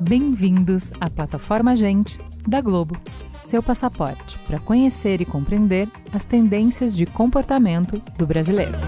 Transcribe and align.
Bem-vindos 0.00 0.90
à 1.00 1.08
plataforma 1.08 1.76
Gente 1.76 2.18
da 2.46 2.60
Globo, 2.60 2.96
seu 3.44 3.62
passaporte 3.62 4.38
para 4.40 4.58
conhecer 4.58 5.20
e 5.20 5.24
compreender 5.24 5.88
as 6.12 6.24
tendências 6.24 6.96
de 6.96 7.06
comportamento 7.06 8.02
do 8.18 8.26
brasileiro. 8.26 8.78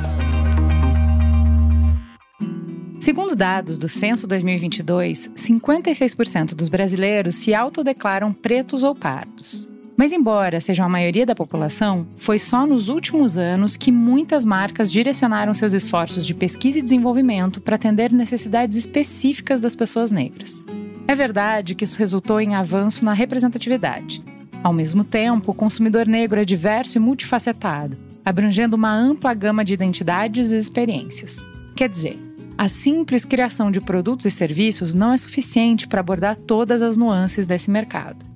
Segundo 2.99 3.37
dados 3.37 3.79
do 3.79 3.89
Censo 3.89 4.27
2022, 4.27 5.31
56% 5.37 6.55
dos 6.55 6.69
brasileiros 6.69 7.35
se 7.35 7.55
autodeclaram 7.55 8.33
pretos 8.33 8.83
ou 8.83 8.95
pardos. 8.95 9.73
Mas, 10.03 10.11
embora 10.11 10.61
sejam 10.61 10.85
a 10.85 10.89
maioria 10.89 11.25
da 11.25 11.33
população, 11.33 12.09
foi 12.17 12.37
só 12.37 12.67
nos 12.67 12.89
últimos 12.89 13.39
anos 13.39 13.77
que 13.77 13.93
muitas 13.93 14.45
marcas 14.45 14.91
direcionaram 14.91 15.55
seus 15.55 15.73
esforços 15.73 16.27
de 16.27 16.35
pesquisa 16.35 16.81
e 16.81 16.83
desenvolvimento 16.83 17.61
para 17.61 17.77
atender 17.77 18.13
necessidades 18.13 18.77
específicas 18.77 19.61
das 19.61 19.77
pessoas 19.77 20.11
negras. 20.11 20.61
É 21.07 21.15
verdade 21.15 21.77
que 21.77 21.85
isso 21.85 22.01
resultou 22.01 22.41
em 22.41 22.57
avanço 22.57 23.05
na 23.05 23.13
representatividade. 23.13 24.25
Ao 24.61 24.73
mesmo 24.73 25.05
tempo, 25.05 25.53
o 25.53 25.55
consumidor 25.55 26.09
negro 26.09 26.41
é 26.41 26.45
diverso 26.45 26.99
e 26.99 27.01
multifacetado, 27.01 27.97
abrangendo 28.25 28.75
uma 28.75 28.93
ampla 28.93 29.33
gama 29.33 29.65
de 29.65 29.73
identidades 29.73 30.51
e 30.51 30.57
experiências. 30.57 31.47
Quer 31.77 31.89
dizer, 31.89 32.19
a 32.59 32.69
simples 32.69 33.25
criação 33.25 33.71
de 33.71 33.81
produtos 33.81 34.27
e 34.27 34.33
serviços 34.33 34.95
não 34.95 35.13
é 35.13 35.17
suficiente 35.17 35.87
para 35.87 36.01
abordar 36.01 36.35
todas 36.35 36.83
as 36.83 36.97
nuances 36.97 37.47
desse 37.47 37.71
mercado. 37.71 38.32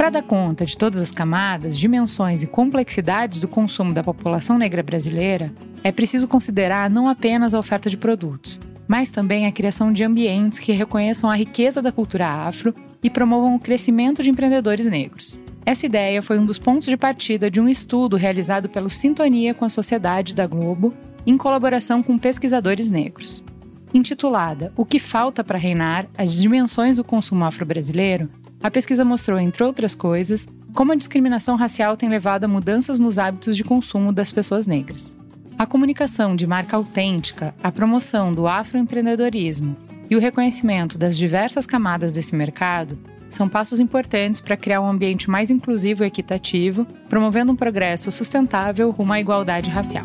Para 0.00 0.08
dar 0.08 0.22
conta 0.22 0.64
de 0.64 0.78
todas 0.78 0.98
as 1.02 1.12
camadas, 1.12 1.78
dimensões 1.78 2.42
e 2.42 2.46
complexidades 2.46 3.38
do 3.38 3.46
consumo 3.46 3.92
da 3.92 4.02
população 4.02 4.56
negra 4.56 4.82
brasileira, 4.82 5.52
é 5.84 5.92
preciso 5.92 6.26
considerar 6.26 6.88
não 6.88 7.06
apenas 7.06 7.54
a 7.54 7.58
oferta 7.58 7.90
de 7.90 7.98
produtos, 7.98 8.58
mas 8.88 9.10
também 9.10 9.44
a 9.44 9.52
criação 9.52 9.92
de 9.92 10.02
ambientes 10.02 10.58
que 10.58 10.72
reconheçam 10.72 11.28
a 11.28 11.36
riqueza 11.36 11.82
da 11.82 11.92
cultura 11.92 12.26
afro 12.26 12.74
e 13.02 13.10
promovam 13.10 13.54
o 13.54 13.60
crescimento 13.60 14.22
de 14.22 14.30
empreendedores 14.30 14.86
negros. 14.86 15.38
Essa 15.66 15.84
ideia 15.84 16.22
foi 16.22 16.38
um 16.38 16.46
dos 16.46 16.58
pontos 16.58 16.88
de 16.88 16.96
partida 16.96 17.50
de 17.50 17.60
um 17.60 17.68
estudo 17.68 18.16
realizado 18.16 18.70
pelo 18.70 18.88
Sintonia 18.88 19.52
com 19.52 19.66
a 19.66 19.68
Sociedade 19.68 20.34
da 20.34 20.46
Globo, 20.46 20.94
em 21.26 21.36
colaboração 21.36 22.02
com 22.02 22.16
pesquisadores 22.16 22.88
negros. 22.88 23.44
Intitulada 23.92 24.72
O 24.78 24.86
que 24.86 24.98
falta 24.98 25.44
para 25.44 25.58
reinar: 25.58 26.06
as 26.16 26.32
dimensões 26.32 26.96
do 26.96 27.04
consumo 27.04 27.44
afro-brasileiro, 27.44 28.30
a 28.62 28.70
pesquisa 28.70 29.04
mostrou, 29.04 29.38
entre 29.38 29.64
outras 29.64 29.94
coisas, 29.94 30.46
como 30.74 30.92
a 30.92 30.96
discriminação 30.96 31.56
racial 31.56 31.96
tem 31.96 32.08
levado 32.08 32.44
a 32.44 32.48
mudanças 32.48 33.00
nos 33.00 33.18
hábitos 33.18 33.56
de 33.56 33.64
consumo 33.64 34.12
das 34.12 34.30
pessoas 34.30 34.66
negras. 34.66 35.16
A 35.58 35.66
comunicação 35.66 36.36
de 36.36 36.46
marca 36.46 36.76
autêntica, 36.76 37.54
a 37.62 37.72
promoção 37.72 38.32
do 38.32 38.46
afroempreendedorismo 38.46 39.76
e 40.08 40.16
o 40.16 40.20
reconhecimento 40.20 40.98
das 40.98 41.16
diversas 41.16 41.66
camadas 41.66 42.12
desse 42.12 42.34
mercado 42.34 42.98
são 43.28 43.48
passos 43.48 43.78
importantes 43.78 44.40
para 44.40 44.56
criar 44.56 44.80
um 44.80 44.88
ambiente 44.88 45.30
mais 45.30 45.50
inclusivo 45.50 46.02
e 46.02 46.06
equitativo, 46.06 46.86
promovendo 47.08 47.52
um 47.52 47.56
progresso 47.56 48.10
sustentável 48.10 48.90
rumo 48.90 49.12
à 49.12 49.20
igualdade 49.20 49.70
racial. 49.70 50.04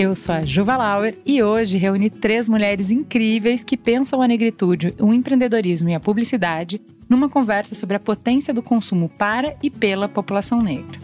Eu 0.00 0.14
sou 0.14 0.32
a 0.32 0.42
Juva 0.42 0.76
Lauer 0.76 1.18
e 1.26 1.42
hoje 1.42 1.76
reuni 1.76 2.08
três 2.08 2.48
mulheres 2.48 2.92
incríveis 2.92 3.64
que 3.64 3.76
pensam 3.76 4.22
a 4.22 4.28
negritude, 4.28 4.94
o 4.96 5.12
empreendedorismo 5.12 5.88
e 5.88 5.94
a 5.96 5.98
publicidade 5.98 6.80
numa 7.08 7.28
conversa 7.28 7.74
sobre 7.74 7.96
a 7.96 7.98
potência 7.98 8.54
do 8.54 8.62
consumo 8.62 9.08
para 9.08 9.56
e 9.60 9.68
pela 9.68 10.08
população 10.08 10.62
negra. 10.62 11.00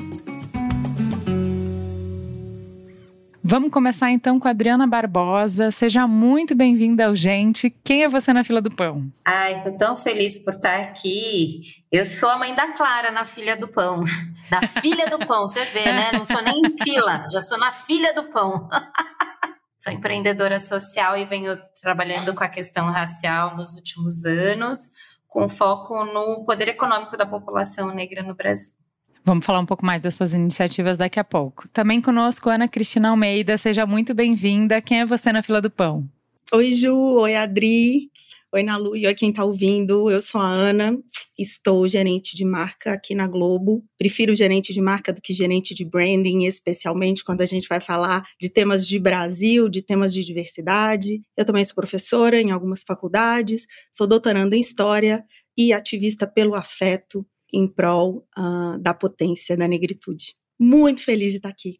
Vamos 3.46 3.70
começar 3.70 4.10
então 4.10 4.40
com 4.40 4.48
a 4.48 4.52
Adriana 4.52 4.86
Barbosa. 4.86 5.70
Seja 5.70 6.08
muito 6.08 6.54
bem-vinda 6.54 7.04
ao 7.04 7.14
Gente. 7.14 7.68
Quem 7.68 8.02
é 8.02 8.08
você 8.08 8.32
na 8.32 8.42
fila 8.42 8.62
do 8.62 8.74
pão? 8.74 9.12
Ai, 9.22 9.62
tô 9.62 9.70
tão 9.76 9.94
feliz 9.98 10.38
por 10.38 10.54
estar 10.54 10.80
aqui. 10.80 11.60
Eu 11.92 12.06
sou 12.06 12.30
a 12.30 12.38
mãe 12.38 12.54
da 12.54 12.72
Clara 12.72 13.10
na 13.10 13.26
filha 13.26 13.54
do 13.54 13.68
pão. 13.68 14.02
Na 14.50 14.66
filha 14.66 15.08
do 15.08 15.18
pão, 15.26 15.46
você 15.46 15.64
vê, 15.64 15.84
né? 15.84 16.12
Não 16.12 16.24
sou 16.24 16.42
nem 16.42 16.60
em 16.60 16.76
fila, 16.76 17.26
já 17.30 17.40
sou 17.40 17.58
na 17.58 17.72
filha 17.72 18.12
do 18.14 18.24
pão. 18.24 18.68
sou 19.78 19.90
empreendedora 19.90 20.60
social 20.60 21.16
e 21.16 21.24
venho 21.24 21.58
trabalhando 21.80 22.34
com 22.34 22.44
a 22.44 22.48
questão 22.48 22.90
racial 22.90 23.56
nos 23.56 23.74
últimos 23.74 24.26
anos, 24.26 24.90
com 25.26 25.48
foco 25.48 26.04
no 26.04 26.44
poder 26.44 26.68
econômico 26.68 27.16
da 27.16 27.24
população 27.24 27.92
negra 27.94 28.22
no 28.22 28.34
Brasil. 28.34 28.83
Vamos 29.26 29.46
falar 29.46 29.60
um 29.60 29.66
pouco 29.66 29.86
mais 29.86 30.02
das 30.02 30.14
suas 30.14 30.34
iniciativas 30.34 30.98
daqui 30.98 31.18
a 31.18 31.24
pouco. 31.24 31.66
Também 31.68 31.98
conosco, 31.98 32.50
Ana 32.50 32.68
Cristina 32.68 33.08
Almeida. 33.08 33.56
Seja 33.56 33.86
muito 33.86 34.12
bem-vinda. 34.12 34.82
Quem 34.82 35.00
é 35.00 35.06
você 35.06 35.32
na 35.32 35.42
fila 35.42 35.62
do 35.62 35.70
pão? 35.70 36.06
Oi, 36.52 36.72
Ju. 36.72 36.94
Oi, 37.20 37.34
Adri. 37.34 38.10
Oi, 38.52 38.62
Nalu. 38.62 38.94
E 38.94 39.06
oi, 39.06 39.14
quem 39.14 39.30
está 39.30 39.42
ouvindo. 39.42 40.10
Eu 40.10 40.20
sou 40.20 40.38
a 40.42 40.46
Ana. 40.46 40.98
Estou 41.38 41.88
gerente 41.88 42.36
de 42.36 42.44
marca 42.44 42.92
aqui 42.92 43.14
na 43.14 43.26
Globo. 43.26 43.82
Prefiro 43.96 44.34
gerente 44.34 44.74
de 44.74 44.80
marca 44.82 45.10
do 45.10 45.22
que 45.22 45.32
gerente 45.32 45.74
de 45.74 45.86
branding, 45.86 46.44
especialmente 46.44 47.24
quando 47.24 47.40
a 47.40 47.46
gente 47.46 47.66
vai 47.66 47.80
falar 47.80 48.22
de 48.38 48.50
temas 48.50 48.86
de 48.86 48.98
Brasil, 48.98 49.70
de 49.70 49.80
temas 49.80 50.12
de 50.12 50.22
diversidade. 50.22 51.22
Eu 51.34 51.46
também 51.46 51.64
sou 51.64 51.74
professora 51.74 52.38
em 52.38 52.50
algumas 52.50 52.82
faculdades, 52.82 53.66
sou 53.90 54.06
doutoranda 54.06 54.54
em 54.54 54.60
História 54.60 55.24
e 55.56 55.72
ativista 55.72 56.26
pelo 56.26 56.54
afeto 56.54 57.26
em 57.54 57.68
prol 57.68 58.26
uh, 58.36 58.78
da 58.80 58.92
potência 58.92 59.56
da 59.56 59.68
negritude. 59.68 60.34
Muito 60.58 61.02
feliz 61.02 61.30
de 61.30 61.38
estar 61.38 61.48
aqui. 61.48 61.78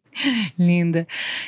Linda. 0.57 1.07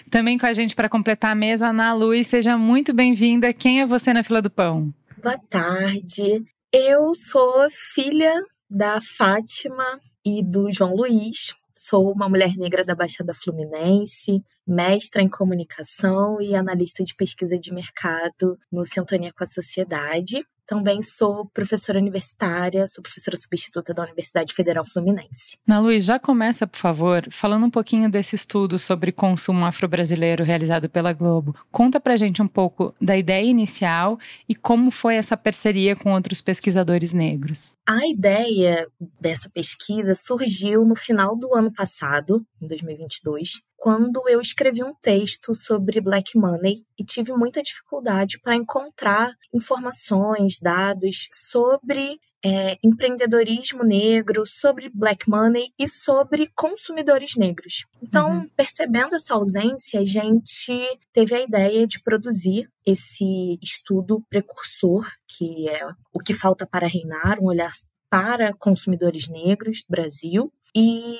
Também 0.09 0.37
com 0.37 0.45
a 0.45 0.53
gente 0.53 0.75
para 0.75 0.89
completar 0.89 1.31
a 1.31 1.35
mesa, 1.35 1.69
Ana 1.69 1.93
Luz, 1.93 2.27
seja 2.27 2.57
muito 2.57 2.93
bem-vinda. 2.93 3.53
Quem 3.53 3.81
é 3.81 3.85
você 3.85 4.13
na 4.13 4.23
fila 4.23 4.41
do 4.41 4.49
pão? 4.49 4.93
Boa 5.21 5.37
tarde. 5.49 6.43
Eu 6.71 7.13
sou 7.13 7.67
filha 7.93 8.33
da 8.69 8.99
Fátima 9.01 9.99
e 10.25 10.43
do 10.43 10.71
João 10.71 10.95
Luiz. 10.95 11.53
Sou 11.75 12.11
uma 12.11 12.27
mulher 12.27 12.55
negra 12.57 12.83
da 12.83 12.95
Baixada 12.95 13.33
Fluminense, 13.33 14.41
mestra 14.65 15.21
em 15.21 15.29
comunicação 15.29 16.41
e 16.41 16.55
analista 16.55 17.03
de 17.03 17.15
pesquisa 17.15 17.57
de 17.57 17.73
mercado 17.73 18.57
no 18.71 18.85
Sintonia 18.85 19.31
com 19.31 19.43
a 19.43 19.47
Sociedade. 19.47 20.43
Também 20.67 21.01
sou 21.01 21.45
professora 21.53 21.97
universitária, 21.97 22.87
sou 22.89 23.01
professora 23.01 23.37
substituta 23.37 23.93
da 23.93 24.03
Universidade 24.03 24.53
Federal 24.53 24.83
Fluminense. 24.85 25.57
Na 25.65 25.79
Luiz, 25.79 26.03
já 26.03 26.19
começa, 26.19 26.67
por 26.67 26.77
favor, 26.77 27.25
falando 27.31 27.65
um 27.65 27.71
pouquinho 27.71 28.11
desse 28.11 28.35
estudo 28.35 28.77
sobre 28.77 29.13
consumo 29.13 29.65
afro-brasileiro 29.65 30.43
realizado 30.43 30.89
pela 30.89 31.13
Globo. 31.13 31.55
Conta 31.71 31.99
pra 32.01 32.17
gente 32.17 32.41
um 32.41 32.47
pouco 32.47 32.93
da 33.01 33.15
ideia 33.17 33.45
inicial 33.45 34.19
e 34.47 34.53
como 34.53 34.91
foi 34.91 35.15
essa 35.15 35.37
parceria 35.37 35.95
com 35.95 36.13
outros 36.13 36.41
pesquisadores 36.41 37.13
negros. 37.13 37.73
A 37.87 38.05
ideia 38.05 38.85
dessa 39.21 39.49
pesquisa 39.49 40.13
surgiu 40.15 40.83
no 40.83 40.95
final 40.95 41.35
do 41.37 41.55
ano 41.55 41.71
passado, 41.71 42.45
em 42.61 42.67
2022, 42.67 43.66
quando 43.77 44.27
eu 44.27 44.41
escrevi 44.41 44.83
um 44.83 44.93
texto 44.93 45.53
sobre 45.55 46.01
black 46.01 46.35
money 46.37 46.83
e 46.99 47.05
tive 47.05 47.31
muita 47.31 47.61
dificuldade 47.61 48.39
para 48.41 48.55
encontrar 48.55 49.33
informações, 49.53 50.59
dados 50.59 51.29
sobre 51.31 52.19
é, 52.43 52.77
empreendedorismo 52.83 53.83
negro, 53.83 54.45
sobre 54.45 54.89
black 54.93 55.29
money 55.29 55.71
e 55.77 55.87
sobre 55.87 56.47
consumidores 56.55 57.35
negros. 57.35 57.85
Então, 58.01 58.39
uhum. 58.39 58.47
percebendo 58.55 59.15
essa 59.15 59.35
ausência, 59.35 59.99
a 59.99 60.05
gente 60.05 60.73
teve 61.13 61.35
a 61.35 61.41
ideia 61.41 61.85
de 61.85 62.01
produzir 62.01 62.69
esse 62.85 63.59
estudo 63.61 64.23
precursor, 64.29 65.05
que 65.27 65.69
é 65.69 65.87
o 66.13 66.19
que 66.19 66.33
falta 66.33 66.65
para 66.65 66.87
reinar, 66.87 67.39
um 67.39 67.45
olhar 67.45 67.71
para 68.09 68.53
consumidores 68.53 69.27
negros 69.27 69.83
do 69.83 69.91
Brasil. 69.91 70.51
E 70.75 71.19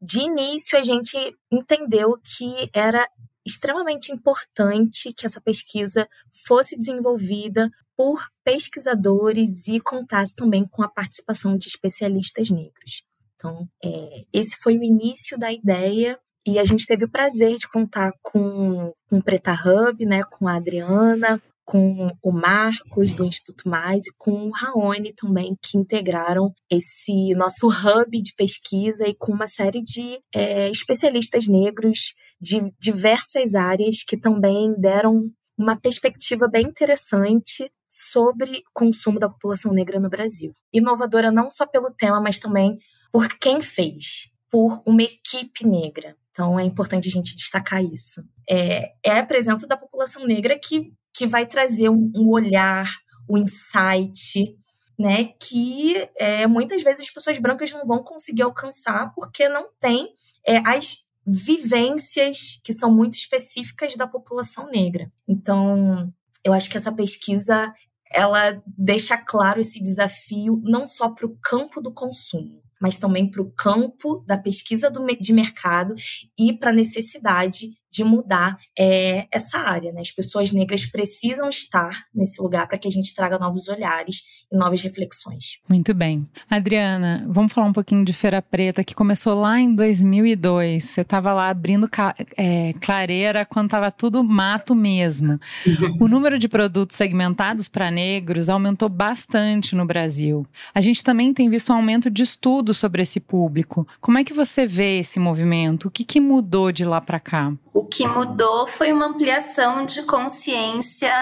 de 0.00 0.20
início 0.20 0.78
a 0.78 0.82
gente 0.82 1.16
entendeu 1.50 2.18
que 2.22 2.70
era 2.72 3.08
extremamente 3.46 4.10
importante 4.10 5.12
que 5.12 5.26
essa 5.26 5.40
pesquisa 5.40 6.08
fosse 6.46 6.78
desenvolvida 6.78 7.70
por 7.96 8.26
pesquisadores 8.42 9.68
e 9.68 9.80
contasse 9.80 10.34
também 10.34 10.66
com 10.66 10.82
a 10.82 10.88
participação 10.88 11.56
de 11.56 11.68
especialistas 11.68 12.50
negros. 12.50 13.04
Então, 13.34 13.68
é, 13.84 14.24
esse 14.32 14.56
foi 14.56 14.78
o 14.78 14.82
início 14.82 15.38
da 15.38 15.52
ideia 15.52 16.18
e 16.46 16.58
a 16.58 16.64
gente 16.64 16.86
teve 16.86 17.04
o 17.04 17.10
prazer 17.10 17.56
de 17.56 17.68
contar 17.68 18.12
com, 18.22 18.92
com 19.08 19.18
o 19.18 19.22
Preta 19.22 19.52
Hub, 19.52 20.04
né, 20.04 20.24
com 20.24 20.48
a 20.48 20.56
Adriana, 20.56 21.40
com 21.64 22.10
o 22.22 22.32
Marcos 22.32 23.14
do 23.14 23.24
Instituto 23.24 23.68
Mais 23.68 24.06
e 24.06 24.14
com 24.18 24.48
o 24.48 24.50
Raoni 24.50 25.12
também, 25.12 25.56
que 25.62 25.78
integraram 25.78 26.52
esse 26.70 27.32
nosso 27.34 27.68
hub 27.68 28.20
de 28.20 28.34
pesquisa 28.36 29.06
e 29.06 29.14
com 29.14 29.32
uma 29.32 29.48
série 29.48 29.82
de 29.82 30.18
é, 30.34 30.70
especialistas 30.70 31.46
negros 31.48 32.14
de 32.40 32.72
diversas 32.78 33.54
áreas 33.54 34.02
que 34.02 34.16
também 34.16 34.74
deram 34.78 35.30
uma 35.56 35.76
perspectiva 35.76 36.48
bem 36.48 36.66
interessante 36.66 37.70
sobre 37.88 38.62
consumo 38.72 39.18
da 39.18 39.28
população 39.28 39.72
negra 39.72 40.00
no 40.00 40.10
Brasil. 40.10 40.52
Inovadora 40.72 41.30
não 41.30 41.48
só 41.50 41.66
pelo 41.66 41.90
tema, 41.90 42.20
mas 42.20 42.38
também 42.38 42.76
por 43.12 43.28
quem 43.38 43.60
fez 43.62 44.30
por 44.50 44.82
uma 44.86 45.02
equipe 45.02 45.66
negra. 45.66 46.16
Então 46.30 46.58
é 46.58 46.64
importante 46.64 47.08
a 47.08 47.10
gente 47.10 47.36
destacar 47.36 47.82
isso. 47.82 48.22
É, 48.50 48.92
é 49.04 49.18
a 49.18 49.26
presença 49.26 49.66
da 49.66 49.76
população 49.76 50.26
negra 50.26 50.58
que, 50.58 50.92
que 51.14 51.26
vai 51.26 51.46
trazer 51.46 51.88
um, 51.88 52.10
um 52.14 52.28
olhar, 52.28 52.90
um 53.28 53.38
insight, 53.38 54.56
né? 54.98 55.26
Que 55.40 56.08
é, 56.16 56.46
muitas 56.46 56.82
vezes 56.82 57.04
as 57.06 57.10
pessoas 57.10 57.38
brancas 57.38 57.72
não 57.72 57.86
vão 57.86 58.02
conseguir 58.02 58.42
alcançar 58.42 59.12
porque 59.14 59.48
não 59.48 59.68
tem 59.80 60.08
é, 60.46 60.58
as 60.66 61.04
vivências 61.26 62.60
que 62.62 62.72
são 62.72 62.92
muito 62.92 63.14
específicas 63.14 63.96
da 63.96 64.06
população 64.06 64.68
negra. 64.68 65.10
Então, 65.26 66.12
eu 66.44 66.52
acho 66.52 66.68
que 66.68 66.76
essa 66.76 66.92
pesquisa 66.92 67.72
ela 68.12 68.62
deixa 68.66 69.16
claro 69.16 69.60
esse 69.60 69.80
desafio 69.80 70.60
não 70.62 70.86
só 70.86 71.08
para 71.08 71.26
o 71.26 71.36
campo 71.42 71.80
do 71.80 71.92
consumo, 71.92 72.62
mas 72.80 72.96
também 72.96 73.28
para 73.28 73.42
o 73.42 73.50
campo 73.50 74.22
da 74.26 74.38
pesquisa 74.38 74.90
do, 74.90 75.04
de 75.06 75.32
mercado 75.32 75.94
e 76.38 76.52
para 76.52 76.70
a 76.70 76.74
necessidade 76.74 77.70
de 77.94 78.02
mudar 78.02 78.58
é, 78.76 79.26
essa 79.30 79.58
área. 79.58 79.92
Né? 79.92 80.00
As 80.00 80.10
pessoas 80.10 80.50
negras 80.50 80.84
precisam 80.84 81.48
estar 81.48 82.06
nesse 82.12 82.42
lugar 82.42 82.66
para 82.66 82.76
que 82.76 82.88
a 82.88 82.90
gente 82.90 83.14
traga 83.14 83.38
novos 83.38 83.68
olhares 83.68 84.22
e 84.50 84.56
novas 84.56 84.82
reflexões. 84.82 85.58
Muito 85.68 85.94
bem. 85.94 86.28
Adriana, 86.50 87.24
vamos 87.28 87.52
falar 87.52 87.68
um 87.68 87.72
pouquinho 87.72 88.04
de 88.04 88.12
Feira 88.12 88.42
Preta, 88.42 88.82
que 88.82 88.94
começou 88.94 89.40
lá 89.40 89.60
em 89.60 89.74
2002. 89.74 90.82
Você 90.82 91.00
estava 91.02 91.32
lá 91.32 91.48
abrindo 91.48 91.88
é, 92.36 92.72
clareira 92.80 93.46
quando 93.46 93.66
estava 93.66 93.92
tudo 93.92 94.24
mato 94.24 94.74
mesmo. 94.74 95.38
Uhum. 95.64 95.98
O 96.00 96.08
número 96.08 96.36
de 96.36 96.48
produtos 96.48 96.96
segmentados 96.96 97.68
para 97.68 97.90
negros 97.90 98.48
aumentou 98.48 98.88
bastante 98.88 99.76
no 99.76 99.86
Brasil. 99.86 100.44
A 100.74 100.80
gente 100.80 101.04
também 101.04 101.32
tem 101.32 101.48
visto 101.48 101.72
um 101.72 101.76
aumento 101.76 102.10
de 102.10 102.22
estudos 102.24 102.78
sobre 102.78 103.02
esse 103.02 103.20
público. 103.20 103.86
Como 104.00 104.18
é 104.18 104.24
que 104.24 104.32
você 104.32 104.66
vê 104.66 104.98
esse 104.98 105.20
movimento? 105.20 105.86
O 105.86 105.90
que, 105.90 106.04
que 106.04 106.18
mudou 106.18 106.72
de 106.72 106.84
lá 106.84 107.00
para 107.00 107.20
cá? 107.20 107.52
O 107.72 107.83
que 107.90 108.06
mudou 108.06 108.66
foi 108.66 108.92
uma 108.92 109.06
ampliação 109.06 109.84
de 109.84 110.02
consciência 110.02 111.12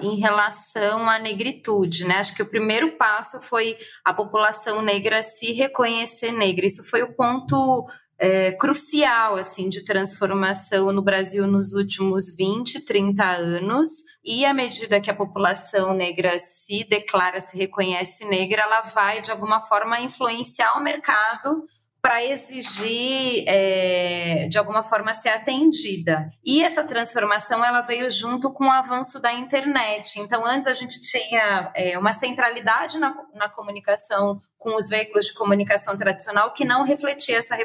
em 0.00 0.16
relação 0.16 1.08
à 1.08 1.18
negritude, 1.18 2.04
né? 2.04 2.16
Acho 2.16 2.34
que 2.34 2.42
o 2.42 2.48
primeiro 2.48 2.92
passo 2.92 3.40
foi 3.40 3.76
a 4.04 4.12
população 4.12 4.82
negra 4.82 5.22
se 5.22 5.52
reconhecer 5.52 6.32
negra. 6.32 6.66
Isso 6.66 6.84
foi 6.84 7.02
o 7.02 7.14
ponto 7.14 7.86
é, 8.18 8.52
crucial 8.52 9.36
assim 9.36 9.68
de 9.68 9.84
transformação 9.84 10.92
no 10.92 11.02
Brasil 11.02 11.46
nos 11.46 11.72
últimos 11.72 12.34
20, 12.34 12.84
30 12.84 13.24
anos. 13.24 13.88
E 14.24 14.44
à 14.44 14.52
medida 14.52 15.00
que 15.00 15.10
a 15.10 15.14
população 15.14 15.94
negra 15.94 16.38
se 16.38 16.84
declara, 16.84 17.40
se 17.40 17.56
reconhece 17.56 18.24
negra, 18.24 18.62
ela 18.62 18.82
vai 18.82 19.22
de 19.22 19.30
alguma 19.30 19.62
forma 19.62 20.00
influenciar 20.00 20.76
o 20.76 20.82
mercado 20.82 21.64
para 22.00 22.24
exigir 22.24 23.44
é, 23.46 24.46
de 24.48 24.56
alguma 24.56 24.82
forma 24.82 25.12
ser 25.14 25.30
atendida. 25.30 26.30
E 26.44 26.62
essa 26.62 26.84
transformação 26.84 27.64
ela 27.64 27.80
veio 27.80 28.10
junto 28.10 28.52
com 28.52 28.66
o 28.66 28.70
avanço 28.70 29.20
da 29.20 29.32
internet. 29.32 30.20
Então 30.20 30.44
antes 30.46 30.68
a 30.68 30.72
gente 30.72 31.00
tinha 31.00 31.72
é, 31.74 31.98
uma 31.98 32.12
centralidade 32.12 32.98
na, 32.98 33.14
na 33.34 33.48
comunicação 33.48 34.40
com 34.56 34.76
os 34.76 34.88
veículos 34.88 35.26
de 35.26 35.34
comunicação 35.34 35.96
tradicional 35.96 36.52
que 36.52 36.64
não 36.64 36.84
refletia 36.84 37.38
essa, 37.38 37.56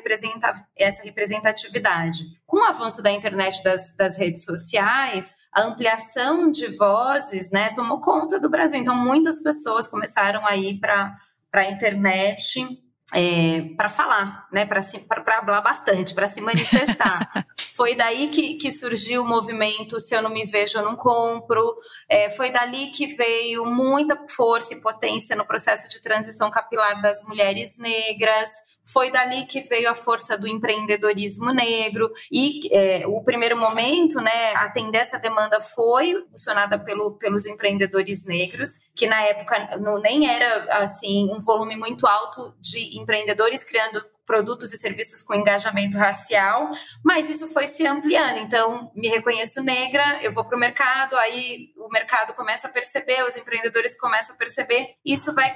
essa 0.76 1.04
representatividade. 1.04 2.24
Com 2.46 2.58
o 2.58 2.64
avanço 2.64 3.02
da 3.02 3.12
internet 3.12 3.64
das, 3.64 3.96
das 3.96 4.18
redes 4.18 4.44
sociais, 4.44 5.36
a 5.52 5.62
ampliação 5.62 6.50
de 6.50 6.68
vozes 6.76 7.52
né, 7.52 7.72
tomou 7.76 8.02
conta 8.02 8.40
do 8.40 8.50
Brasil. 8.50 8.80
Então 8.80 8.96
muitas 8.96 9.40
pessoas 9.42 9.88
começaram 9.88 10.46
a 10.46 10.56
ir 10.56 10.80
para 10.80 11.16
a 11.54 11.70
internet 11.70 12.66
é, 13.13 13.62
para 13.77 13.89
falar, 13.89 14.48
né, 14.51 14.65
para 14.65 14.81
falar 14.81 15.62
bastante, 15.62 16.13
para 16.13 16.27
se 16.27 16.42
manifestar. 16.42 17.45
foi 17.75 17.95
daí 17.95 18.30
que, 18.30 18.56
que, 18.56 18.71
surgiu 18.71 19.21
o 19.21 19.27
movimento 19.27 20.00
Se 20.00 20.15
Eu 20.15 20.21
Não 20.21 20.31
Me 20.31 20.45
Vejo, 20.45 20.77
Eu 20.77 20.86
Não 20.86 20.95
Compro. 20.95 21.75
É, 22.10 22.30
foi 22.31 22.51
dali 22.51 22.88
que 22.92 23.07
veio 23.07 23.65
muita 23.65 24.18
força 24.30 24.74
e 24.74 24.81
potência 24.81 25.36
no 25.36 25.45
processo 25.45 25.88
de 25.88 26.01
transição 26.01 26.50
capilar 26.50 27.01
das 27.01 27.24
mulheres 27.24 27.77
negras. 27.77 28.50
Foi 28.86 29.12
dali 29.12 29.46
que 29.46 29.62
veio 29.62 29.90
a 29.90 29.96
força 29.96 30.38
do 30.38 30.48
empreendedorismo 30.48 31.54
negro. 31.54 32.12
E 32.32 32.68
é, 32.72 33.08
o 33.08 33.24
primeiro 33.24 33.58
momento, 33.58 34.20
né, 34.20 34.54
atender 34.56 35.00
essa 35.00 35.18
demanda 35.18 35.62
foi 35.62 36.14
funcionada 36.30 36.78
pelo, 36.78 37.14
pelos 37.14 37.46
empreendedores 37.46 38.26
negros, 38.26 38.80
que 38.96 39.08
na 39.08 39.22
época 39.22 39.78
não, 39.78 40.00
nem 40.00 40.30
era 40.30 40.84
assim 40.84 41.30
um 41.32 41.40
volume 41.40 41.76
muito 41.76 42.08
alto 42.08 42.54
de 42.60 43.00
empreendedores 43.00 43.64
criando 43.64 44.04
produtos 44.25 44.74
e 44.74 44.78
serviços 44.78 45.22
com 45.22 45.34
engajamento 45.34 45.98
racial, 45.98 46.72
mas 47.04 47.30
isso 47.30 47.48
foi 47.48 47.68
se 47.68 47.86
ampliando. 47.86 48.38
Então, 48.40 48.92
me 48.96 49.10
reconheço 49.10 49.62
negra, 49.62 50.20
eu 50.22 50.34
vou 50.34 50.46
para 50.46 50.58
o 50.58 50.60
mercado, 50.60 51.16
aí 51.18 51.70
o 51.78 51.90
mercado 51.90 52.34
começa 52.34 52.68
a 52.68 52.72
perceber, 52.72 53.24
os 53.24 53.36
empreendedores 53.36 53.98
começam 53.98 54.36
a 54.36 54.38
perceber, 54.38 54.96
isso 55.06 55.34
vai 55.34 55.56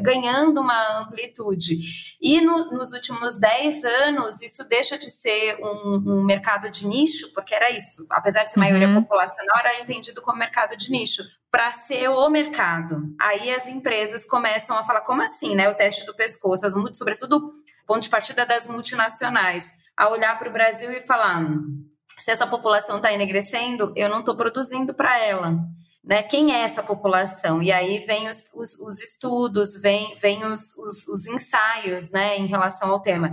ganhando 0.00 0.60
uma 0.60 1.00
amplitude. 1.00 1.78
E 2.20 2.40
no, 2.40 2.70
nos 2.72 2.92
últimos 2.92 3.38
10 3.38 3.84
anos, 3.84 4.42
isso 4.42 4.66
deixa 4.68 4.98
de 4.98 5.10
ser 5.10 5.56
um, 5.60 6.02
um, 6.06 6.24
mercado 6.24 6.70
de 6.70 6.86
nicho, 6.86 7.32
porque 7.32 7.54
era 7.54 7.70
isso, 7.70 8.06
apesar 8.10 8.44
de 8.44 8.50
ser 8.50 8.60
maioria 8.60 8.88
uhum. 8.88 9.02
populacional, 9.02 9.58
era 9.58 9.80
entendido 9.80 10.20
como 10.20 10.38
mercado 10.38 10.76
de 10.76 10.90
nicho 10.90 11.22
para 11.50 11.72
ser 11.72 12.08
o 12.08 12.28
mercado. 12.30 13.14
Aí 13.20 13.50
as 13.50 13.66
empresas 13.66 14.24
começam 14.24 14.76
a 14.76 14.84
falar, 14.84 15.00
como 15.00 15.22
assim, 15.22 15.54
né? 15.54 15.68
O 15.68 15.74
teste 15.74 16.06
do 16.06 16.14
pescoço, 16.14 16.64
as, 16.64 16.74
sobretudo 16.96 17.50
ponto 17.86 18.02
de 18.02 18.08
partida 18.08 18.46
das 18.46 18.68
multinacionais, 18.68 19.72
a 19.96 20.08
olhar 20.08 20.38
para 20.38 20.48
o 20.48 20.52
Brasil 20.52 20.92
e 20.92 21.00
falar: 21.00 21.40
hum, 21.40 21.84
se 22.16 22.30
essa 22.30 22.46
população 22.46 22.98
está 22.98 23.12
enegrecendo, 23.12 23.92
eu 23.96 24.08
não 24.08 24.20
estou 24.20 24.36
produzindo 24.36 24.94
para 24.94 25.18
ela. 25.18 25.58
Né? 26.02 26.22
Quem 26.22 26.54
é 26.54 26.62
essa 26.62 26.82
população? 26.82 27.62
E 27.62 27.70
aí 27.70 27.98
vem 27.98 28.28
os, 28.28 28.44
os, 28.54 28.78
os 28.78 29.00
estudos, 29.00 29.76
vem, 29.80 30.14
vem 30.16 30.44
os, 30.44 30.74
os, 30.78 31.06
os, 31.08 31.26
ensaios 31.26 32.10
né, 32.10 32.38
em 32.38 32.46
relação 32.46 32.90
ao 32.90 33.02
tema. 33.02 33.32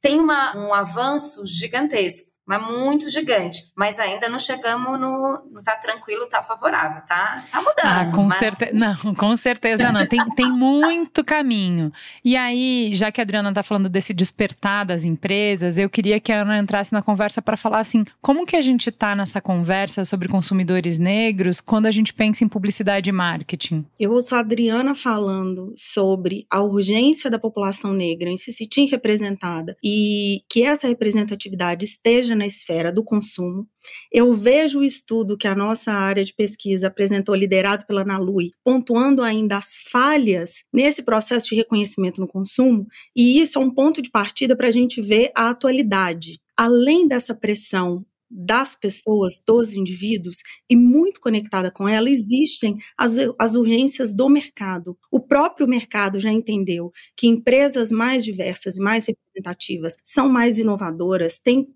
Tem 0.00 0.20
uma, 0.20 0.54
um 0.56 0.74
avanço 0.74 1.46
gigantesco 1.46 2.31
mas 2.46 2.62
muito 2.62 3.08
gigante. 3.08 3.62
Mas 3.76 3.98
ainda 3.98 4.28
não 4.28 4.38
chegamos 4.38 4.98
no, 4.98 5.42
no 5.50 5.62
tá 5.62 5.76
tranquilo, 5.76 6.26
tá 6.26 6.42
favorável, 6.42 7.02
tá? 7.06 7.44
Tá 7.50 7.58
mudando. 7.58 7.84
Ah, 7.84 8.10
com 8.12 8.24
mas... 8.24 8.34
certeza. 8.34 8.72
Não, 8.74 9.14
com 9.14 9.36
certeza 9.36 9.92
não. 9.92 10.06
Tem, 10.06 10.24
tem 10.34 10.50
muito 10.50 11.24
caminho. 11.24 11.92
E 12.24 12.36
aí, 12.36 12.90
já 12.94 13.12
que 13.12 13.20
a 13.20 13.24
Adriana 13.24 13.52
tá 13.52 13.62
falando 13.62 13.88
desse 13.88 14.12
despertar 14.12 14.84
das 14.84 15.04
empresas, 15.04 15.78
eu 15.78 15.88
queria 15.88 16.18
que 16.18 16.32
a 16.32 16.42
Ana 16.42 16.58
entrasse 16.58 16.92
na 16.92 17.02
conversa 17.02 17.40
para 17.40 17.56
falar 17.56 17.78
assim: 17.78 18.04
como 18.20 18.44
que 18.44 18.56
a 18.56 18.62
gente 18.62 18.90
tá 18.90 19.14
nessa 19.14 19.40
conversa 19.40 20.04
sobre 20.04 20.28
consumidores 20.28 20.98
negros 20.98 21.60
quando 21.60 21.86
a 21.86 21.90
gente 21.90 22.12
pensa 22.12 22.44
em 22.44 22.48
publicidade 22.48 23.08
e 23.08 23.12
marketing? 23.12 23.84
Eu 23.98 24.12
ouço 24.12 24.34
a 24.34 24.40
Adriana 24.40 24.94
falando 24.94 25.72
sobre 25.76 26.46
a 26.50 26.62
urgência 26.62 27.30
da 27.30 27.38
população 27.38 27.92
negra 27.92 28.28
em 28.28 28.36
se 28.36 28.52
sentir 28.52 28.86
representada 28.86 29.76
e 29.82 30.42
que 30.48 30.64
essa 30.64 30.88
representatividade 30.88 31.84
esteja 31.84 32.31
na 32.34 32.46
esfera 32.46 32.92
do 32.92 33.04
consumo. 33.04 33.66
Eu 34.12 34.34
vejo 34.34 34.80
o 34.80 34.84
estudo 34.84 35.36
que 35.36 35.48
a 35.48 35.54
nossa 35.54 35.92
área 35.92 36.24
de 36.24 36.34
pesquisa 36.34 36.86
apresentou, 36.86 37.34
liderado 37.34 37.86
pela 37.86 38.04
Nalui, 38.04 38.50
pontuando 38.64 39.22
ainda 39.22 39.56
as 39.56 39.76
falhas 39.90 40.64
nesse 40.72 41.02
processo 41.02 41.48
de 41.48 41.56
reconhecimento 41.56 42.20
no 42.20 42.28
consumo, 42.28 42.86
e 43.14 43.40
isso 43.40 43.58
é 43.58 43.62
um 43.62 43.72
ponto 43.72 44.00
de 44.00 44.10
partida 44.10 44.56
para 44.56 44.68
a 44.68 44.72
gente 44.72 45.00
ver 45.00 45.30
a 45.34 45.50
atualidade. 45.50 46.40
Além 46.56 47.08
dessa 47.08 47.34
pressão 47.34 48.04
das 48.32 48.74
pessoas, 48.74 49.40
dos 49.46 49.74
indivíduos, 49.74 50.38
e 50.70 50.74
muito 50.74 51.20
conectada 51.20 51.70
com 51.70 51.86
ela, 51.86 52.08
existem 52.08 52.78
as, 52.96 53.16
as 53.38 53.54
urgências 53.54 54.14
do 54.14 54.28
mercado. 54.28 54.96
O 55.10 55.20
próprio 55.20 55.68
mercado 55.68 56.18
já 56.18 56.32
entendeu 56.32 56.90
que 57.16 57.26
empresas 57.26 57.92
mais 57.92 58.24
diversas 58.24 58.76
e 58.76 58.80
mais 58.80 59.06
representativas 59.06 59.96
são 60.02 60.28
mais 60.28 60.58
inovadoras, 60.58 61.38
têm, 61.38 61.66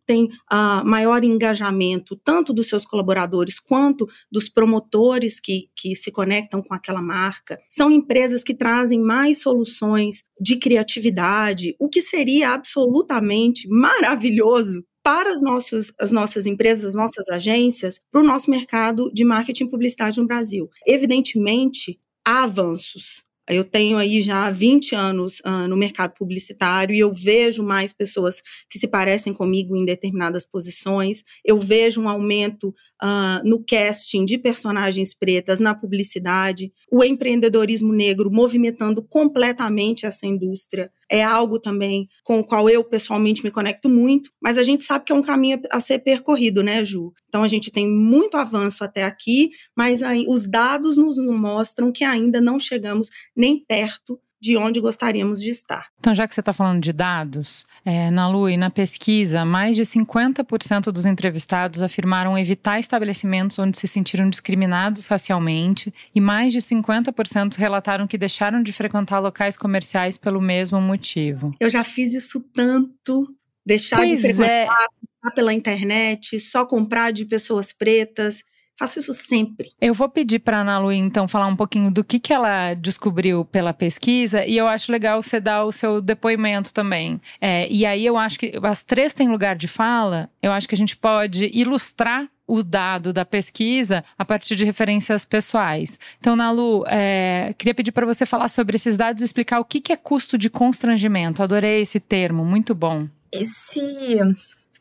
uh, 0.51 0.85
maior 0.85 1.25
engajamento, 1.25 2.17
tanto 2.17 2.53
dos 2.53 2.69
seus 2.69 2.85
colaboradores 2.85 3.59
quanto 3.59 4.07
dos 4.31 4.49
promotores 4.49 5.39
que, 5.41 5.69
que 5.77 5.95
se 5.95 6.11
conectam 6.11 6.63
com 6.63 6.75
aquela 6.75 7.03
marca. 7.03 7.59
São 7.71 7.91
empresas 7.91 8.43
que 8.43 8.55
trazem 8.55 9.01
mais 9.01 9.41
soluções 9.41 10.25
de 10.41 10.57
criatividade, 10.57 11.75
o 11.79 11.89
que 11.89 12.01
seria 12.01 12.51
absolutamente 12.51 13.69
maravilhoso 13.69 14.85
para 15.07 15.33
as 15.33 15.41
nossas, 15.41 15.93
as 16.01 16.11
nossas 16.11 16.47
empresas, 16.47 16.85
as 16.85 16.95
nossas 16.97 17.29
agências, 17.29 18.01
para 18.11 18.21
o 18.21 18.25
nosso 18.25 18.51
mercado 18.51 19.09
de 19.15 19.25
marketing 19.25 19.63
e 19.63 19.71
publicidade 19.71 20.21
no 20.21 20.27
Brasil. 20.27 20.69
Evidentemente, 20.85 22.01
há 22.27 22.43
avanços. 22.43 23.23
Eu 23.49 23.63
tenho 23.63 23.99
aí 23.99 24.21
já 24.21 24.51
20 24.51 24.97
anos 24.97 25.39
uh, 25.47 25.69
no 25.69 25.77
mercado 25.77 26.13
publicitário 26.15 26.93
e 26.93 26.99
eu 26.99 27.15
vejo 27.15 27.63
mais 27.63 27.93
pessoas 27.93 28.43
que 28.69 28.81
se 28.81 28.89
parecem 28.89 29.33
comigo 29.33 29.77
em 29.77 29.85
determinadas 29.85 30.45
posições. 30.45 31.23
Eu 31.45 31.61
vejo 31.61 32.01
um 32.01 32.09
aumento 32.09 32.75
uh, 33.03 33.49
no 33.49 33.65
casting 33.65 34.25
de 34.25 34.39
personagens 34.39 35.15
pretas, 35.15 35.61
na 35.61 35.75
publicidade, 35.75 36.73
o 36.91 37.03
empreendedorismo 37.03 37.93
negro 37.93 38.31
movimentando 38.31 39.03
completamente 39.03 40.07
essa 40.07 40.27
indústria 40.27 40.91
é 41.11 41.23
algo 41.23 41.61
também 41.61 42.09
com 42.25 42.41
o 42.41 42.45
qual 42.45 42.69
eu 42.69 42.83
pessoalmente 42.83 43.45
me 43.45 43.51
conecto 43.51 43.89
muito, 43.89 44.31
mas 44.43 44.59
a 44.59 44.63
gente 44.63 44.85
sabe 44.85 45.05
que 45.05 45.13
é 45.13 45.15
um 45.15 45.23
caminho 45.23 45.61
a 45.71 45.79
ser 45.79 46.01
percorrido, 46.01 46.63
né, 46.63 46.85
Ju? 46.85 47.13
Então 47.29 47.43
a 47.43 47.49
gente 47.49 47.71
tem 47.71 47.89
muito 47.89 48.37
avanço 48.37 48.83
até 48.83 49.05
aqui, 49.05 49.51
mas 49.77 50.03
aí, 50.03 50.25
os 50.29 50.49
dados 50.49 50.97
nos 50.97 51.17
mostram 51.19 51.93
que 51.93 52.03
ainda 52.03 52.41
não 52.41 52.59
chegamos 52.59 53.09
nem 53.37 53.65
perto 53.65 54.21
de 54.41 54.57
onde 54.57 54.81
gostaríamos 54.81 55.41
de 55.41 55.51
estar. 55.51 55.89
Então, 55.99 56.15
já 56.15 56.27
que 56.27 56.35
você 56.35 56.41
está 56.41 56.53
falando 56.53 56.83
de 56.83 56.93
dados, 56.93 57.65
é, 57.85 58.11
na 58.11 58.29
Lui, 58.29 58.57
na 58.57 58.71
pesquisa, 58.71 59.45
mais 59.45 59.77
de 59.77 59.83
50% 59.83 60.93
dos 60.93 61.07
entrevistados 61.07 61.83
afirmaram 61.83 62.39
evitar 62.39 62.79
estabelecimentos 62.79 63.59
onde 63.59 63.79
se 63.79 63.87
sentiram 63.87 64.29
discriminados 64.29 65.07
racialmente 65.07 65.93
e 66.15 66.21
mais 66.21 66.53
de 66.53 66.61
50% 66.61 67.57
relataram 67.57 68.07
que 68.07 68.19
deixaram 68.19 68.63
de 68.63 68.73
frequentar 68.73 69.21
locais 69.21 69.57
comerciais 69.57 70.19
pelo 70.19 70.41
mesmo 70.41 70.81
motivo. 70.81 71.55
Eu 71.59 71.71
já 71.71 71.85
fiz 71.85 72.13
isso 72.13 72.41
tanto. 72.55 73.27
Deixar 73.65 73.97
pois 73.97 74.21
de 74.21 74.33
frequentar 74.33 74.87
é. 75.27 75.31
pela 75.35 75.53
internet, 75.53 76.39
só 76.39 76.65
comprar 76.65 77.11
de 77.11 77.25
pessoas 77.25 77.73
pretas. 77.73 78.45
Faço 78.79 78.99
isso 78.99 79.15
sempre. 79.15 79.71
Eu 79.81 79.95
vou 79.95 80.09
pedir 80.09 80.39
para 80.41 80.59
a 80.59 80.61
Ana 80.61 80.79
Lu, 80.79 80.93
então, 80.93 81.27
falar 81.27 81.47
um 81.47 81.57
pouquinho 81.57 81.91
do 81.91 82.05
que, 82.05 82.19
que 82.19 82.33
ela 82.33 82.75
descobriu 82.75 83.45
pela 83.45 83.73
pesquisa 83.73 84.45
e 84.45 84.57
eu 84.57 84.69
acho 84.69 84.93
legal 84.93 85.23
você 85.23 85.41
dar 85.41 85.65
o 85.65 85.73
seu 85.73 86.01
depoimento 86.01 86.75
também. 86.75 87.21
É, 87.41 87.67
e 87.71 87.87
aí 87.87 88.05
eu 88.05 88.17
acho 88.19 88.39
que 88.39 88.53
as 88.63 88.83
três 88.83 89.15
têm 89.15 89.29
lugar 89.29 89.57
de 89.57 89.67
fala, 89.67 90.29
eu 90.43 90.53
acho 90.53 90.69
que 90.69 90.75
a 90.75 90.79
gente 90.79 90.97
pode 90.97 91.51
ilustrar 91.55 92.29
o 92.47 92.63
dado 92.63 93.13
da 93.13 93.25
pesquisa 93.25 94.05
a 94.17 94.25
partir 94.25 94.55
de 94.55 94.65
referências 94.65 95.25
pessoais. 95.25 95.99
Então, 96.21 96.37
Nalu, 96.37 96.85
é, 96.87 97.55
queria 97.59 97.75
pedir 97.75 97.93
para 97.93 98.07
você 98.07 98.25
falar 98.25 98.49
sobre 98.49 98.77
esses 98.77 98.97
dados 98.97 99.21
e 99.21 99.25
explicar 99.25 99.59
o 99.59 99.65
que, 99.65 99.81
que 99.81 99.93
é 99.93 99.97
custo 99.97 100.39
de 100.39 100.49
constrangimento. 100.49 101.43
Adorei 101.43 101.81
esse 101.81 101.99
termo, 101.99 102.45
muito 102.45 102.75
bom. 102.75 103.09
Esse 103.33 104.17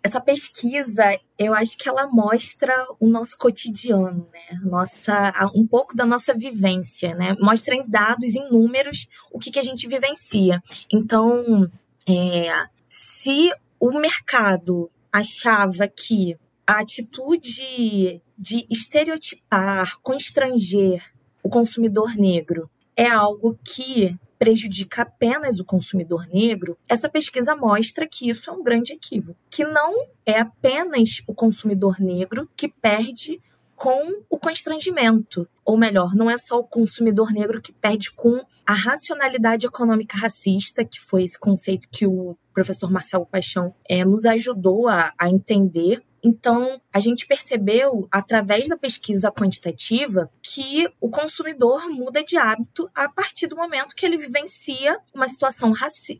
essa 0.05 0.21
pesquisa, 0.21 1.19
eu 1.37 1.51
acho 1.55 1.75
que 1.75 1.89
ela 1.89 2.05
mostra 2.05 2.71
o 2.99 3.07
nosso 3.07 3.35
cotidiano, 3.39 4.29
né? 4.31 4.59
Nossa, 4.61 5.33
um 5.55 5.65
pouco 5.65 5.95
da 5.95 6.05
nossa 6.05 6.31
vivência, 6.31 7.15
né? 7.15 7.35
Mostra 7.39 7.73
em 7.73 7.89
dados, 7.89 8.35
em 8.35 8.47
números, 8.51 9.07
o 9.31 9.39
que, 9.39 9.49
que 9.49 9.57
a 9.57 9.63
gente 9.63 9.87
vivencia. 9.87 10.61
Então, 10.93 11.67
é, 12.07 12.51
se 12.87 13.51
o 13.79 13.99
mercado 13.99 14.91
achava 15.11 15.87
que 15.87 16.37
a 16.67 16.81
atitude 16.81 18.21
de 18.37 18.67
estereotipar, 18.69 19.99
constranger 20.03 21.03
o 21.41 21.49
consumidor 21.49 22.15
negro 22.15 22.69
é 22.95 23.07
algo 23.07 23.57
que 23.63 24.15
prejudica 24.37 25.03
apenas 25.03 25.59
o 25.59 25.65
consumidor 25.65 26.27
negro, 26.27 26.77
essa 26.87 27.09
pesquisa 27.09 27.55
mostra 27.55 28.07
que 28.07 28.29
isso 28.29 28.49
é 28.49 28.53
um 28.53 28.63
grande 28.63 28.93
equívoco, 28.93 29.39
que 29.49 29.63
não 29.63 29.93
é 30.25 30.39
apenas 30.39 31.21
o 31.27 31.33
consumidor 31.33 31.99
negro 31.99 32.49
que 32.55 32.67
perde 32.67 33.41
com 33.75 34.23
o 34.29 34.37
constrangimento. 34.37 35.47
Ou 35.63 35.77
melhor, 35.77 36.15
não 36.15 36.29
é 36.29 36.37
só 36.37 36.59
o 36.59 36.63
consumidor 36.63 37.31
negro 37.31 37.61
que 37.61 37.73
perde 37.73 38.11
com 38.11 38.41
a 38.65 38.73
racionalidade 38.73 39.65
econômica 39.65 40.17
racista, 40.17 40.83
que 40.83 40.99
foi 40.99 41.23
esse 41.23 41.39
conceito 41.39 41.87
que 41.91 42.07
o 42.07 42.37
professor 42.55 42.91
Marcelo 42.91 43.27
Paixão 43.27 43.75
é, 43.87 44.03
nos 44.03 44.25
ajudou 44.25 44.87
a, 44.87 45.13
a 45.19 45.29
entender 45.29 46.01
então, 46.27 46.81
a 46.91 46.99
gente 46.99 47.27
percebeu, 47.27 48.07
através 48.11 48.67
da 48.67 48.75
pesquisa 48.75 49.31
quantitativa, 49.31 50.27
que 50.41 50.89
o 50.99 51.07
consumidor 51.07 51.87
muda 51.87 52.23
de 52.23 52.35
hábito 52.35 52.89
a 52.95 53.07
partir 53.07 53.45
do 53.45 53.55
momento 53.55 53.95
que 53.95 54.07
ele 54.07 54.17
vivencia 54.17 54.99
uma 55.13 55.27
situação 55.27 55.71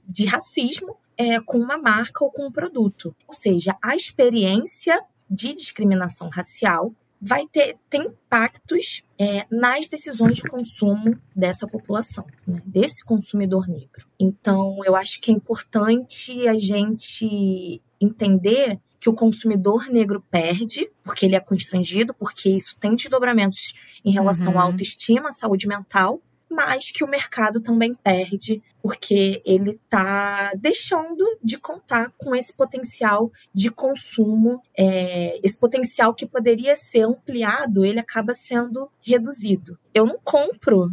de 0.08 0.28
racismo 0.28 0.96
é, 1.18 1.40
com 1.40 1.58
uma 1.58 1.80
marca 1.80 2.24
ou 2.24 2.30
com 2.30 2.46
um 2.46 2.52
produto. 2.52 3.16
Ou 3.28 3.34
seja, 3.34 3.76
a 3.84 3.96
experiência 3.96 5.02
de 5.28 5.56
discriminação 5.56 6.30
racial 6.30 6.94
vai 7.28 7.48
ter, 7.48 7.76
ter 7.90 8.04
impactos 8.04 9.04
é, 9.18 9.48
nas 9.50 9.90
decisões 9.90 10.38
de 10.38 10.44
consumo 10.44 11.18
dessa 11.36 11.68
população, 11.68 12.24
né, 12.46 12.62
desse 12.64 13.04
consumidor 13.04 13.68
negro. 13.68 14.06
Então, 14.20 14.80
eu 14.86 14.96
acho 14.96 15.20
que 15.20 15.32
é 15.32 15.34
importante 15.34 16.48
a 16.48 16.56
gente 16.56 17.82
entender 18.00 18.80
que 19.00 19.10
o 19.10 19.14
consumidor 19.14 19.88
negro 19.90 20.24
perde, 20.30 20.88
porque 21.04 21.26
ele 21.26 21.36
é 21.36 21.40
constrangido, 21.40 22.14
porque 22.14 22.50
isso 22.50 22.80
tem 22.80 22.96
desdobramentos 22.96 23.74
em 24.04 24.12
relação 24.12 24.54
uhum. 24.54 24.60
à 24.60 24.64
autoestima, 24.64 25.30
à 25.30 25.32
saúde 25.32 25.68
mental, 25.68 26.22
mas 26.56 26.90
que 26.90 27.04
o 27.04 27.08
mercado 27.08 27.62
também 27.62 27.94
perde, 27.94 28.64
porque 28.82 29.42
ele 29.46 29.72
está 29.72 30.54
deixando 30.56 31.38
de 31.44 31.58
contar 31.58 32.12
com 32.18 32.34
esse 32.34 32.56
potencial 32.56 33.32
de 33.54 33.70
consumo, 33.70 34.62
é, 34.78 35.40
esse 35.44 35.60
potencial 35.60 36.14
que 36.14 36.26
poderia 36.26 36.76
ser 36.78 37.02
ampliado, 37.02 37.86
ele 37.86 38.00
acaba 38.00 38.34
sendo 38.34 38.90
reduzido. 39.02 39.78
Eu 39.94 40.06
não 40.06 40.18
compro 40.24 40.90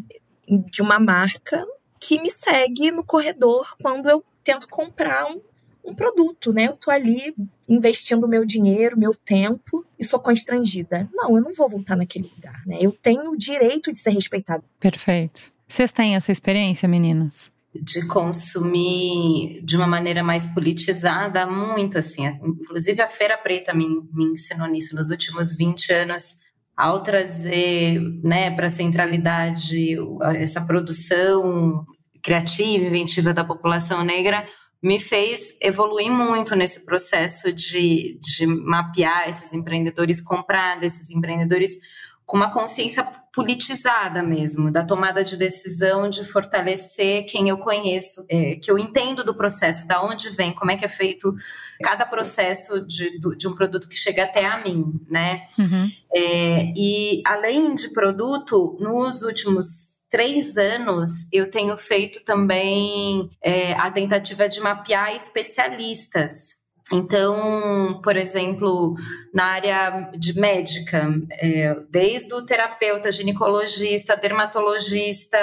de 0.48 0.82
uma 0.82 0.98
marca 0.98 1.64
que 2.00 2.20
me 2.20 2.30
segue 2.30 2.90
no 2.90 3.04
corredor 3.04 3.76
quando 3.80 4.10
eu 4.10 4.24
tento 4.42 4.68
comprar 4.68 5.26
um 5.26 5.40
um 5.84 5.94
produto, 5.94 6.52
né? 6.52 6.66
Eu 6.66 6.76
tô 6.76 6.90
ali 6.90 7.34
investindo 7.68 8.28
meu 8.28 8.44
dinheiro, 8.44 8.98
meu 8.98 9.14
tempo 9.14 9.84
e 9.98 10.04
sou 10.04 10.20
constrangida. 10.20 11.08
Não, 11.12 11.36
eu 11.36 11.42
não 11.42 11.52
vou 11.52 11.68
voltar 11.68 11.96
naquele 11.96 12.30
lugar, 12.34 12.62
né? 12.66 12.78
Eu 12.80 12.92
tenho 12.92 13.30
o 13.30 13.36
direito 13.36 13.92
de 13.92 13.98
ser 13.98 14.10
respeitado. 14.10 14.64
Perfeito. 14.78 15.52
Vocês 15.66 15.90
têm 15.90 16.14
essa 16.14 16.30
experiência, 16.30 16.88
meninas? 16.88 17.50
De 17.74 18.06
consumir 18.06 19.62
de 19.64 19.76
uma 19.76 19.86
maneira 19.86 20.22
mais 20.22 20.46
politizada, 20.46 21.46
muito 21.46 21.96
assim. 21.96 22.26
Inclusive 22.26 23.00
a 23.00 23.08
Feira 23.08 23.38
Preta 23.38 23.72
me, 23.72 23.86
me 24.12 24.26
ensinou 24.32 24.68
nisso 24.68 24.94
nos 24.94 25.10
últimos 25.10 25.56
20 25.56 25.92
anos 25.92 26.40
ao 26.76 27.02
trazer 27.02 28.00
né, 28.22 28.50
para 28.50 28.66
a 28.66 28.70
centralidade 28.70 29.96
essa 30.36 30.60
produção 30.60 31.86
criativa, 32.22 32.84
inventiva 32.84 33.32
da 33.32 33.44
população 33.44 34.04
negra, 34.04 34.46
me 34.82 34.98
fez 34.98 35.56
evoluir 35.60 36.10
muito 36.10 36.56
nesse 36.56 36.80
processo 36.80 37.52
de, 37.52 38.18
de 38.20 38.46
mapear 38.46 39.28
esses 39.28 39.52
empreendedores, 39.52 40.20
comprar 40.20 40.80
desses 40.80 41.10
empreendedores 41.10 41.78
com 42.26 42.36
uma 42.36 42.52
consciência 42.52 43.04
politizada 43.34 44.22
mesmo, 44.22 44.70
da 44.70 44.84
tomada 44.84 45.22
de 45.22 45.36
decisão, 45.36 46.08
de 46.08 46.24
fortalecer 46.24 47.26
quem 47.26 47.48
eu 47.48 47.58
conheço, 47.58 48.24
é, 48.28 48.56
que 48.56 48.70
eu 48.70 48.78
entendo 48.78 49.24
do 49.24 49.34
processo, 49.34 49.86
da 49.86 50.02
onde 50.02 50.30
vem, 50.30 50.52
como 50.52 50.70
é 50.70 50.76
que 50.76 50.84
é 50.84 50.88
feito 50.88 51.34
cada 51.82 52.04
processo 52.04 52.84
de, 52.86 53.18
de 53.36 53.48
um 53.48 53.54
produto 53.54 53.88
que 53.88 53.96
chega 53.96 54.24
até 54.24 54.44
a 54.46 54.62
mim, 54.62 55.00
né? 55.08 55.46
Uhum. 55.58 55.90
É, 56.14 56.72
e 56.76 57.22
além 57.24 57.74
de 57.74 57.90
produto, 57.90 58.76
nos 58.80 59.22
últimos 59.22 59.91
três 60.12 60.58
anos, 60.58 61.26
eu 61.32 61.50
tenho 61.50 61.74
feito 61.78 62.22
também 62.22 63.30
é, 63.42 63.72
a 63.72 63.90
tentativa 63.90 64.46
de 64.46 64.60
mapear 64.60 65.16
especialistas. 65.16 66.61
Então, 66.90 68.00
por 68.02 68.16
exemplo, 68.16 68.94
na 69.32 69.44
área 69.44 70.10
de 70.16 70.38
médica, 70.38 71.08
é, 71.30 71.74
desde 71.88 72.34
o 72.34 72.44
terapeuta, 72.44 73.12
ginecologista, 73.12 74.16
dermatologista, 74.16 75.38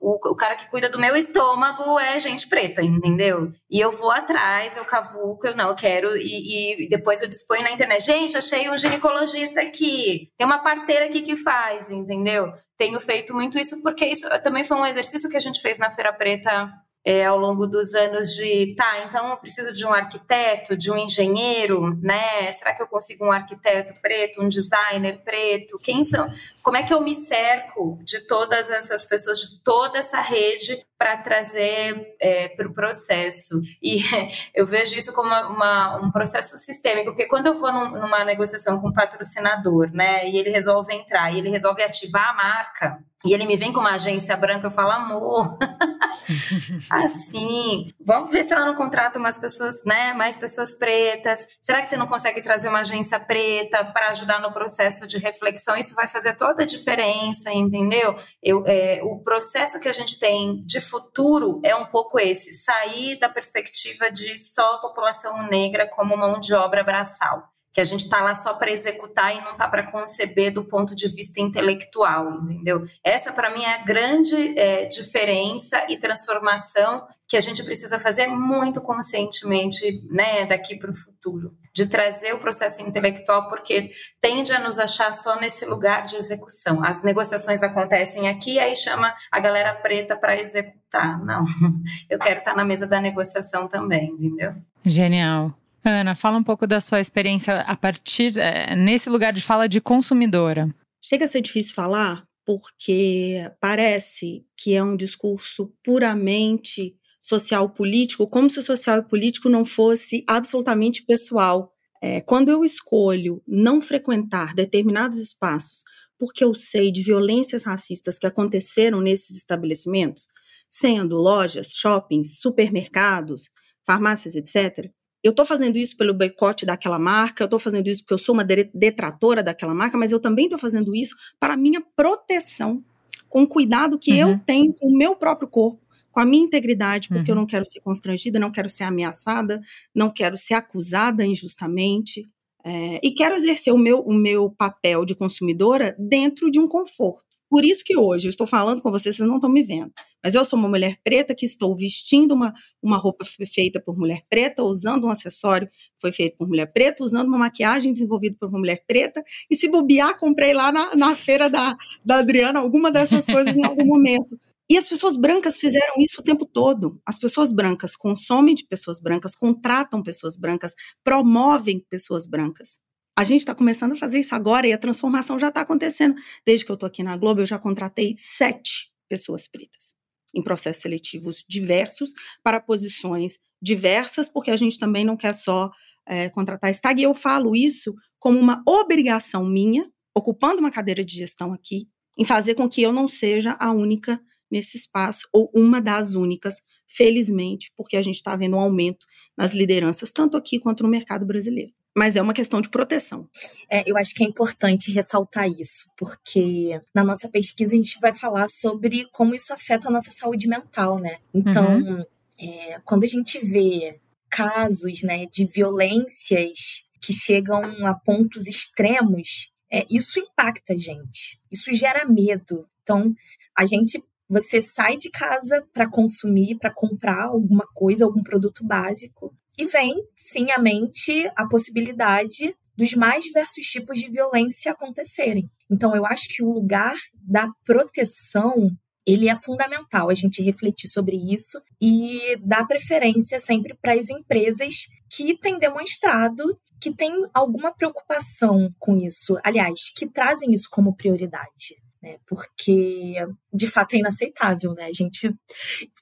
o, 0.00 0.14
o, 0.30 0.36
cara 0.36 0.56
que 0.56 0.68
cuida 0.70 0.88
do 0.88 0.98
meu 0.98 1.16
estômago 1.16 1.98
é 1.98 2.20
gente 2.20 2.46
preta, 2.46 2.82
entendeu? 2.82 3.52
E 3.70 3.80
eu 3.80 3.90
vou 3.90 4.10
atrás, 4.10 4.76
eu 4.76 4.84
cavuco, 4.84 5.46
eu 5.46 5.56
não, 5.56 5.70
eu 5.70 5.74
quero, 5.74 6.16
e, 6.16 6.84
e 6.84 6.88
depois 6.88 7.20
eu 7.22 7.28
disponho 7.28 7.62
na 7.62 7.72
internet. 7.72 8.04
Gente, 8.04 8.36
achei 8.36 8.70
um 8.70 8.76
ginecologista 8.76 9.60
aqui, 9.60 10.30
tem 10.38 10.46
uma 10.46 10.58
parteira 10.58 11.06
aqui 11.06 11.22
que 11.22 11.36
faz, 11.36 11.90
entendeu? 11.90 12.52
Tenho 12.76 13.00
feito 13.00 13.34
muito 13.34 13.58
isso 13.58 13.82
porque 13.82 14.06
isso 14.06 14.28
também 14.42 14.64
foi 14.64 14.76
um 14.76 14.86
exercício 14.86 15.28
que 15.28 15.36
a 15.36 15.40
gente 15.40 15.60
fez 15.60 15.78
na 15.78 15.90
Feira 15.90 16.12
Preta 16.12 16.72
é, 17.04 17.24
ao 17.24 17.38
longo 17.38 17.66
dos 17.66 17.94
anos 17.94 18.34
de, 18.34 18.74
tá, 18.76 19.04
então 19.04 19.30
eu 19.30 19.36
preciso 19.36 19.72
de 19.72 19.84
um 19.86 19.92
arquiteto, 19.92 20.76
de 20.76 20.90
um 20.90 20.96
engenheiro, 20.96 21.98
né? 22.02 22.50
Será 22.52 22.74
que 22.74 22.82
eu 22.82 22.86
consigo 22.86 23.24
um 23.24 23.32
arquiteto 23.32 23.94
preto, 24.02 24.42
um 24.42 24.48
designer 24.48 25.22
preto? 25.24 25.78
Quem 25.78 26.04
são? 26.04 26.28
Como 26.62 26.76
é 26.76 26.82
que 26.82 26.92
eu 26.92 27.00
me 27.00 27.14
cerco 27.14 27.98
de 28.02 28.20
todas 28.26 28.70
essas 28.70 29.04
pessoas, 29.04 29.40
de 29.40 29.62
toda 29.62 29.98
essa 29.98 30.20
rede 30.20 30.84
para 30.98 31.16
trazer 31.18 32.16
é, 32.20 32.48
para 32.48 32.66
o 32.68 32.74
processo? 32.74 33.60
E 33.82 34.02
eu 34.54 34.66
vejo 34.66 34.96
isso 34.96 35.12
como 35.12 35.28
uma, 35.28 35.96
um 35.96 36.10
processo 36.10 36.56
sistêmico, 36.56 37.12
porque 37.12 37.26
quando 37.26 37.46
eu 37.46 37.54
vou 37.54 37.72
num, 37.72 37.90
numa 37.90 38.24
negociação 38.24 38.80
com 38.80 38.88
um 38.88 38.92
patrocinador, 38.92 39.90
né, 39.92 40.28
e 40.28 40.36
ele 40.36 40.50
resolve 40.50 40.92
entrar, 40.94 41.32
e 41.32 41.38
ele 41.38 41.50
resolve 41.50 41.82
ativar 41.82 42.30
a 42.30 42.34
marca, 42.34 42.98
e 43.24 43.32
ele 43.32 43.46
me 43.46 43.56
vem 43.56 43.72
com 43.72 43.80
uma 43.80 43.94
agência 43.94 44.36
branca, 44.36 44.68
eu 44.68 44.70
falo, 44.70 44.92
amor, 44.92 45.58
assim, 46.88 47.92
vamos 48.00 48.30
ver 48.30 48.44
se 48.44 48.52
ela 48.52 48.64
não 48.64 48.76
contrata 48.76 49.18
umas 49.18 49.36
pessoas, 49.38 49.82
né, 49.84 50.12
mais 50.12 50.36
pessoas 50.36 50.72
pretas. 50.72 51.46
Será 51.60 51.82
que 51.82 51.90
você 51.90 51.96
não 51.96 52.06
consegue 52.06 52.40
trazer 52.40 52.68
uma 52.68 52.80
agência 52.80 53.18
preta 53.18 53.84
para 53.86 54.10
ajudar 54.10 54.40
no 54.40 54.52
processo 54.52 55.04
de 55.04 55.18
reflexão? 55.18 55.76
Isso 55.76 55.96
vai 55.96 56.06
fazer 56.06 56.36
toda 56.36 56.62
a 56.62 56.66
diferença, 56.66 57.52
entendeu? 57.52 58.14
Eu, 58.40 58.62
é, 58.66 59.00
o 59.02 59.18
processo 59.18 59.80
que 59.80 59.88
a 59.88 59.92
gente 59.92 60.16
tem 60.18 60.64
de 60.64 60.80
futuro 60.88 61.60
é 61.64 61.74
um 61.74 61.86
pouco 61.86 62.18
esse: 62.18 62.52
sair 62.52 63.18
da 63.18 63.28
perspectiva 63.28 64.10
de 64.10 64.38
só 64.38 64.78
população 64.78 65.46
negra 65.48 65.86
como 65.86 66.16
mão 66.16 66.40
de 66.40 66.54
obra 66.54 66.82
braçal 66.82 67.48
que 67.78 67.80
a 67.80 67.84
gente 67.84 68.06
está 68.06 68.20
lá 68.20 68.34
só 68.34 68.54
para 68.54 68.72
executar 68.72 69.32
e 69.36 69.40
não 69.40 69.52
está 69.52 69.68
para 69.68 69.88
conceber 69.88 70.52
do 70.52 70.64
ponto 70.64 70.96
de 70.96 71.06
vista 71.06 71.40
intelectual, 71.40 72.42
entendeu? 72.42 72.84
Essa, 73.04 73.32
para 73.32 73.54
mim, 73.54 73.62
é 73.62 73.74
a 73.74 73.84
grande 73.84 74.58
é, 74.58 74.86
diferença 74.86 75.86
e 75.88 75.96
transformação 75.96 77.06
que 77.28 77.36
a 77.36 77.40
gente 77.40 77.62
precisa 77.62 77.96
fazer 77.96 78.26
muito 78.26 78.80
conscientemente 78.80 80.02
né, 80.10 80.44
daqui 80.44 80.76
para 80.76 80.90
o 80.90 80.94
futuro, 80.94 81.52
de 81.78 81.86
trazer 81.86 82.34
o 82.34 82.40
processo 82.40 82.82
intelectual, 82.82 83.48
porque 83.48 83.92
tende 84.20 84.52
a 84.52 84.58
nos 84.58 84.80
achar 84.80 85.14
só 85.14 85.38
nesse 85.38 85.64
lugar 85.64 86.02
de 86.02 86.16
execução. 86.16 86.82
As 86.82 87.04
negociações 87.04 87.62
acontecem 87.62 88.28
aqui, 88.28 88.58
aí 88.58 88.74
chama 88.74 89.14
a 89.30 89.38
galera 89.38 89.72
preta 89.74 90.16
para 90.16 90.36
executar. 90.36 91.24
Não, 91.24 91.44
eu 92.10 92.18
quero 92.18 92.40
estar 92.40 92.56
na 92.56 92.64
mesa 92.64 92.84
da 92.84 93.00
negociação 93.00 93.68
também, 93.68 94.10
entendeu? 94.10 94.56
Genial. 94.84 95.56
Ana, 95.84 96.16
fala 96.16 96.36
um 96.36 96.42
pouco 96.42 96.66
da 96.66 96.80
sua 96.80 97.00
experiência 97.00 97.60
a 97.60 97.76
partir 97.76 98.36
é, 98.36 98.74
nesse 98.74 99.08
lugar 99.08 99.32
de 99.32 99.40
fala 99.40 99.68
de 99.68 99.80
consumidora. 99.80 100.68
Chega 101.00 101.26
a 101.26 101.28
ser 101.28 101.40
difícil 101.40 101.74
falar 101.74 102.24
porque 102.44 103.48
parece 103.60 104.44
que 104.56 104.74
é 104.74 104.82
um 104.82 104.96
discurso 104.96 105.72
puramente 105.84 106.96
social 107.28 107.68
político, 107.68 108.26
como 108.26 108.48
se 108.48 108.58
o 108.58 108.62
social 108.62 109.00
e 109.00 109.02
político 109.02 109.50
não 109.50 109.64
fosse 109.64 110.24
absolutamente 110.26 111.04
pessoal. 111.04 111.74
É, 112.00 112.20
quando 112.20 112.48
eu 112.48 112.64
escolho 112.64 113.42
não 113.46 113.82
frequentar 113.82 114.54
determinados 114.54 115.18
espaços 115.18 115.82
porque 116.18 116.42
eu 116.42 116.54
sei 116.54 116.90
de 116.90 117.02
violências 117.02 117.64
racistas 117.64 118.18
que 118.18 118.26
aconteceram 118.26 119.00
nesses 119.00 119.36
estabelecimentos, 119.36 120.26
sendo 120.68 121.16
lojas, 121.16 121.70
shoppings, 121.72 122.40
supermercados, 122.40 123.50
farmácias, 123.86 124.34
etc., 124.34 124.90
eu 125.22 125.30
estou 125.30 125.44
fazendo 125.44 125.76
isso 125.76 125.96
pelo 125.96 126.14
boicote 126.14 126.64
daquela 126.64 126.98
marca, 126.98 127.42
eu 127.42 127.46
estou 127.46 127.58
fazendo 127.58 127.88
isso 127.88 128.02
porque 128.02 128.14
eu 128.14 128.18
sou 128.18 128.34
uma 128.34 128.44
detratora 128.44 129.42
daquela 129.42 129.74
marca, 129.74 129.98
mas 129.98 130.12
eu 130.12 130.20
também 130.20 130.46
estou 130.46 130.58
fazendo 130.58 130.94
isso 130.94 131.14
para 131.40 131.54
a 131.54 131.56
minha 131.56 131.82
proteção, 131.96 132.82
com 133.28 133.42
o 133.42 133.48
cuidado 133.48 133.98
que 133.98 134.12
uhum. 134.12 134.30
eu 134.30 134.40
tenho 134.46 134.72
com 134.72 134.86
o 134.86 134.96
meu 134.96 135.16
próprio 135.16 135.48
corpo, 135.48 135.80
com 136.18 136.22
a 136.22 136.24
minha 136.24 136.44
integridade, 136.44 137.06
porque 137.06 137.30
uhum. 137.30 137.36
eu 137.36 137.40
não 137.42 137.46
quero 137.46 137.64
ser 137.64 137.80
constrangida, 137.80 138.40
não 138.40 138.50
quero 138.50 138.68
ser 138.68 138.82
ameaçada, 138.82 139.60
não 139.94 140.10
quero 140.12 140.36
ser 140.36 140.54
acusada 140.54 141.24
injustamente. 141.24 142.28
É, 142.64 142.98
e 143.04 143.12
quero 143.12 143.36
exercer 143.36 143.72
o 143.72 143.78
meu, 143.78 144.00
o 144.00 144.12
meu 144.12 144.50
papel 144.50 145.04
de 145.04 145.14
consumidora 145.14 145.94
dentro 145.96 146.50
de 146.50 146.58
um 146.58 146.66
conforto. 146.66 147.24
Por 147.48 147.64
isso 147.64 147.84
que 147.84 147.96
hoje 147.96 148.26
eu 148.26 148.30
estou 148.30 148.48
falando 148.48 148.82
com 148.82 148.90
vocês, 148.90 149.14
vocês 149.14 149.28
não 149.28 149.36
estão 149.36 149.48
me 149.48 149.62
vendo. 149.62 149.92
Mas 150.22 150.34
eu 150.34 150.44
sou 150.44 150.58
uma 150.58 150.68
mulher 150.68 150.98
preta 151.04 151.36
que 151.36 151.46
estou 151.46 151.72
vestindo 151.76 152.34
uma, 152.34 152.52
uma 152.82 152.96
roupa 152.96 153.24
feita 153.46 153.80
por 153.80 153.96
mulher 153.96 154.24
preta, 154.28 154.64
usando 154.64 155.06
um 155.06 155.10
acessório 155.10 155.68
que 155.68 156.00
foi 156.00 156.10
feito 156.10 156.36
por 156.36 156.48
mulher 156.48 156.66
preta, 156.72 157.04
usando 157.04 157.28
uma 157.28 157.38
maquiagem 157.38 157.92
desenvolvida 157.92 158.36
por 158.40 158.48
uma 158.48 158.58
mulher 158.58 158.82
preta. 158.88 159.22
E 159.48 159.54
se 159.54 159.68
bobear, 159.68 160.18
comprei 160.18 160.52
lá 160.52 160.72
na, 160.72 160.96
na 160.96 161.14
feira 161.14 161.48
da, 161.48 161.76
da 162.04 162.16
Adriana 162.16 162.58
alguma 162.58 162.90
dessas 162.90 163.24
coisas 163.24 163.56
em 163.56 163.64
algum 163.64 163.86
momento. 163.86 164.36
E 164.70 164.76
as 164.76 164.86
pessoas 164.86 165.16
brancas 165.16 165.58
fizeram 165.58 165.94
isso 165.98 166.20
o 166.20 166.24
tempo 166.24 166.44
todo. 166.44 167.00
As 167.06 167.18
pessoas 167.18 167.52
brancas 167.52 167.96
consomem 167.96 168.54
de 168.54 168.66
pessoas 168.66 169.00
brancas, 169.00 169.34
contratam 169.34 170.02
pessoas 170.02 170.36
brancas, 170.36 170.74
promovem 171.02 171.84
pessoas 171.88 172.26
brancas. 172.26 172.78
A 173.16 173.24
gente 173.24 173.40
está 173.40 173.54
começando 173.54 173.92
a 173.92 173.96
fazer 173.96 174.20
isso 174.20 174.34
agora 174.34 174.66
e 174.66 174.72
a 174.72 174.78
transformação 174.78 175.38
já 175.38 175.48
está 175.48 175.62
acontecendo. 175.62 176.14
Desde 176.46 176.64
que 176.64 176.70
eu 176.70 176.74
estou 176.74 176.86
aqui 176.86 177.02
na 177.02 177.16
Globo, 177.16 177.40
eu 177.40 177.46
já 177.46 177.58
contratei 177.58 178.14
sete 178.16 178.92
pessoas 179.08 179.48
pretas 179.48 179.96
em 180.34 180.42
processos 180.42 180.82
seletivos 180.82 181.44
diversos 181.48 182.12
para 182.42 182.60
posições 182.60 183.38
diversas, 183.60 184.28
porque 184.28 184.50
a 184.50 184.56
gente 184.56 184.78
também 184.78 185.04
não 185.04 185.16
quer 185.16 185.32
só 185.32 185.70
é, 186.06 186.28
contratar 186.28 186.70
stag. 186.70 187.00
E 187.00 187.04
eu 187.04 187.14
falo 187.14 187.56
isso 187.56 187.94
como 188.18 188.38
uma 188.38 188.62
obrigação 188.66 189.44
minha, 189.44 189.90
ocupando 190.14 190.60
uma 190.60 190.70
cadeira 190.70 191.04
de 191.04 191.16
gestão 191.16 191.52
aqui, 191.52 191.88
em 192.16 192.24
fazer 192.24 192.54
com 192.54 192.68
que 192.68 192.82
eu 192.82 192.92
não 192.92 193.08
seja 193.08 193.56
a 193.58 193.72
única 193.72 194.20
nesse 194.50 194.76
espaço, 194.76 195.28
ou 195.32 195.50
uma 195.54 195.80
das 195.80 196.14
únicas, 196.14 196.62
felizmente, 196.86 197.72
porque 197.76 197.96
a 197.96 198.02
gente 198.02 198.16
está 198.16 198.34
vendo 198.34 198.56
um 198.56 198.60
aumento 198.60 199.06
nas 199.36 199.54
lideranças, 199.54 200.10
tanto 200.10 200.36
aqui 200.36 200.58
quanto 200.58 200.82
no 200.82 200.88
mercado 200.88 201.26
brasileiro 201.26 201.72
mas 201.98 202.14
é 202.14 202.22
uma 202.22 202.32
questão 202.32 202.60
de 202.60 202.68
proteção. 202.68 203.28
É, 203.68 203.82
eu 203.90 203.96
acho 203.96 204.14
que 204.14 204.22
é 204.22 204.26
importante 204.26 204.92
ressaltar 204.92 205.48
isso, 205.48 205.90
porque 205.96 206.80
na 206.94 207.02
nossa 207.02 207.28
pesquisa 207.28 207.74
a 207.74 207.76
gente 207.76 207.98
vai 208.00 208.14
falar 208.14 208.48
sobre 208.48 209.06
como 209.12 209.34
isso 209.34 209.52
afeta 209.52 209.88
a 209.88 209.90
nossa 209.90 210.12
saúde 210.12 210.46
mental, 210.46 211.00
né? 211.00 211.18
Então, 211.34 211.76
uhum. 211.76 212.04
é, 212.40 212.80
quando 212.84 213.02
a 213.02 213.08
gente 213.08 213.44
vê 213.44 213.98
casos 214.30 215.02
né, 215.02 215.26
de 215.26 215.44
violências 215.44 216.88
que 217.00 217.12
chegam 217.12 217.60
a 217.84 217.94
pontos 217.94 218.46
extremos, 218.46 219.52
é, 219.70 219.84
isso 219.90 220.20
impacta 220.20 220.74
a 220.74 220.76
gente, 220.76 221.40
isso 221.50 221.74
gera 221.74 222.06
medo. 222.06 222.64
Então, 222.82 223.12
a 223.56 223.66
gente 223.66 224.00
você 224.28 224.60
sai 224.60 224.96
de 224.96 225.10
casa 225.10 225.64
para 225.72 225.88
consumir, 225.88 226.58
para 226.58 226.72
comprar 226.72 227.24
alguma 227.24 227.66
coisa, 227.74 228.04
algum 228.04 228.22
produto 228.22 228.66
básico, 228.66 229.34
e 229.56 229.64
vem, 229.64 229.94
sim, 230.16 230.50
à 230.50 230.58
mente 230.58 231.30
a 231.34 231.46
possibilidade 231.46 232.54
dos 232.76 232.94
mais 232.94 233.24
diversos 233.24 233.64
tipos 233.66 233.98
de 233.98 234.08
violência 234.08 234.70
acontecerem. 234.70 235.50
Então, 235.68 235.96
eu 235.96 236.06
acho 236.06 236.28
que 236.28 236.44
o 236.44 236.52
lugar 236.52 236.94
da 237.14 237.48
proteção 237.64 238.70
ele 239.04 239.28
é 239.28 239.34
fundamental 239.34 240.10
a 240.10 240.14
gente 240.14 240.42
refletir 240.42 240.86
sobre 240.88 241.16
isso 241.16 241.58
e 241.80 242.36
dar 242.44 242.66
preferência 242.66 243.40
sempre 243.40 243.74
para 243.80 243.94
as 243.94 244.10
empresas 244.10 244.74
que 245.10 245.36
têm 245.38 245.58
demonstrado 245.58 246.44
que 246.80 246.94
têm 246.94 247.12
alguma 247.34 247.72
preocupação 247.74 248.72
com 248.78 248.96
isso, 248.96 249.36
aliás, 249.42 249.92
que 249.96 250.06
trazem 250.06 250.52
isso 250.52 250.68
como 250.70 250.94
prioridade. 250.94 251.74
Né, 252.00 252.16
porque 252.28 253.16
de 253.52 253.66
fato 253.66 253.94
é 253.94 253.98
inaceitável, 253.98 254.72
né? 254.72 254.84
A 254.84 254.92
gente 254.92 255.34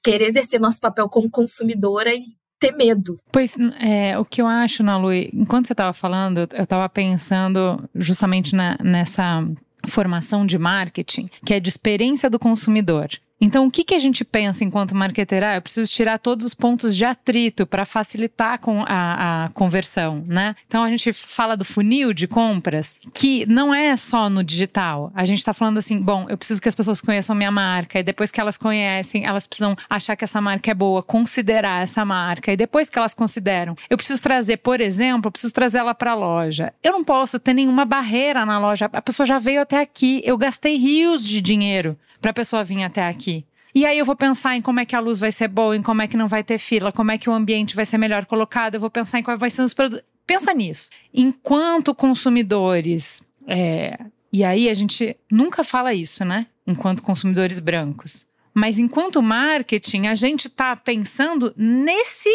querer 0.03 0.27
exercer 0.27 0.59
nosso 0.59 0.79
papel 0.79 1.09
como 1.09 1.27
consumidora 1.27 2.13
e 2.13 2.23
ter 2.59 2.71
medo. 2.71 3.19
Pois 3.31 3.55
é, 3.79 4.17
o 4.17 4.25
que 4.25 4.41
eu 4.41 4.47
acho, 4.47 4.83
Nalu, 4.83 5.11
enquanto 5.13 5.67
você 5.67 5.73
estava 5.73 5.93
falando, 5.93 6.47
eu 6.53 6.63
estava 6.63 6.87
pensando 6.87 7.89
justamente 7.95 8.55
na, 8.55 8.77
nessa 8.83 9.43
formação 9.87 10.45
de 10.45 10.57
marketing, 10.57 11.29
que 11.45 11.53
é 11.53 11.59
de 11.59 11.69
experiência 11.69 12.29
do 12.29 12.39
consumidor. 12.39 13.09
Então, 13.39 13.67
o 13.67 13.71
que, 13.71 13.83
que 13.83 13.93
a 13.93 13.99
gente 13.99 14.25
pensa 14.25 14.63
enquanto 14.63 14.95
marketer? 14.95 15.43
Ah, 15.43 15.55
eu 15.55 15.61
preciso 15.61 15.91
tirar 15.91 16.17
todos 16.17 16.43
os 16.43 16.55
pontos 16.55 16.95
de 16.95 17.05
atrito 17.05 17.67
para 17.67 17.85
facilitar 17.85 18.59
com 18.59 18.83
a, 18.87 19.45
a, 19.45 19.49
conversão, 19.49 20.23
né? 20.27 20.55
Então, 20.67 20.83
a 20.83 20.89
gente 20.89 21.13
fala 21.13 21.55
do 21.55 21.63
funil 21.63 22.13
de 22.13 22.27
compras, 22.27 22.95
que 23.13 23.45
não 23.47 23.73
é 23.73 23.95
só 23.95 24.27
no 24.27 24.43
digital. 24.43 25.11
A 25.13 25.23
gente 25.23 25.37
está 25.37 25.53
falando 25.53 25.77
assim, 25.77 26.01
bom, 26.01 26.25
eu 26.27 26.37
preciso 26.37 26.59
que 26.59 26.67
as 26.67 26.73
pessoas 26.73 26.99
conheçam 26.99 27.35
minha 27.35 27.51
marca, 27.51 27.99
e 27.99 28.03
depois 28.03 28.31
que 28.31 28.41
elas 28.41 28.57
conhecem, 28.57 29.23
elas 29.23 29.45
precisam 29.45 29.75
achar 29.87 30.15
que 30.15 30.23
essa 30.23 30.41
marca 30.41 30.71
é 30.71 30.73
boa, 30.73 31.03
considerar 31.03 31.83
essa 31.83 32.03
marca, 32.03 32.51
e 32.51 32.57
depois 32.57 32.89
que 32.89 32.97
elas 32.97 33.13
consideram, 33.13 33.75
eu 33.87 33.97
preciso 33.97 34.21
trazer, 34.23 34.57
por 34.57 34.81
exemplo, 34.81 35.27
eu 35.27 35.31
preciso 35.31 35.53
trazer 35.53 35.77
ela 35.77 35.93
para 35.93 36.13
a 36.13 36.15
loja. 36.15 36.73
Eu 36.83 36.91
não 36.91 37.03
posso 37.03 37.39
ter 37.39 37.53
nenhuma 37.53 37.85
barreira 37.85 38.45
na 38.45 38.57
loja, 38.57 38.89
a 38.91 39.01
pessoa 39.01 39.27
já 39.27 39.37
veio 39.37 39.61
até 39.61 39.79
aqui, 39.79 40.21
eu 40.23 40.37
gastei 40.37 40.75
rios 40.75 41.23
de 41.23 41.39
dinheiro 41.39 41.95
para 42.21 42.31
a 42.31 42.33
pessoa 42.33 42.63
vir 42.63 42.83
até 42.83 43.07
aqui. 43.07 43.45
E 43.73 43.85
aí 43.85 43.97
eu 43.99 44.05
vou 44.05 44.15
pensar 44.15 44.55
em 44.55 44.61
como 44.61 44.79
é 44.79 44.85
que 44.85 44.95
a 44.95 44.99
luz 44.99 45.19
vai 45.19 45.31
ser 45.31 45.47
boa, 45.47 45.75
em 45.75 45.81
como 45.81 46.01
é 46.01 46.07
que 46.07 46.17
não 46.17 46.27
vai 46.27 46.43
ter 46.43 46.57
fila, 46.57 46.91
como 46.91 47.11
é 47.11 47.17
que 47.17 47.29
o 47.29 47.33
ambiente 47.33 47.75
vai 47.75 47.85
ser 47.85 47.97
melhor 47.97 48.25
colocado, 48.25 48.73
eu 48.73 48.79
vou 48.79 48.89
pensar 48.89 49.19
em 49.19 49.23
quais 49.23 49.39
vai 49.39 49.49
ser 49.49 49.61
os 49.61 49.73
produtos. 49.73 50.03
Pensa 50.25 50.53
nisso. 50.53 50.89
Enquanto 51.13 51.93
consumidores, 51.93 53.23
é... 53.47 53.97
e 54.33 54.43
aí 54.43 54.67
a 54.67 54.73
gente 54.73 55.15
nunca 55.31 55.63
fala 55.63 55.93
isso, 55.93 56.25
né? 56.25 56.47
Enquanto 56.65 57.03
consumidores 57.03 57.59
brancos. 57.59 58.27
Mas 58.53 58.79
enquanto 58.79 59.21
marketing, 59.21 60.07
a 60.07 60.15
gente 60.15 60.47
está 60.47 60.75
pensando 60.75 61.53
nesse 61.55 62.29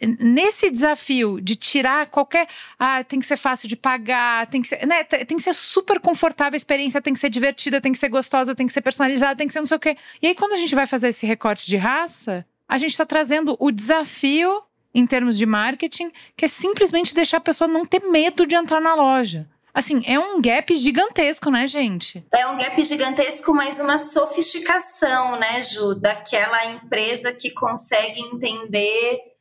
nesse 0.00 0.70
desafio 0.70 1.40
de 1.40 1.56
tirar 1.56 2.06
qualquer. 2.06 2.48
Ah, 2.78 3.02
tem 3.04 3.18
que 3.18 3.26
ser 3.26 3.36
fácil 3.36 3.68
de 3.68 3.76
pagar, 3.76 4.46
tem 4.46 4.62
que 4.62 4.68
ser. 4.68 4.86
Né, 4.86 5.04
tem 5.04 5.36
que 5.36 5.42
ser 5.42 5.52
super 5.52 6.00
confortável 6.00 6.54
a 6.54 6.56
experiência, 6.56 7.00
tem 7.00 7.12
que 7.12 7.20
ser 7.20 7.30
divertida, 7.30 7.80
tem 7.80 7.92
que 7.92 7.98
ser 7.98 8.08
gostosa, 8.08 8.54
tem 8.54 8.66
que 8.66 8.72
ser 8.72 8.80
personalizada, 8.80 9.36
tem 9.36 9.46
que 9.46 9.52
ser 9.52 9.60
não 9.60 9.66
sei 9.66 9.76
o 9.76 9.80
quê. 9.80 9.96
E 10.20 10.26
aí, 10.26 10.34
quando 10.34 10.52
a 10.52 10.56
gente 10.56 10.74
vai 10.74 10.86
fazer 10.86 11.08
esse 11.08 11.26
recorte 11.26 11.66
de 11.66 11.76
raça, 11.76 12.46
a 12.68 12.78
gente 12.78 12.90
está 12.90 13.06
trazendo 13.06 13.56
o 13.58 13.70
desafio 13.70 14.62
em 14.94 15.06
termos 15.06 15.36
de 15.36 15.44
marketing, 15.44 16.12
que 16.36 16.44
é 16.44 16.48
simplesmente 16.48 17.14
deixar 17.14 17.38
a 17.38 17.40
pessoa 17.40 17.66
não 17.66 17.84
ter 17.84 18.00
medo 18.00 18.46
de 18.46 18.54
entrar 18.54 18.80
na 18.80 18.94
loja. 18.94 19.48
Assim, 19.74 20.04
é 20.06 20.16
um 20.16 20.40
gap 20.40 20.72
gigantesco, 20.72 21.50
né, 21.50 21.66
gente? 21.66 22.24
É 22.32 22.46
um 22.46 22.56
gap 22.56 22.80
gigantesco, 22.84 23.52
mas 23.52 23.80
uma 23.80 23.98
sofisticação, 23.98 25.36
né, 25.36 25.64
Ju, 25.64 25.96
daquela 25.96 26.64
empresa 26.66 27.32
que 27.32 27.50
consegue 27.50 28.20
entender 28.20 29.33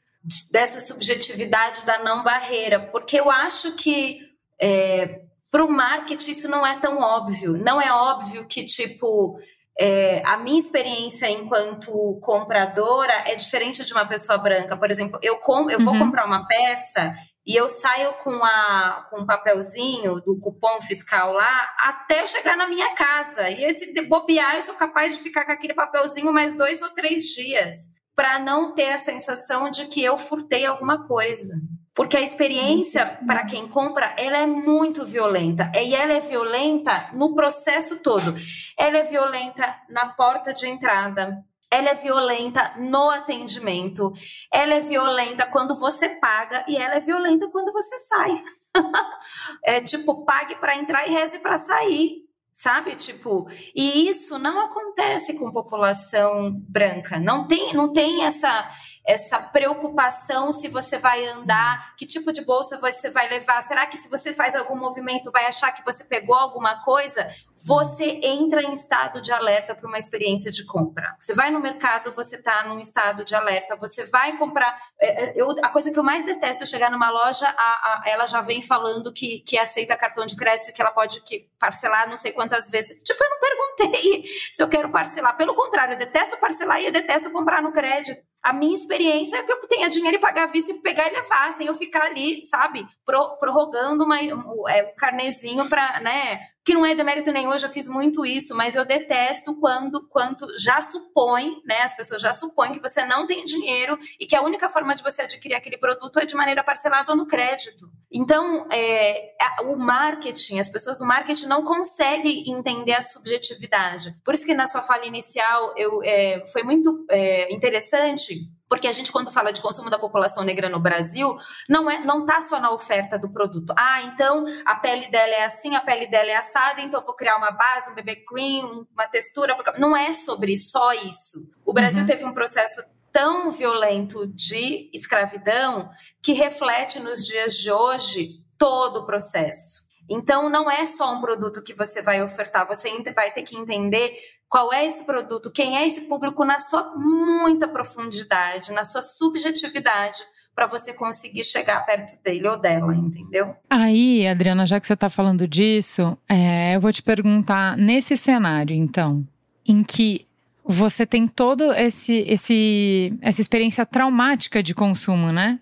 dessa 0.52 0.80
subjetividade 0.80 1.86
da 1.86 2.00
não 2.04 2.24
barreira, 2.24 2.80
porque 2.80 3.20
eu 3.20 3.30
acho 3.30 3.74
que 3.74 4.20
é, 4.60 5.22
para 5.52 5.66
o 5.66 5.72
marketing 5.72 6.32
isso 6.32 6.48
não 6.48 6.66
é 6.66 6.80
tão 6.80 7.00
óbvio. 7.00 7.58
Não 7.58 7.82
é 7.82 7.92
óbvio 7.92 8.48
que, 8.48 8.64
tipo, 8.64 9.38
é, 9.78 10.22
a 10.26 10.38
minha 10.38 10.60
experiência 10.60 11.30
enquanto 11.30 12.20
compradora 12.22 13.14
é 13.28 13.36
diferente 13.36 13.84
de 13.84 13.94
uma 13.94 14.08
pessoa 14.08 14.38
branca. 14.38 14.78
Por 14.78 14.90
exemplo, 14.90 15.20
eu, 15.22 15.38
com, 15.38 15.70
eu 15.70 15.80
vou 15.80 15.94
uhum. 15.94 16.00
comprar 16.00 16.26
uma 16.26 16.48
peça 16.48 17.14
e 17.46 17.56
eu 17.56 17.70
saio 17.70 18.14
com, 18.14 18.44
a, 18.44 19.06
com 19.10 19.22
um 19.22 19.26
papelzinho 19.26 20.22
do 20.22 20.40
cupom 20.40 20.82
fiscal 20.82 21.34
lá 21.34 21.76
até 21.78 22.22
eu 22.22 22.28
chegar 22.28 22.56
na 22.56 22.68
minha 22.68 22.96
casa. 22.96 23.50
E 23.50 23.78
se 23.78 24.02
bobear, 24.04 24.56
eu 24.56 24.62
sou 24.62 24.76
capaz 24.76 25.18
de 25.18 25.22
ficar 25.22 25.46
com 25.46 25.52
aquele 25.52 25.74
papelzinho 25.74 26.32
mais 26.32 26.56
dois 26.56 26.82
ou 26.82 26.90
três 26.92 27.24
dias 27.26 27.93
para 28.16 28.40
não 28.40 28.74
ter 28.74 28.92
a 28.92 28.98
sensação 28.98 29.70
de 29.70 29.88
que 29.88 30.04
eu 30.04 30.18
furtei 30.18 30.66
alguma 30.66 31.08
coisa. 31.08 31.54
Porque 31.96 32.18
a 32.18 32.22
experiência 32.22 33.20
para 33.26 33.46
quem 33.46 33.68
compra, 33.68 34.16
ela 34.18 34.38
é 34.38 34.48
muito 34.48 35.06
violenta. 35.06 35.72
E 35.76 35.94
ela 35.94 36.14
é 36.14 36.20
violenta 36.20 37.10
no 37.14 37.36
processo 37.36 38.00
todo. 38.00 38.34
Ela 38.78 39.00
é 39.00 39.04
violenta 39.04 39.76
na 39.90 40.08
porta 40.08 40.54
de 40.54 40.68
entrada, 40.68 41.44
ela 41.70 41.90
é 41.90 41.96
violenta 41.96 42.74
no 42.78 43.10
atendimento, 43.10 44.12
ela 44.52 44.76
é 44.76 44.80
violenta 44.80 45.46
quando 45.48 45.76
você 45.76 46.10
paga 46.10 46.66
e 46.68 46.78
ela 46.78 46.96
é 46.96 47.00
violenta 47.00 47.50
quando 47.52 47.72
você 47.72 47.98
sai. 48.00 48.44
é 49.64 49.82
tipo, 49.82 50.26
pague 50.26 50.56
para 50.56 50.76
entrar 50.78 51.08
e 51.08 51.12
reze 51.12 51.40
para 51.40 51.58
sair 51.58 52.24
sabe? 52.54 52.96
Tipo, 52.96 53.48
e 53.76 54.08
isso 54.08 54.38
não 54.38 54.62
acontece 54.62 55.34
com 55.34 55.52
população 55.52 56.52
branca. 56.70 57.20
Não 57.20 57.48
tem, 57.48 57.74
não 57.74 57.92
tem 57.92 58.24
essa 58.24 58.70
essa 59.06 59.38
preocupação 59.38 60.52
se 60.52 60.70
você 60.70 60.98
vai 60.98 61.26
andar, 61.28 61.94
que 61.98 62.06
tipo 62.06 62.32
de 62.32 62.42
bolsa 62.42 62.80
você 62.80 63.10
vai 63.10 63.28
levar, 63.28 63.62
será 63.64 63.86
que 63.86 63.98
se 63.98 64.08
você 64.08 64.32
faz 64.32 64.56
algum 64.56 64.78
movimento 64.78 65.30
vai 65.30 65.46
achar 65.46 65.74
que 65.74 65.84
você 65.84 66.06
pegou 66.06 66.36
alguma 66.36 66.82
coisa? 66.84 67.28
Você 67.66 68.20
entra 68.22 68.62
em 68.62 68.74
estado 68.74 69.22
de 69.22 69.32
alerta 69.32 69.74
para 69.74 69.88
uma 69.88 69.98
experiência 69.98 70.52
de 70.52 70.66
compra. 70.66 71.16
Você 71.18 71.34
vai 71.34 71.50
no 71.50 71.62
mercado, 71.62 72.12
você 72.12 72.36
está 72.36 72.66
num 72.66 72.78
estado 72.78 73.24
de 73.24 73.34
alerta, 73.34 73.78
você 73.78 74.06
vai 74.06 74.38
comprar. 74.38 74.78
É, 75.00 75.24
é, 75.24 75.34
eu, 75.36 75.50
a 75.64 75.70
coisa 75.70 75.90
que 75.90 75.98
eu 75.98 76.04
mais 76.04 76.26
detesto 76.26 76.64
é 76.64 76.66
chegar 76.66 76.92
numa 76.92 77.10
loja, 77.10 77.48
a, 77.48 77.52
a, 77.52 78.04
ela 78.06 78.28
já 78.28 78.42
vem 78.42 78.62
falando 78.62 79.14
que, 79.14 79.40
que 79.48 79.58
aceita 79.58 79.96
cartão 79.96 80.26
de 80.26 80.36
crédito, 80.36 80.74
que 80.74 80.82
ela 80.82 80.92
pode 80.92 81.22
que, 81.22 81.48
parcelar 81.58 82.10
não 82.10 82.18
sei 82.18 82.34
quantas 82.34 82.70
vezes. 82.70 83.02
Tipo, 83.02 83.24
eu 83.24 83.30
não 83.30 83.40
perguntei 83.40 84.24
se 84.52 84.62
eu 84.62 84.68
quero 84.68 84.90
parcelar. 84.92 85.38
Pelo 85.38 85.56
contrário, 85.56 85.94
eu 85.94 86.00
detesto 86.00 86.38
parcelar 86.38 86.82
e 86.82 86.88
eu 86.88 86.92
detesto 86.92 87.32
comprar 87.32 87.62
no 87.62 87.72
crédito. 87.72 88.22
A 88.42 88.52
minha 88.52 88.76
experiência 88.76 89.38
é 89.38 89.44
que 89.44 89.54
eu 89.54 89.68
tenha 89.68 89.88
dinheiro 89.88 90.18
e 90.18 90.20
pagar 90.20 90.44
a 90.44 90.48
vista 90.48 90.74
e 90.74 90.82
pegar 90.82 91.08
e 91.08 91.14
levar, 91.14 91.56
sem 91.56 91.68
eu 91.68 91.76
ficar 91.76 92.08
ali, 92.08 92.44
sabe, 92.44 92.86
prorrogando 93.06 94.04
uma, 94.04 94.20
um, 94.20 94.68
é, 94.68 94.84
um 94.84 94.96
carnezinho 94.98 95.70
para, 95.70 96.02
né, 96.02 96.42
que 96.64 96.74
não 96.74 96.86
é 96.86 96.96
demérito 96.96 97.32
nenhum, 97.32 97.52
eu 97.52 97.60
já 97.60 97.68
fiz 97.68 97.88
muito 97.88 98.26
isso, 98.26 98.56
mas 98.56 98.76
eu 98.76 98.86
detesto 98.86 99.60
quando, 99.60 100.08
quando 100.08 100.48
já 100.58 100.82
supõe, 100.82 101.62
né, 101.66 101.82
as 101.82 101.96
pessoas 101.96 102.22
já 102.22 102.34
supõem 102.34 102.72
que 102.72 102.80
você 102.80 103.06
não 103.06 103.28
tem 103.28 103.44
dinheiro 103.44 104.00
e 104.20 104.26
que 104.26 104.36
a 104.36 104.42
única 104.42 104.70
forma 104.70 104.96
de 104.96 105.04
você 105.04 105.24
adquirir 105.24 105.56
aquele 105.56 105.78
produto 105.78 106.20
é 106.20 106.26
de 106.26 106.36
maneira 106.36 106.64
parcelada 106.64 107.12
ou 107.12 107.18
no 107.18 107.28
crédito. 107.28 107.90
Então, 108.12 108.68
é, 108.72 109.34
o 109.64 109.76
marketing, 109.76 110.60
as 110.60 110.70
pessoas 110.70 110.98
do 110.98 111.06
marketing 111.06 111.48
não 111.48 111.64
conseguem 111.64 112.50
entender 112.50 112.94
a 112.94 113.02
subjetividade. 113.02 114.16
Por 114.24 114.34
isso 114.34 114.46
que 114.46 114.54
na 114.54 114.68
sua 114.68 114.82
fala 114.82 115.06
inicial 115.06 115.74
eu, 115.76 116.02
é, 116.04 116.46
foi 116.48 116.64
muito 116.64 117.06
é, 117.10 117.54
interessante 117.54 118.50
porque 118.74 118.88
a 118.88 118.92
gente, 118.92 119.12
quando 119.12 119.32
fala 119.32 119.54
de 119.54 119.62
consumo 119.62 119.88
da 119.88 120.00
população 120.00 120.44
negra 120.44 120.68
no 120.68 120.80
Brasil, 120.80 121.38
não 121.70 121.88
é, 121.88 122.04
não 122.04 122.22
está 122.22 122.42
só 122.42 122.60
na 122.60 122.72
oferta 122.72 123.20
do 123.20 123.30
produto. 123.30 123.72
Ah, 123.78 124.02
então 124.02 124.46
a 124.66 124.74
pele 124.74 125.12
dela 125.12 125.32
é 125.32 125.46
assim, 125.46 125.76
a 125.76 125.80
pele 125.80 126.08
dela 126.08 126.32
é 126.32 126.36
assada, 126.36 126.82
então 126.82 127.00
eu 127.00 127.06
vou 127.06 127.16
criar 127.16 127.38
uma 127.38 127.52
base, 127.52 127.92
um 127.92 127.94
bebê 127.94 128.16
cream, 128.16 128.88
uma 128.92 129.06
textura. 129.06 129.56
Não 129.78 129.96
é 129.96 130.12
sobre 130.12 130.58
só 130.58 130.92
isso. 130.92 131.48
O 131.64 131.72
Brasil 131.72 132.00
uhum. 132.02 132.08
teve 132.08 132.26
um 132.26 132.34
processo 132.34 132.84
tão 133.12 133.52
violento 133.52 134.26
de 134.26 134.90
escravidão 134.92 135.92
que 136.20 136.34
reflete 136.34 137.00
nos 137.00 137.28
dias 137.28 137.54
de 137.54 137.72
hoje 137.72 138.44
todo 138.58 139.02
o 139.02 139.06
processo. 139.06 139.83
Então, 140.10 140.50
não 140.50 140.70
é 140.70 140.86
só 140.86 141.14
um 141.14 141.22
produto 141.22 141.62
que 141.62 141.74
você 141.74 142.02
vai 142.02 142.22
ofertar, 142.22 142.68
você 142.68 142.90
vai 143.14 143.32
ter 143.32 143.44
que 143.44 143.58
entender 143.58 144.14
qual 144.50 144.72
é 144.72 144.86
esse 144.86 145.04
produto, 145.04 145.52
quem 145.52 145.78
é 145.78 145.88
esse 145.88 146.02
público 146.02 146.46
na 146.46 146.60
sua 146.60 146.94
muita 146.96 147.68
profundidade, 147.68 148.72
na 148.72 148.86
sua 148.86 149.02
subjetividade, 149.02 150.20
para 150.54 150.68
você 150.68 150.94
conseguir 150.94 151.44
chegar 151.44 151.84
perto 151.86 152.22
dele 152.24 152.48
ou 152.48 152.60
dela, 152.60 152.94
entendeu? 152.96 153.56
Aí, 153.70 154.28
Adriana, 154.28 154.66
já 154.68 154.80
que 154.80 154.86
você 154.86 154.94
está 154.94 155.10
falando 155.10 155.48
disso, 155.48 156.16
é, 156.30 156.76
eu 156.76 156.82
vou 156.82 156.94
te 156.94 157.02
perguntar 157.02 157.76
nesse 157.76 158.16
cenário, 158.16 158.76
então, 158.76 159.28
em 159.66 159.84
que 159.84 160.28
você 160.64 161.06
tem 161.06 161.28
todo 161.28 161.74
esse, 161.74 162.24
esse 162.28 163.14
essa 163.22 163.42
experiência 163.42 163.86
traumática 163.86 164.62
de 164.62 164.74
consumo, 164.74 165.32
né? 165.32 165.60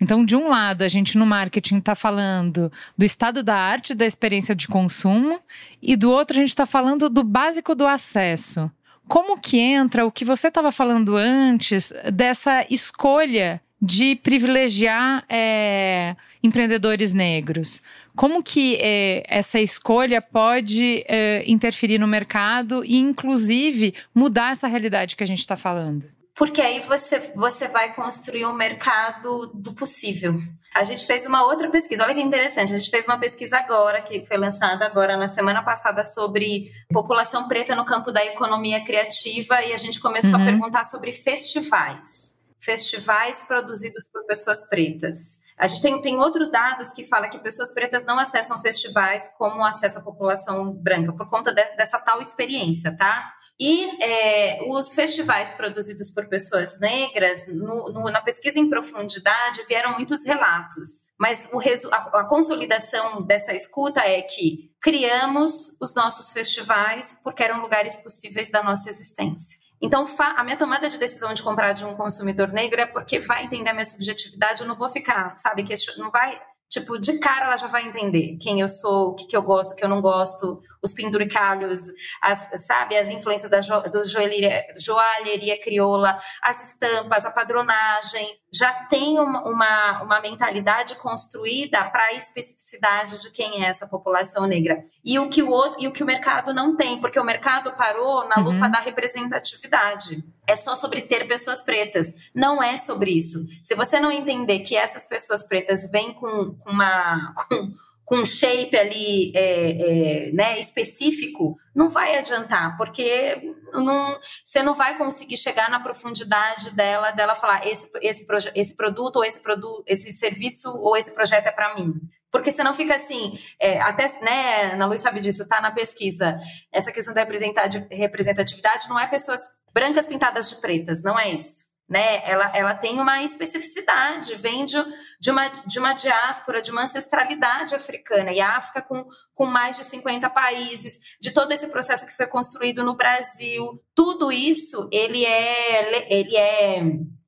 Então, 0.00 0.24
de 0.24 0.36
um 0.36 0.48
lado, 0.48 0.82
a 0.82 0.88
gente 0.88 1.16
no 1.16 1.24
marketing 1.24 1.78
está 1.78 1.94
falando 1.94 2.70
do 2.96 3.04
estado 3.04 3.42
da 3.42 3.56
arte 3.56 3.94
da 3.94 4.04
experiência 4.04 4.54
de 4.54 4.66
consumo, 4.66 5.40
e 5.80 5.96
do 5.96 6.10
outro, 6.10 6.36
a 6.36 6.40
gente 6.40 6.48
está 6.48 6.66
falando 6.66 7.08
do 7.08 7.22
básico 7.22 7.74
do 7.74 7.86
acesso. 7.86 8.70
Como 9.06 9.38
que 9.38 9.58
entra 9.58 10.06
o 10.06 10.12
que 10.12 10.24
você 10.24 10.48
estava 10.48 10.72
falando 10.72 11.16
antes 11.16 11.92
dessa 12.12 12.66
escolha 12.70 13.60
de 13.80 14.16
privilegiar 14.16 15.24
é, 15.28 16.16
empreendedores 16.42 17.12
negros? 17.12 17.82
Como 18.16 18.42
que 18.42 18.76
é, 18.80 19.24
essa 19.28 19.60
escolha 19.60 20.22
pode 20.22 21.04
é, 21.06 21.44
interferir 21.46 21.98
no 21.98 22.06
mercado 22.06 22.84
e, 22.84 22.96
inclusive, 22.96 23.94
mudar 24.14 24.52
essa 24.52 24.68
realidade 24.68 25.16
que 25.16 25.24
a 25.24 25.26
gente 25.26 25.40
está 25.40 25.56
falando? 25.56 26.13
Porque 26.34 26.60
aí 26.60 26.80
você, 26.80 27.32
você 27.34 27.68
vai 27.68 27.94
construir 27.94 28.44
um 28.44 28.52
mercado 28.52 29.52
do 29.54 29.72
possível. 29.72 30.34
A 30.74 30.82
gente 30.82 31.06
fez 31.06 31.24
uma 31.24 31.44
outra 31.44 31.70
pesquisa, 31.70 32.02
olha 32.02 32.14
que 32.14 32.20
interessante, 32.20 32.74
a 32.74 32.76
gente 32.76 32.90
fez 32.90 33.04
uma 33.04 33.18
pesquisa 33.18 33.58
agora, 33.58 34.02
que 34.02 34.26
foi 34.26 34.36
lançada 34.36 34.84
agora 34.84 35.16
na 35.16 35.28
semana 35.28 35.62
passada, 35.62 36.02
sobre 36.02 36.72
população 36.92 37.46
preta 37.46 37.76
no 37.76 37.84
campo 37.84 38.10
da 38.10 38.24
economia 38.24 38.84
criativa, 38.84 39.62
e 39.62 39.72
a 39.72 39.76
gente 39.76 40.00
começou 40.00 40.34
uhum. 40.34 40.42
a 40.42 40.44
perguntar 40.44 40.84
sobre 40.84 41.12
festivais. 41.12 42.36
Festivais 42.58 43.44
produzidos 43.44 44.04
por 44.12 44.26
pessoas 44.26 44.68
pretas. 44.68 45.40
A 45.56 45.68
gente 45.68 45.82
tem, 45.82 46.00
tem 46.00 46.18
outros 46.18 46.50
dados 46.50 46.92
que 46.92 47.04
falam 47.04 47.30
que 47.30 47.38
pessoas 47.38 47.72
pretas 47.72 48.04
não 48.04 48.18
acessam 48.18 48.58
festivais 48.58 49.32
como 49.38 49.64
acessa 49.64 50.00
a 50.00 50.02
população 50.02 50.72
branca, 50.72 51.12
por 51.12 51.30
conta 51.30 51.52
de, 51.52 51.62
dessa 51.76 52.00
tal 52.00 52.20
experiência, 52.20 52.96
tá? 52.96 53.32
E 53.58 54.02
é, 54.02 54.58
os 54.68 54.94
festivais 54.94 55.54
produzidos 55.54 56.10
por 56.10 56.28
pessoas 56.28 56.80
negras, 56.80 57.46
no, 57.46 57.92
no, 57.92 58.04
na 58.10 58.20
pesquisa 58.20 58.58
em 58.58 58.68
profundidade, 58.68 59.64
vieram 59.68 59.92
muitos 59.92 60.26
relatos. 60.26 61.04
Mas 61.18 61.48
o, 61.52 61.60
a, 61.92 62.20
a 62.20 62.24
consolidação 62.24 63.22
dessa 63.22 63.54
escuta 63.54 64.00
é 64.00 64.20
que 64.22 64.72
criamos 64.82 65.70
os 65.80 65.94
nossos 65.94 66.32
festivais 66.32 67.16
porque 67.22 67.44
eram 67.44 67.60
lugares 67.60 67.96
possíveis 67.96 68.50
da 68.50 68.62
nossa 68.62 68.90
existência. 68.90 69.58
Então, 69.80 70.04
a 70.18 70.42
minha 70.42 70.56
tomada 70.56 70.88
de 70.88 70.98
decisão 70.98 71.34
de 71.34 71.42
comprar 71.42 71.72
de 71.72 71.84
um 71.84 71.94
consumidor 71.94 72.48
negro 72.48 72.80
é 72.80 72.86
porque 72.86 73.20
vai 73.20 73.44
entender 73.44 73.70
a 73.70 73.74
minha 73.74 73.84
subjetividade, 73.84 74.62
eu 74.62 74.66
não 74.66 74.74
vou 74.74 74.88
ficar, 74.88 75.36
sabe, 75.36 75.62
que 75.62 75.74
não 75.98 76.10
vai 76.10 76.40
Tipo, 76.74 76.98
de 76.98 77.20
cara 77.20 77.46
ela 77.46 77.56
já 77.56 77.68
vai 77.68 77.86
entender 77.86 78.36
quem 78.40 78.58
eu 78.58 78.68
sou, 78.68 79.10
o 79.10 79.14
que, 79.14 79.28
que 79.28 79.36
eu 79.36 79.42
gosto, 79.44 79.74
o 79.74 79.76
que 79.76 79.84
eu 79.84 79.88
não 79.88 80.00
gosto, 80.00 80.60
os 80.82 80.92
penduricalhos, 80.92 81.82
as, 82.20 82.66
sabe, 82.66 82.96
as 82.96 83.06
influências 83.06 83.48
da 83.48 83.60
jo, 83.60 83.80
do 83.82 84.04
joalheria, 84.04 84.66
joalheria 84.76 85.56
crioula, 85.62 86.18
as 86.42 86.70
estampas, 86.70 87.24
a 87.24 87.30
padronagem. 87.30 88.26
Já 88.54 88.72
tem 88.84 89.18
uma, 89.18 89.42
uma, 89.42 90.02
uma 90.02 90.20
mentalidade 90.20 90.94
construída 90.96 91.84
para 91.86 92.04
a 92.04 92.12
especificidade 92.12 93.20
de 93.20 93.30
quem 93.30 93.64
é 93.64 93.68
essa 93.68 93.86
população 93.86 94.46
negra. 94.46 94.84
E 95.04 95.18
o 95.18 95.28
que 95.28 95.42
o 95.42 95.50
outro, 95.50 95.82
e 95.82 95.88
o 95.88 95.92
que 95.92 96.04
o 96.04 96.06
mercado 96.06 96.54
não 96.54 96.76
tem, 96.76 97.00
porque 97.00 97.18
o 97.18 97.24
mercado 97.24 97.72
parou 97.72 98.28
na 98.28 98.36
lupa 98.36 98.66
uhum. 98.66 98.70
da 98.70 98.78
representatividade 98.78 100.24
é 100.46 100.54
só 100.54 100.74
sobre 100.74 101.02
ter 101.02 101.26
pessoas 101.26 101.62
pretas. 101.62 102.14
Não 102.34 102.62
é 102.62 102.76
sobre 102.76 103.10
isso. 103.12 103.44
Se 103.62 103.74
você 103.74 103.98
não 103.98 104.12
entender 104.12 104.60
que 104.60 104.76
essas 104.76 105.04
pessoas 105.06 105.42
pretas 105.42 105.90
vêm 105.90 106.12
com, 106.14 106.54
com 106.54 106.70
uma. 106.70 107.34
Com, 107.48 107.72
com 108.04 108.24
shape 108.24 108.76
ali 108.76 109.32
é, 109.34 110.28
é, 110.28 110.32
né, 110.32 110.58
específico, 110.58 111.56
não 111.74 111.88
vai 111.88 112.16
adiantar, 112.16 112.76
porque 112.76 113.54
não, 113.72 114.18
você 114.44 114.62
não 114.62 114.74
vai 114.74 114.96
conseguir 114.98 115.36
chegar 115.36 115.70
na 115.70 115.80
profundidade 115.80 116.70
dela, 116.74 117.10
dela 117.10 117.34
falar 117.34 117.66
esse, 117.66 117.88
esse, 118.02 118.26
esse 118.54 118.76
produto 118.76 119.16
ou 119.16 119.24
esse 119.24 119.40
produto, 119.40 119.82
esse 119.86 120.12
serviço 120.12 120.70
ou 120.78 120.96
esse 120.96 121.12
projeto 121.12 121.46
é 121.46 121.50
para 121.50 121.74
mim. 121.74 121.94
Porque 122.30 122.50
senão 122.50 122.74
fica 122.74 122.96
assim, 122.96 123.38
é, 123.60 123.80
até, 123.80 124.06
né, 124.20 124.72
Ana 124.72 124.86
Luiz 124.86 125.00
sabe 125.00 125.20
disso, 125.20 125.46
tá 125.46 125.60
na 125.60 125.70
pesquisa. 125.70 126.36
Essa 126.72 126.92
questão 126.92 127.14
da 127.14 127.24
representatividade 127.24 128.88
não 128.88 128.98
é 128.98 129.06
pessoas 129.06 129.40
brancas 129.72 130.04
pintadas 130.06 130.50
de 130.50 130.56
pretas, 130.56 131.02
não 131.02 131.18
é 131.18 131.30
isso. 131.30 131.73
Né? 131.88 132.22
Ela, 132.28 132.50
ela 132.54 132.74
tem 132.74 133.00
uma 133.00 133.22
especificidade, 133.22 134.34
vem 134.36 134.64
de, 134.64 134.76
de, 135.20 135.30
uma, 135.30 135.48
de 135.48 135.78
uma 135.78 135.92
diáspora, 135.92 136.62
de 136.62 136.70
uma 136.70 136.84
ancestralidade 136.84 137.74
africana, 137.74 138.32
e 138.32 138.40
a 138.40 138.56
África 138.56 138.82
com, 138.82 139.06
com 139.34 139.46
mais 139.46 139.76
de 139.76 139.84
50 139.84 140.28
países, 140.30 140.98
de 141.20 141.30
todo 141.30 141.52
esse 141.52 141.66
processo 141.68 142.06
que 142.06 142.16
foi 142.16 142.26
construído 142.26 142.82
no 142.82 142.96
Brasil, 142.96 143.82
tudo 143.94 144.32
isso, 144.32 144.88
ele 144.90 145.24
é, 145.24 146.12
ele 146.12 146.36
é 146.36 146.82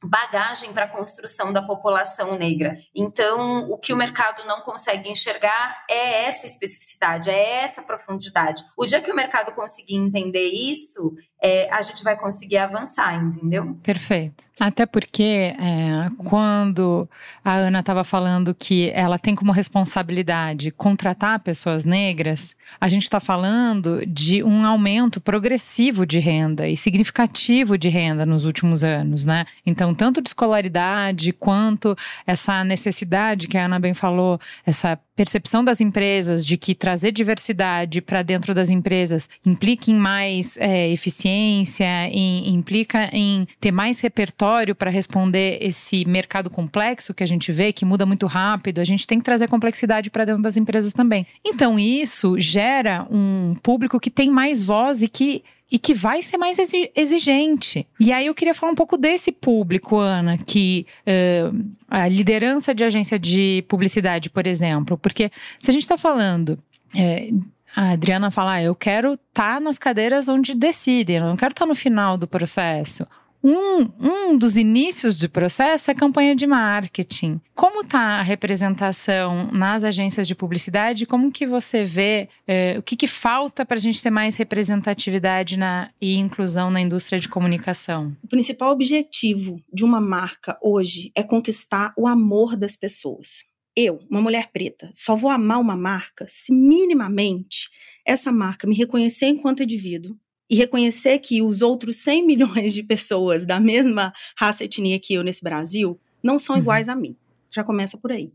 bagagem 0.09 0.73
para 0.73 0.85
a 0.85 0.89
construção 0.89 1.53
da 1.53 1.63
população 1.63 2.37
negra. 2.39 2.79
Então, 2.95 3.71
o 3.71 3.79
que 3.79 3.93
o 3.93 3.97
mercado 3.97 4.45
não 4.47 4.61
consegue 4.61 5.11
enxergar 5.11 5.85
é 5.89 6.25
essa 6.25 6.47
especificidade, 6.47 7.31
é 7.31 7.63
essa 7.63 7.83
profundidade. 7.83 8.63
O 8.77 8.87
dia 8.87 9.01
que 9.01 9.11
o 9.11 9.17
mercado 9.17 9.53
conseguir 9.53 9.97
entender 9.97 10.49
isso, 10.49 11.15
é, 11.43 11.71
a 11.71 11.83
gente 11.83 12.03
vai 12.03 12.17
conseguir 12.17 12.59
avançar, 12.59 13.15
entendeu? 13.15 13.79
Perfeito. 13.83 14.45
Até 14.59 14.87
porque 14.87 15.55
é, 15.59 16.11
quando 16.17 17.07
a 17.45 17.55
Ana 17.57 17.81
estava 17.81 18.05
falando 18.05 18.55
que 18.55 18.91
ela 18.95 19.19
tem 19.19 19.35
como 19.35 19.53
responsabilidade 19.53 20.71
contratar 20.71 21.41
pessoas 21.41 21.85
negras, 21.85 22.57
a 22.81 22.89
gente 22.89 23.03
está 23.03 23.21
falando 23.21 24.05
de 24.07 24.43
um 24.43 24.65
aumento 24.65 25.21
progressivo 25.21 26.07
de 26.07 26.19
renda 26.19 26.67
e 26.67 26.75
significativo 26.75 27.77
de 27.77 27.91
renda 27.91 28.25
nos 28.25 28.47
últimos 28.47 28.83
anos, 28.83 29.27
né? 29.27 29.45
Então, 29.65 29.95
tanto 29.95 30.23
de 30.23 30.31
escolaridade 30.31 31.35
quanto 31.35 31.95
essa 32.27 32.65
necessidade 32.65 33.49
que 33.49 33.59
a 33.59 33.67
Ana 33.67 33.79
bem 33.79 33.93
falou, 33.93 34.41
essa 34.65 34.99
percepção 35.15 35.65
das 35.65 35.81
empresas 35.81 36.45
de 36.45 36.57
que 36.57 36.75
trazer 36.75 37.11
diversidade 37.11 38.01
para 38.01 38.23
dentro 38.23 38.55
das 38.55 38.69
empresas 38.69 39.29
implica 39.45 39.91
em 39.91 39.95
mais 39.95 40.57
é, 40.59 40.91
eficiência, 40.91 42.09
em, 42.09 42.55
implica 42.55 43.09
em 43.13 43.47
ter 43.61 43.71
mais 43.71 44.01
repertório 44.01 44.46
para 44.75 44.91
responder 44.91 45.59
esse 45.61 46.05
mercado 46.07 46.49
complexo 46.49 47.15
que 47.15 47.23
a 47.23 47.27
gente 47.27 47.53
vê, 47.53 47.73
que 47.73 47.85
muda 47.85 48.07
muito 48.07 48.27
rápido. 48.27 48.81
A 48.81 48.85
gente 48.85 49.07
tem 49.07 49.19
que 49.19 49.25
trazer 49.25 49.49
complexidade 49.49 50.11
para 50.11 50.25
dentro 50.25 50.43
das 50.43 50.57
empresas 50.57 50.93
também. 50.93 51.27
Então, 51.45 51.79
isso 51.79 52.39
gera 52.39 53.07
um 53.11 53.55
público 53.63 54.01
que 54.01 54.11
tem 54.11 54.31
mais 54.31 54.63
voz 54.63 55.03
e 55.03 55.09
que 55.09 55.43
e 55.69 55.81
que 55.81 55.93
vai 55.93 56.23
ser 56.23 56.37
mais 56.37 56.59
exigente. 56.95 57.89
E 57.99 58.13
aí 58.13 58.27
eu 58.27 58.35
queria 58.37 58.55
falar 58.55 58.71
um 58.71 58.77
pouco 58.77 58.97
desse 58.97 59.33
público, 59.33 59.97
Ana, 59.97 60.39
que 60.39 60.87
uh, 61.03 61.75
a 61.91 62.07
liderança 62.07 62.73
de 62.73 62.85
agência 62.85 63.19
de 63.19 63.65
publicidade, 63.67 64.31
por 64.31 64.47
exemplo, 64.47 64.97
porque 64.97 65.29
se 65.59 65.69
a 65.69 65.73
gente 65.73 65.83
está 65.83 65.99
falando 65.99 66.57
é, 66.95 67.31
a 67.77 67.91
Adriana 67.91 68.31
fala, 68.31 68.55
ah, 68.55 68.63
eu 68.63 68.75
quero 68.75 69.13
estar 69.13 69.55
tá 69.55 69.61
nas 69.61 69.79
cadeiras 69.79 70.31
onde 70.31 70.55
decidem, 70.55 71.17
eu 71.17 71.27
não 71.27 71.37
quero 71.37 71.53
estar 71.53 71.65
tá 71.65 71.69
no 71.69 71.75
final 71.75 72.17
do 72.17 72.27
processo. 72.27 73.07
Um, 73.49 73.93
um 74.01 74.37
dos 74.37 74.57
inícios 74.57 75.15
do 75.15 75.31
processo 75.31 75.89
é 75.89 75.95
a 75.95 75.97
campanha 75.97 76.35
de 76.35 76.49
marketing. 76.49 77.41
Como 77.55 77.83
está 77.83 78.19
a 78.19 78.23
representação 78.23 79.53
nas 79.53 79.85
agências 79.85 80.27
de 80.27 80.35
publicidade? 80.35 81.07
Como 81.07 81.31
que 81.31 81.47
você 81.47 81.85
vê 81.85 82.29
eh, 82.45 82.75
o 82.77 82.83
que, 82.83 82.97
que 82.97 83.07
falta 83.07 83.65
para 83.65 83.77
a 83.77 83.81
gente 83.81 84.03
ter 84.03 84.11
mais 84.11 84.37
representatividade 84.37 85.57
na, 85.57 85.93
e 86.01 86.17
inclusão 86.17 86.73
na 86.73 86.81
indústria 86.81 87.21
de 87.21 87.29
comunicação? 87.29 88.17
O 88.21 88.27
principal 88.27 88.73
objetivo 88.73 89.63
de 89.73 89.85
uma 89.85 90.01
marca 90.01 90.59
hoje 90.61 91.13
é 91.15 91.23
conquistar 91.23 91.95
o 91.97 92.09
amor 92.09 92.57
das 92.57 92.75
pessoas. 92.75 93.45
Eu, 93.77 94.01
uma 94.11 94.21
mulher 94.21 94.51
preta, 94.53 94.91
só 94.93 95.15
vou 95.15 95.31
amar 95.31 95.61
uma 95.61 95.77
marca 95.77 96.27
se 96.29 96.53
minimamente 96.53 97.69
essa 98.05 98.33
marca 98.33 98.67
me 98.67 98.75
reconhecer 98.75 99.27
enquanto 99.27 99.63
indivíduo, 99.63 100.17
e 100.49 100.57
reconhecer 100.57 101.19
que 101.19 101.43
os 101.43 101.63
outros 101.63 101.97
100 101.97 102.27
milhões 102.27 102.73
de 102.73 102.83
pessoas 102.83 103.45
da 103.45 103.59
mesma 103.61 104.13
raça 104.39 104.63
e 104.63 104.67
etnia 104.67 105.01
que 105.01 105.15
eu 105.15 105.23
nesse 105.23 105.43
Brasil 105.43 106.01
não 106.23 106.39
são 106.39 106.57
uhum. 106.57 106.63
iguais 106.63 106.89
a 106.89 106.97
mim. 106.97 107.17
Já 107.51 107.65
começa 107.65 107.97
por 107.99 108.13
aí. 108.13 108.33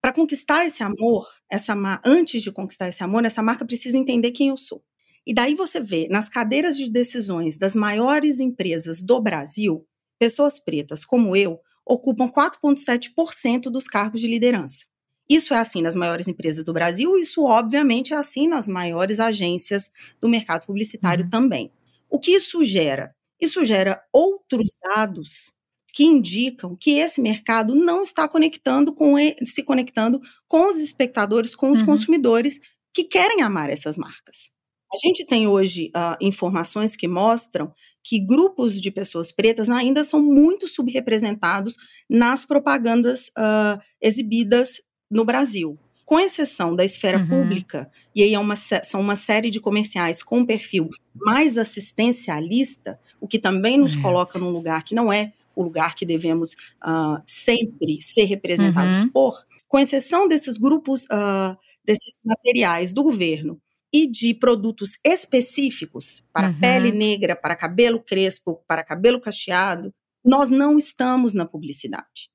Para 0.00 0.12
conquistar 0.12 0.66
esse 0.66 0.82
amor, 0.82 1.26
essa 1.50 1.74
antes 2.04 2.42
de 2.42 2.52
conquistar 2.52 2.88
esse 2.88 3.02
amor, 3.02 3.24
essa 3.24 3.42
marca 3.42 3.64
precisa 3.64 3.96
entender 3.96 4.32
quem 4.32 4.48
eu 4.48 4.56
sou. 4.56 4.82
E 5.26 5.32
daí 5.32 5.54
você 5.54 5.80
vê 5.80 6.08
nas 6.08 6.28
cadeiras 6.28 6.76
de 6.76 6.90
decisões 6.90 7.56
das 7.56 7.74
maiores 7.74 8.40
empresas 8.40 9.00
do 9.00 9.20
Brasil, 9.20 9.86
pessoas 10.18 10.58
pretas 10.58 11.04
como 11.04 11.34
eu 11.34 11.58
ocupam 11.86 12.28
4,7% 12.28 13.70
dos 13.70 13.86
cargos 13.86 14.20
de 14.20 14.26
liderança. 14.26 14.84
Isso 15.28 15.54
é 15.54 15.58
assim 15.58 15.80
nas 15.80 15.94
maiores 15.94 16.28
empresas 16.28 16.64
do 16.64 16.72
Brasil, 16.72 17.16
isso 17.16 17.44
obviamente 17.44 18.12
é 18.12 18.16
assim 18.16 18.46
nas 18.46 18.68
maiores 18.68 19.20
agências 19.20 19.90
do 20.20 20.28
mercado 20.28 20.66
publicitário 20.66 21.24
uhum. 21.24 21.30
também. 21.30 21.72
O 22.10 22.18
que 22.18 22.32
isso 22.32 22.62
gera? 22.62 23.14
Isso 23.40 23.64
gera 23.64 24.02
outros 24.12 24.70
dados 24.82 25.52
que 25.92 26.04
indicam 26.04 26.76
que 26.76 26.98
esse 26.98 27.20
mercado 27.20 27.74
não 27.74 28.02
está 28.02 28.28
conectando 28.28 28.92
com 28.92 29.14
se 29.44 29.62
conectando 29.62 30.20
com 30.46 30.68
os 30.68 30.78
espectadores, 30.78 31.54
com 31.54 31.70
os 31.70 31.80
uhum. 31.80 31.86
consumidores 31.86 32.60
que 32.92 33.04
querem 33.04 33.42
amar 33.42 33.70
essas 33.70 33.96
marcas. 33.96 34.52
A 34.92 34.96
gente 34.96 35.24
tem 35.24 35.48
hoje 35.48 35.90
uh, 35.96 36.16
informações 36.20 36.94
que 36.94 37.08
mostram 37.08 37.72
que 38.02 38.20
grupos 38.20 38.80
de 38.80 38.90
pessoas 38.90 39.32
pretas 39.32 39.68
ainda 39.70 40.04
são 40.04 40.20
muito 40.20 40.68
subrepresentados 40.68 41.76
nas 42.08 42.44
propagandas 42.44 43.28
uh, 43.28 43.80
exibidas 44.00 44.82
no 45.10 45.24
Brasil. 45.24 45.78
Com 46.04 46.20
exceção 46.20 46.76
da 46.76 46.84
esfera 46.84 47.18
uhum. 47.18 47.28
pública, 47.28 47.90
e 48.14 48.22
aí 48.22 48.34
é 48.34 48.38
uma, 48.38 48.56
são 48.56 49.00
uma 49.00 49.16
série 49.16 49.50
de 49.50 49.58
comerciais 49.58 50.22
com 50.22 50.44
perfil 50.44 50.90
mais 51.14 51.56
assistencialista, 51.56 53.00
o 53.20 53.26
que 53.26 53.38
também 53.38 53.78
nos 53.78 53.96
uhum. 53.96 54.02
coloca 54.02 54.38
num 54.38 54.50
lugar 54.50 54.84
que 54.84 54.94
não 54.94 55.10
é 55.12 55.32
o 55.56 55.62
lugar 55.62 55.94
que 55.94 56.04
devemos 56.04 56.52
uh, 56.84 57.22
sempre 57.24 58.02
ser 58.02 58.24
representados 58.24 59.02
uhum. 59.02 59.08
por, 59.08 59.46
com 59.68 59.78
exceção 59.78 60.28
desses 60.28 60.58
grupos, 60.58 61.04
uh, 61.04 61.56
desses 61.84 62.18
materiais 62.24 62.92
do 62.92 63.02
governo 63.02 63.60
e 63.92 64.06
de 64.08 64.34
produtos 64.34 64.98
específicos 65.04 66.22
para 66.32 66.48
uhum. 66.48 66.60
pele 66.60 66.92
negra, 66.92 67.36
para 67.36 67.56
cabelo 67.56 68.00
crespo, 68.00 68.60
para 68.66 68.82
cabelo 68.82 69.20
cacheado, 69.20 69.94
nós 70.24 70.50
não 70.50 70.76
estamos 70.76 71.34
na 71.34 71.46
publicidade. 71.46 72.28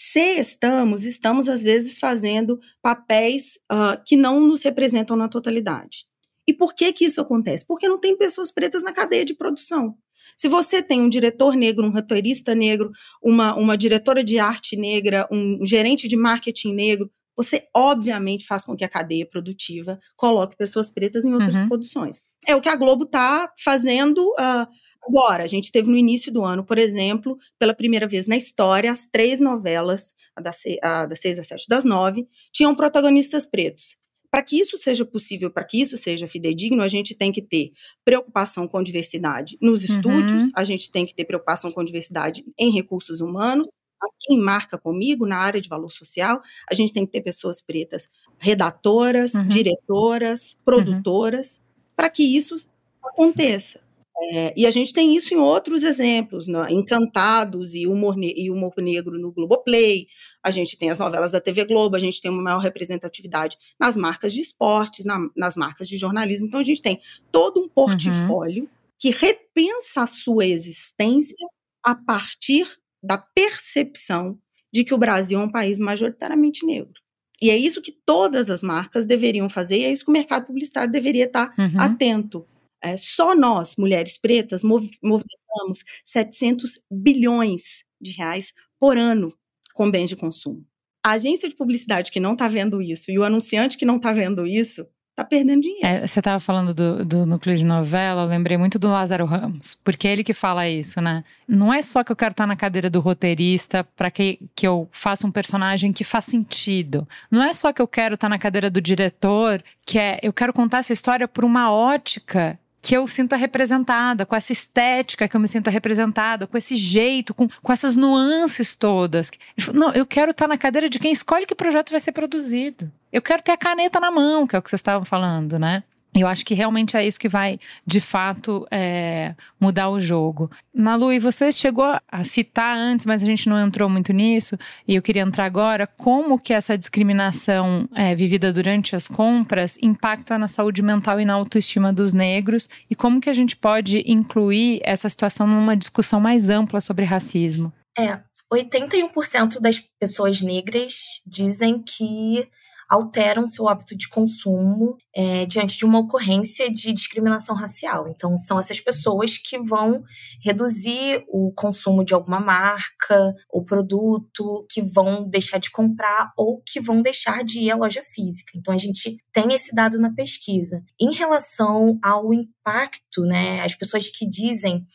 Se 0.00 0.38
estamos, 0.38 1.02
estamos 1.02 1.48
às 1.48 1.60
vezes 1.60 1.98
fazendo 1.98 2.60
papéis 2.80 3.58
uh, 3.64 4.00
que 4.06 4.16
não 4.16 4.38
nos 4.38 4.62
representam 4.62 5.16
na 5.16 5.26
totalidade. 5.26 6.06
E 6.46 6.54
por 6.54 6.72
que 6.72 6.92
que 6.92 7.04
isso 7.04 7.20
acontece? 7.20 7.66
Porque 7.66 7.88
não 7.88 7.98
tem 7.98 8.16
pessoas 8.16 8.52
pretas 8.52 8.84
na 8.84 8.92
cadeia 8.92 9.24
de 9.24 9.34
produção. 9.34 9.96
Se 10.36 10.46
você 10.46 10.80
tem 10.80 11.00
um 11.00 11.08
diretor 11.08 11.56
negro, 11.56 11.84
um 11.84 11.90
roteirista 11.90 12.54
negro, 12.54 12.92
uma, 13.20 13.56
uma 13.56 13.76
diretora 13.76 14.22
de 14.22 14.38
arte 14.38 14.76
negra, 14.76 15.26
um 15.32 15.66
gerente 15.66 16.06
de 16.06 16.16
marketing 16.16 16.74
negro, 16.74 17.10
você 17.36 17.66
obviamente 17.74 18.46
faz 18.46 18.64
com 18.64 18.76
que 18.76 18.84
a 18.84 18.88
cadeia 18.88 19.26
produtiva 19.26 19.98
coloque 20.16 20.56
pessoas 20.56 20.88
pretas 20.88 21.24
em 21.24 21.32
outras 21.32 21.56
uhum. 21.56 21.66
produções. 21.66 22.22
É 22.46 22.54
o 22.54 22.60
que 22.60 22.68
a 22.68 22.76
Globo 22.76 23.02
está 23.02 23.52
fazendo 23.58 24.24
uh, 24.34 24.66
Agora, 25.08 25.42
a 25.42 25.46
gente 25.46 25.72
teve 25.72 25.90
no 25.90 25.96
início 25.96 26.30
do 26.30 26.44
ano, 26.44 26.62
por 26.62 26.76
exemplo, 26.76 27.38
pela 27.58 27.72
primeira 27.72 28.06
vez 28.06 28.26
na 28.26 28.36
história, 28.36 28.92
as 28.92 29.06
três 29.06 29.40
novelas, 29.40 30.14
a 30.36 30.40
das, 30.42 30.60
a 30.82 31.06
das 31.06 31.20
seis 31.20 31.38
às 31.38 31.46
sete 31.46 31.66
das 31.66 31.84
nove, 31.84 32.28
tinham 32.52 32.74
protagonistas 32.74 33.46
pretos. 33.46 33.96
Para 34.30 34.42
que 34.42 34.60
isso 34.60 34.76
seja 34.76 35.06
possível, 35.06 35.50
para 35.50 35.64
que 35.64 35.80
isso 35.80 35.96
seja 35.96 36.28
fidedigno, 36.28 36.82
a 36.82 36.88
gente 36.88 37.14
tem 37.14 37.32
que 37.32 37.40
ter 37.40 37.72
preocupação 38.04 38.68
com 38.68 38.82
diversidade 38.82 39.56
nos 39.62 39.82
uhum. 39.82 39.96
estúdios, 39.96 40.50
a 40.54 40.62
gente 40.62 40.90
tem 40.90 41.06
que 41.06 41.14
ter 41.14 41.24
preocupação 41.24 41.72
com 41.72 41.82
diversidade 41.82 42.44
em 42.58 42.70
recursos 42.70 43.22
humanos, 43.22 43.66
aqui 43.98 44.34
em 44.34 44.40
Marca 44.40 44.76
Comigo, 44.76 45.26
na 45.26 45.38
área 45.38 45.60
de 45.60 45.68
valor 45.70 45.90
social, 45.90 46.42
a 46.70 46.74
gente 46.74 46.92
tem 46.92 47.06
que 47.06 47.12
ter 47.12 47.22
pessoas 47.22 47.62
pretas 47.62 48.10
redatoras, 48.38 49.32
uhum. 49.32 49.48
diretoras, 49.48 50.52
uhum. 50.52 50.58
produtoras, 50.66 51.58
uhum. 51.58 51.94
para 51.96 52.10
que 52.10 52.22
isso 52.22 52.54
aconteça. 53.02 53.87
É, 54.20 54.52
e 54.56 54.66
a 54.66 54.70
gente 54.70 54.92
tem 54.92 55.16
isso 55.16 55.32
em 55.32 55.36
outros 55.36 55.84
exemplos, 55.84 56.48
né? 56.48 56.66
Encantados 56.70 57.74
e 57.74 57.86
humor, 57.86 58.16
e 58.18 58.50
humor 58.50 58.74
negro 58.78 59.18
no 59.18 59.32
Globoplay, 59.32 60.08
a 60.42 60.50
gente 60.50 60.76
tem 60.76 60.90
as 60.90 60.98
novelas 60.98 61.30
da 61.30 61.40
TV 61.40 61.64
Globo, 61.64 61.94
a 61.94 62.00
gente 62.00 62.20
tem 62.20 62.30
uma 62.30 62.42
maior 62.42 62.58
representatividade 62.58 63.56
nas 63.78 63.96
marcas 63.96 64.32
de 64.32 64.40
esportes, 64.40 65.04
na, 65.04 65.18
nas 65.36 65.54
marcas 65.54 65.88
de 65.88 65.96
jornalismo. 65.96 66.48
Então 66.48 66.58
a 66.58 66.64
gente 66.64 66.82
tem 66.82 67.00
todo 67.30 67.60
um 67.60 67.64
uhum. 67.64 67.68
portfólio 67.68 68.64
uhum. 68.64 68.68
que 68.98 69.10
repensa 69.10 70.02
a 70.02 70.06
sua 70.06 70.46
existência 70.46 71.46
a 71.84 71.94
partir 71.94 72.66
da 73.00 73.16
percepção 73.16 74.36
de 74.72 74.82
que 74.82 74.92
o 74.92 74.98
Brasil 74.98 75.38
é 75.38 75.42
um 75.42 75.50
país 75.50 75.78
majoritariamente 75.78 76.66
negro. 76.66 77.00
E 77.40 77.50
é 77.50 77.56
isso 77.56 77.80
que 77.80 77.92
todas 78.04 78.50
as 78.50 78.64
marcas 78.64 79.06
deveriam 79.06 79.48
fazer, 79.48 79.78
e 79.78 79.84
é 79.84 79.92
isso 79.92 80.04
que 80.04 80.10
o 80.10 80.12
mercado 80.12 80.46
publicitário 80.46 80.90
deveria 80.90 81.24
estar 81.24 81.54
uhum. 81.56 81.80
atento 81.80 82.44
é, 82.82 82.96
só 82.96 83.34
nós, 83.34 83.74
mulheres 83.78 84.18
pretas, 84.18 84.62
mov 84.62 84.88
movimentamos 85.02 85.84
700 86.04 86.80
bilhões 86.90 87.84
de 88.00 88.12
reais 88.12 88.52
por 88.78 88.96
ano 88.96 89.32
com 89.74 89.90
bens 89.90 90.08
de 90.08 90.16
consumo. 90.16 90.64
A 91.04 91.12
agência 91.12 91.48
de 91.48 91.56
publicidade 91.56 92.10
que 92.10 92.20
não 92.20 92.32
está 92.32 92.48
vendo 92.48 92.82
isso 92.82 93.10
e 93.10 93.18
o 93.18 93.24
anunciante 93.24 93.78
que 93.78 93.84
não 93.84 93.96
está 93.96 94.12
vendo 94.12 94.46
isso 94.46 94.86
tá 95.18 95.24
perdendo 95.24 95.62
dinheiro. 95.62 95.84
É, 95.84 96.06
você 96.06 96.20
estava 96.20 96.38
falando 96.38 96.72
do, 96.72 97.04
do, 97.04 97.26
núcleo 97.26 97.56
de 97.56 97.64
novela, 97.64 98.22
eu 98.22 98.28
lembrei 98.28 98.56
muito 98.56 98.78
do 98.78 98.88
Lázaro 98.88 99.24
Ramos, 99.24 99.76
porque 99.82 100.06
é 100.06 100.12
ele 100.12 100.22
que 100.22 100.32
fala 100.32 100.68
isso, 100.68 101.00
né? 101.00 101.24
Não 101.46 101.74
é 101.74 101.82
só 101.82 102.04
que 102.04 102.12
eu 102.12 102.16
quero 102.16 102.30
estar 102.30 102.46
na 102.46 102.54
cadeira 102.54 102.88
do 102.88 103.00
roteirista 103.00 103.82
para 103.96 104.12
que, 104.12 104.38
que 104.54 104.66
eu 104.66 104.88
faça 104.92 105.26
um 105.26 105.30
personagem 105.32 105.92
que 105.92 106.04
faz 106.04 106.26
sentido. 106.26 107.06
Não 107.28 107.42
é 107.42 107.52
só 107.52 107.72
que 107.72 107.82
eu 107.82 107.88
quero 107.88 108.14
estar 108.14 108.28
na 108.28 108.38
cadeira 108.38 108.70
do 108.70 108.80
diretor, 108.80 109.62
que 109.84 109.98
é 109.98 110.20
eu 110.22 110.32
quero 110.32 110.52
contar 110.52 110.78
essa 110.78 110.92
história 110.92 111.26
por 111.26 111.44
uma 111.44 111.72
ótica 111.72 112.58
que 112.80 112.96
eu 112.96 113.06
sinta 113.08 113.36
representada, 113.36 114.24
com 114.24 114.36
essa 114.36 114.52
estética 114.52 115.28
que 115.28 115.36
eu 115.36 115.40
me 115.40 115.48
sinta 115.48 115.70
representada, 115.70 116.46
com 116.46 116.56
esse 116.56 116.76
jeito, 116.76 117.34
com, 117.34 117.48
com 117.62 117.72
essas 117.72 117.96
nuances 117.96 118.74
todas. 118.74 119.30
Não, 119.74 119.92
eu 119.92 120.06
quero 120.06 120.30
estar 120.30 120.46
na 120.46 120.56
cadeira 120.56 120.88
de 120.88 120.98
quem 120.98 121.12
escolhe 121.12 121.46
que 121.46 121.54
projeto 121.54 121.90
vai 121.90 122.00
ser 122.00 122.12
produzido. 122.12 122.90
Eu 123.12 123.22
quero 123.22 123.42
ter 123.42 123.52
a 123.52 123.56
caneta 123.56 123.98
na 123.98 124.10
mão, 124.10 124.46
que 124.46 124.54
é 124.54 124.58
o 124.58 124.62
que 124.62 124.70
vocês 124.70 124.80
estavam 124.80 125.04
falando, 125.04 125.58
né? 125.58 125.82
Eu 126.20 126.28
acho 126.28 126.44
que 126.44 126.54
realmente 126.54 126.96
é 126.96 127.06
isso 127.06 127.18
que 127.18 127.28
vai, 127.28 127.58
de 127.86 128.00
fato, 128.00 128.66
é, 128.70 129.34
mudar 129.60 129.90
o 129.90 130.00
jogo. 130.00 130.50
Malu, 130.74 131.12
e 131.12 131.18
você 131.18 131.50
chegou 131.50 131.84
a 132.10 132.24
citar 132.24 132.76
antes, 132.76 133.06
mas 133.06 133.22
a 133.22 133.26
gente 133.26 133.48
não 133.48 133.60
entrou 133.60 133.88
muito 133.88 134.12
nisso, 134.12 134.58
e 134.86 134.94
eu 134.94 135.02
queria 135.02 135.22
entrar 135.22 135.44
agora, 135.44 135.86
como 135.86 136.38
que 136.38 136.52
essa 136.52 136.76
discriminação 136.78 137.88
é, 137.94 138.14
vivida 138.14 138.52
durante 138.52 138.94
as 138.94 139.08
compras 139.08 139.76
impacta 139.82 140.38
na 140.38 140.48
saúde 140.48 140.82
mental 140.82 141.20
e 141.20 141.24
na 141.24 141.34
autoestima 141.34 141.92
dos 141.92 142.12
negros, 142.12 142.68
e 142.90 142.94
como 142.94 143.20
que 143.20 143.30
a 143.30 143.34
gente 143.34 143.56
pode 143.56 144.02
incluir 144.06 144.80
essa 144.84 145.08
situação 145.08 145.46
numa 145.46 145.76
discussão 145.76 146.20
mais 146.20 146.50
ampla 146.50 146.80
sobre 146.80 147.04
racismo? 147.04 147.72
É, 147.98 148.20
81% 148.52 149.60
das 149.60 149.82
pessoas 150.00 150.40
negras 150.40 151.20
dizem 151.26 151.82
que 151.82 152.48
alteram 152.88 153.46
seu 153.46 153.68
hábito 153.68 153.96
de 153.96 154.08
consumo 154.08 154.96
é, 155.14 155.44
diante 155.44 155.76
de 155.76 155.84
uma 155.84 155.98
ocorrência 155.98 156.70
de 156.70 156.92
discriminação 156.92 157.54
racial. 157.54 158.08
Então, 158.08 158.36
são 158.36 158.58
essas 158.58 158.80
pessoas 158.80 159.36
que 159.36 159.58
vão 159.58 160.02
reduzir 160.42 161.24
o 161.28 161.52
consumo 161.54 162.04
de 162.04 162.14
alguma 162.14 162.40
marca 162.40 163.34
ou 163.50 163.62
produto, 163.64 164.66
que 164.70 164.80
vão 164.80 165.28
deixar 165.28 165.58
de 165.58 165.70
comprar 165.70 166.32
ou 166.36 166.62
que 166.64 166.80
vão 166.80 167.02
deixar 167.02 167.44
de 167.44 167.60
ir 167.60 167.70
à 167.70 167.76
loja 167.76 168.02
física. 168.02 168.52
Então, 168.56 168.72
a 168.72 168.78
gente 168.78 169.18
tem 169.32 169.52
esse 169.52 169.74
dado 169.74 170.00
na 170.00 170.14
pesquisa. 170.14 170.82
Em 170.98 171.12
relação 171.12 171.98
ao 172.02 172.32
impacto, 172.32 173.22
né, 173.22 173.60
as 173.62 173.74
pessoas 173.74 174.08
que 174.08 174.26
dizem 174.26 174.86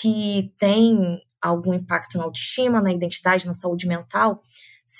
que 0.00 0.52
tem 0.58 1.20
algum 1.40 1.74
impacto 1.74 2.16
na 2.16 2.24
autoestima, 2.24 2.80
na 2.80 2.92
identidade, 2.92 3.46
na 3.46 3.54
saúde 3.54 3.86
mental, 3.86 4.40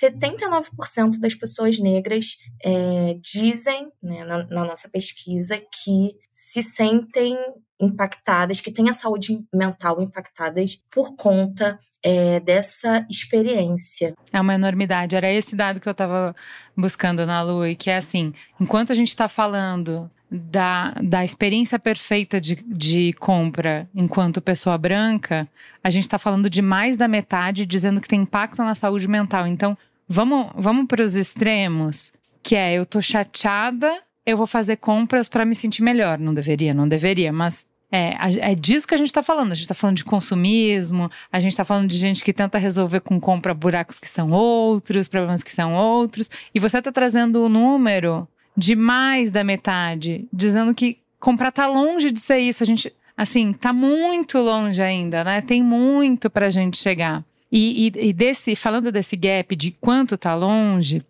79% 0.02 1.18
das 1.18 1.34
pessoas 1.34 1.78
negras 1.78 2.36
é, 2.62 3.16
dizem, 3.20 3.88
né, 4.02 4.24
na, 4.24 4.44
na, 4.46 4.64
nossa 4.64 4.88
pesquisa, 4.88 5.58
que 5.58 6.16
se 6.30 6.62
sentem 6.62 7.36
impactadas, 7.80 8.60
que 8.60 8.72
têm 8.72 8.88
a 8.88 8.94
saúde 8.94 9.44
mental 9.52 10.00
impactadas 10.00 10.78
por 10.90 11.14
conta 11.16 11.78
é, 12.02 12.40
dessa 12.40 13.06
experiência. 13.10 14.14
É 14.32 14.40
uma 14.40 14.54
enormidade. 14.54 15.16
Era 15.16 15.32
esse 15.32 15.54
dado 15.56 15.80
que 15.80 15.88
eu 15.88 15.92
estava 15.92 16.34
buscando 16.76 17.26
na 17.26 17.42
Lu, 17.42 17.66
e 17.66 17.76
que 17.76 17.90
é 17.90 17.96
assim: 17.96 18.32
enquanto 18.60 18.92
a 18.92 18.94
gente 18.94 19.08
está 19.08 19.28
falando 19.28 20.10
da, 20.34 20.92
da 21.00 21.24
experiência 21.24 21.78
perfeita 21.78 22.40
de, 22.40 22.56
de 22.66 23.12
compra 23.14 23.88
enquanto 23.94 24.40
pessoa 24.40 24.76
branca, 24.76 25.46
a 25.82 25.90
gente 25.90 26.02
está 26.02 26.18
falando 26.18 26.50
de 26.50 26.60
mais 26.60 26.96
da 26.96 27.06
metade 27.06 27.64
dizendo 27.64 28.00
que 28.00 28.08
tem 28.08 28.22
impacto 28.22 28.62
na 28.62 28.74
saúde 28.74 29.06
mental. 29.06 29.46
Então, 29.46 29.78
vamos, 30.08 30.48
vamos 30.56 30.86
para 30.86 31.04
os 31.04 31.14
extremos, 31.14 32.12
que 32.42 32.56
é 32.56 32.74
eu 32.74 32.84
tô 32.84 33.00
chateada, 33.00 34.02
eu 34.26 34.36
vou 34.36 34.46
fazer 34.46 34.76
compras 34.76 35.28
para 35.28 35.44
me 35.44 35.54
sentir 35.54 35.82
melhor. 35.82 36.18
Não 36.18 36.34
deveria, 36.34 36.74
não 36.74 36.88
deveria, 36.88 37.32
mas 37.32 37.66
é, 37.92 38.16
é 38.40 38.54
disso 38.56 38.88
que 38.88 38.94
a 38.94 38.98
gente 38.98 39.06
está 39.06 39.22
falando. 39.22 39.52
A 39.52 39.54
gente 39.54 39.64
está 39.64 39.74
falando 39.74 39.98
de 39.98 40.04
consumismo, 40.04 41.08
a 41.30 41.38
gente 41.38 41.52
está 41.52 41.64
falando 41.64 41.88
de 41.88 41.96
gente 41.96 42.24
que 42.24 42.32
tenta 42.32 42.58
resolver 42.58 43.00
com 43.00 43.20
compra 43.20 43.54
buracos 43.54 44.00
que 44.00 44.08
são 44.08 44.32
outros, 44.32 45.06
problemas 45.06 45.44
que 45.44 45.52
são 45.52 45.74
outros. 45.74 46.28
E 46.52 46.58
você 46.58 46.78
está 46.78 46.90
trazendo 46.90 47.44
o 47.44 47.48
número 47.48 48.26
de 48.56 48.76
mais 48.76 49.30
da 49.30 49.42
metade, 49.42 50.26
dizendo 50.32 50.74
que 50.74 50.98
comprar 51.18 51.52
tá 51.52 51.66
longe 51.66 52.10
de 52.10 52.20
ser 52.20 52.38
isso. 52.38 52.62
A 52.62 52.66
gente, 52.66 52.92
assim, 53.16 53.52
tá 53.52 53.72
muito 53.72 54.38
longe 54.38 54.82
ainda, 54.82 55.24
né? 55.24 55.40
Tem 55.40 55.62
muito 55.62 56.28
pra 56.30 56.50
gente 56.50 56.76
chegar. 56.76 57.24
E, 57.50 57.86
e, 57.86 58.08
e 58.08 58.12
desse, 58.12 58.54
falando 58.56 58.90
desse 58.90 59.16
gap 59.16 59.54
de 59.54 59.70
quanto 59.70 60.16
tá 60.16 60.34
longe, 60.34 61.04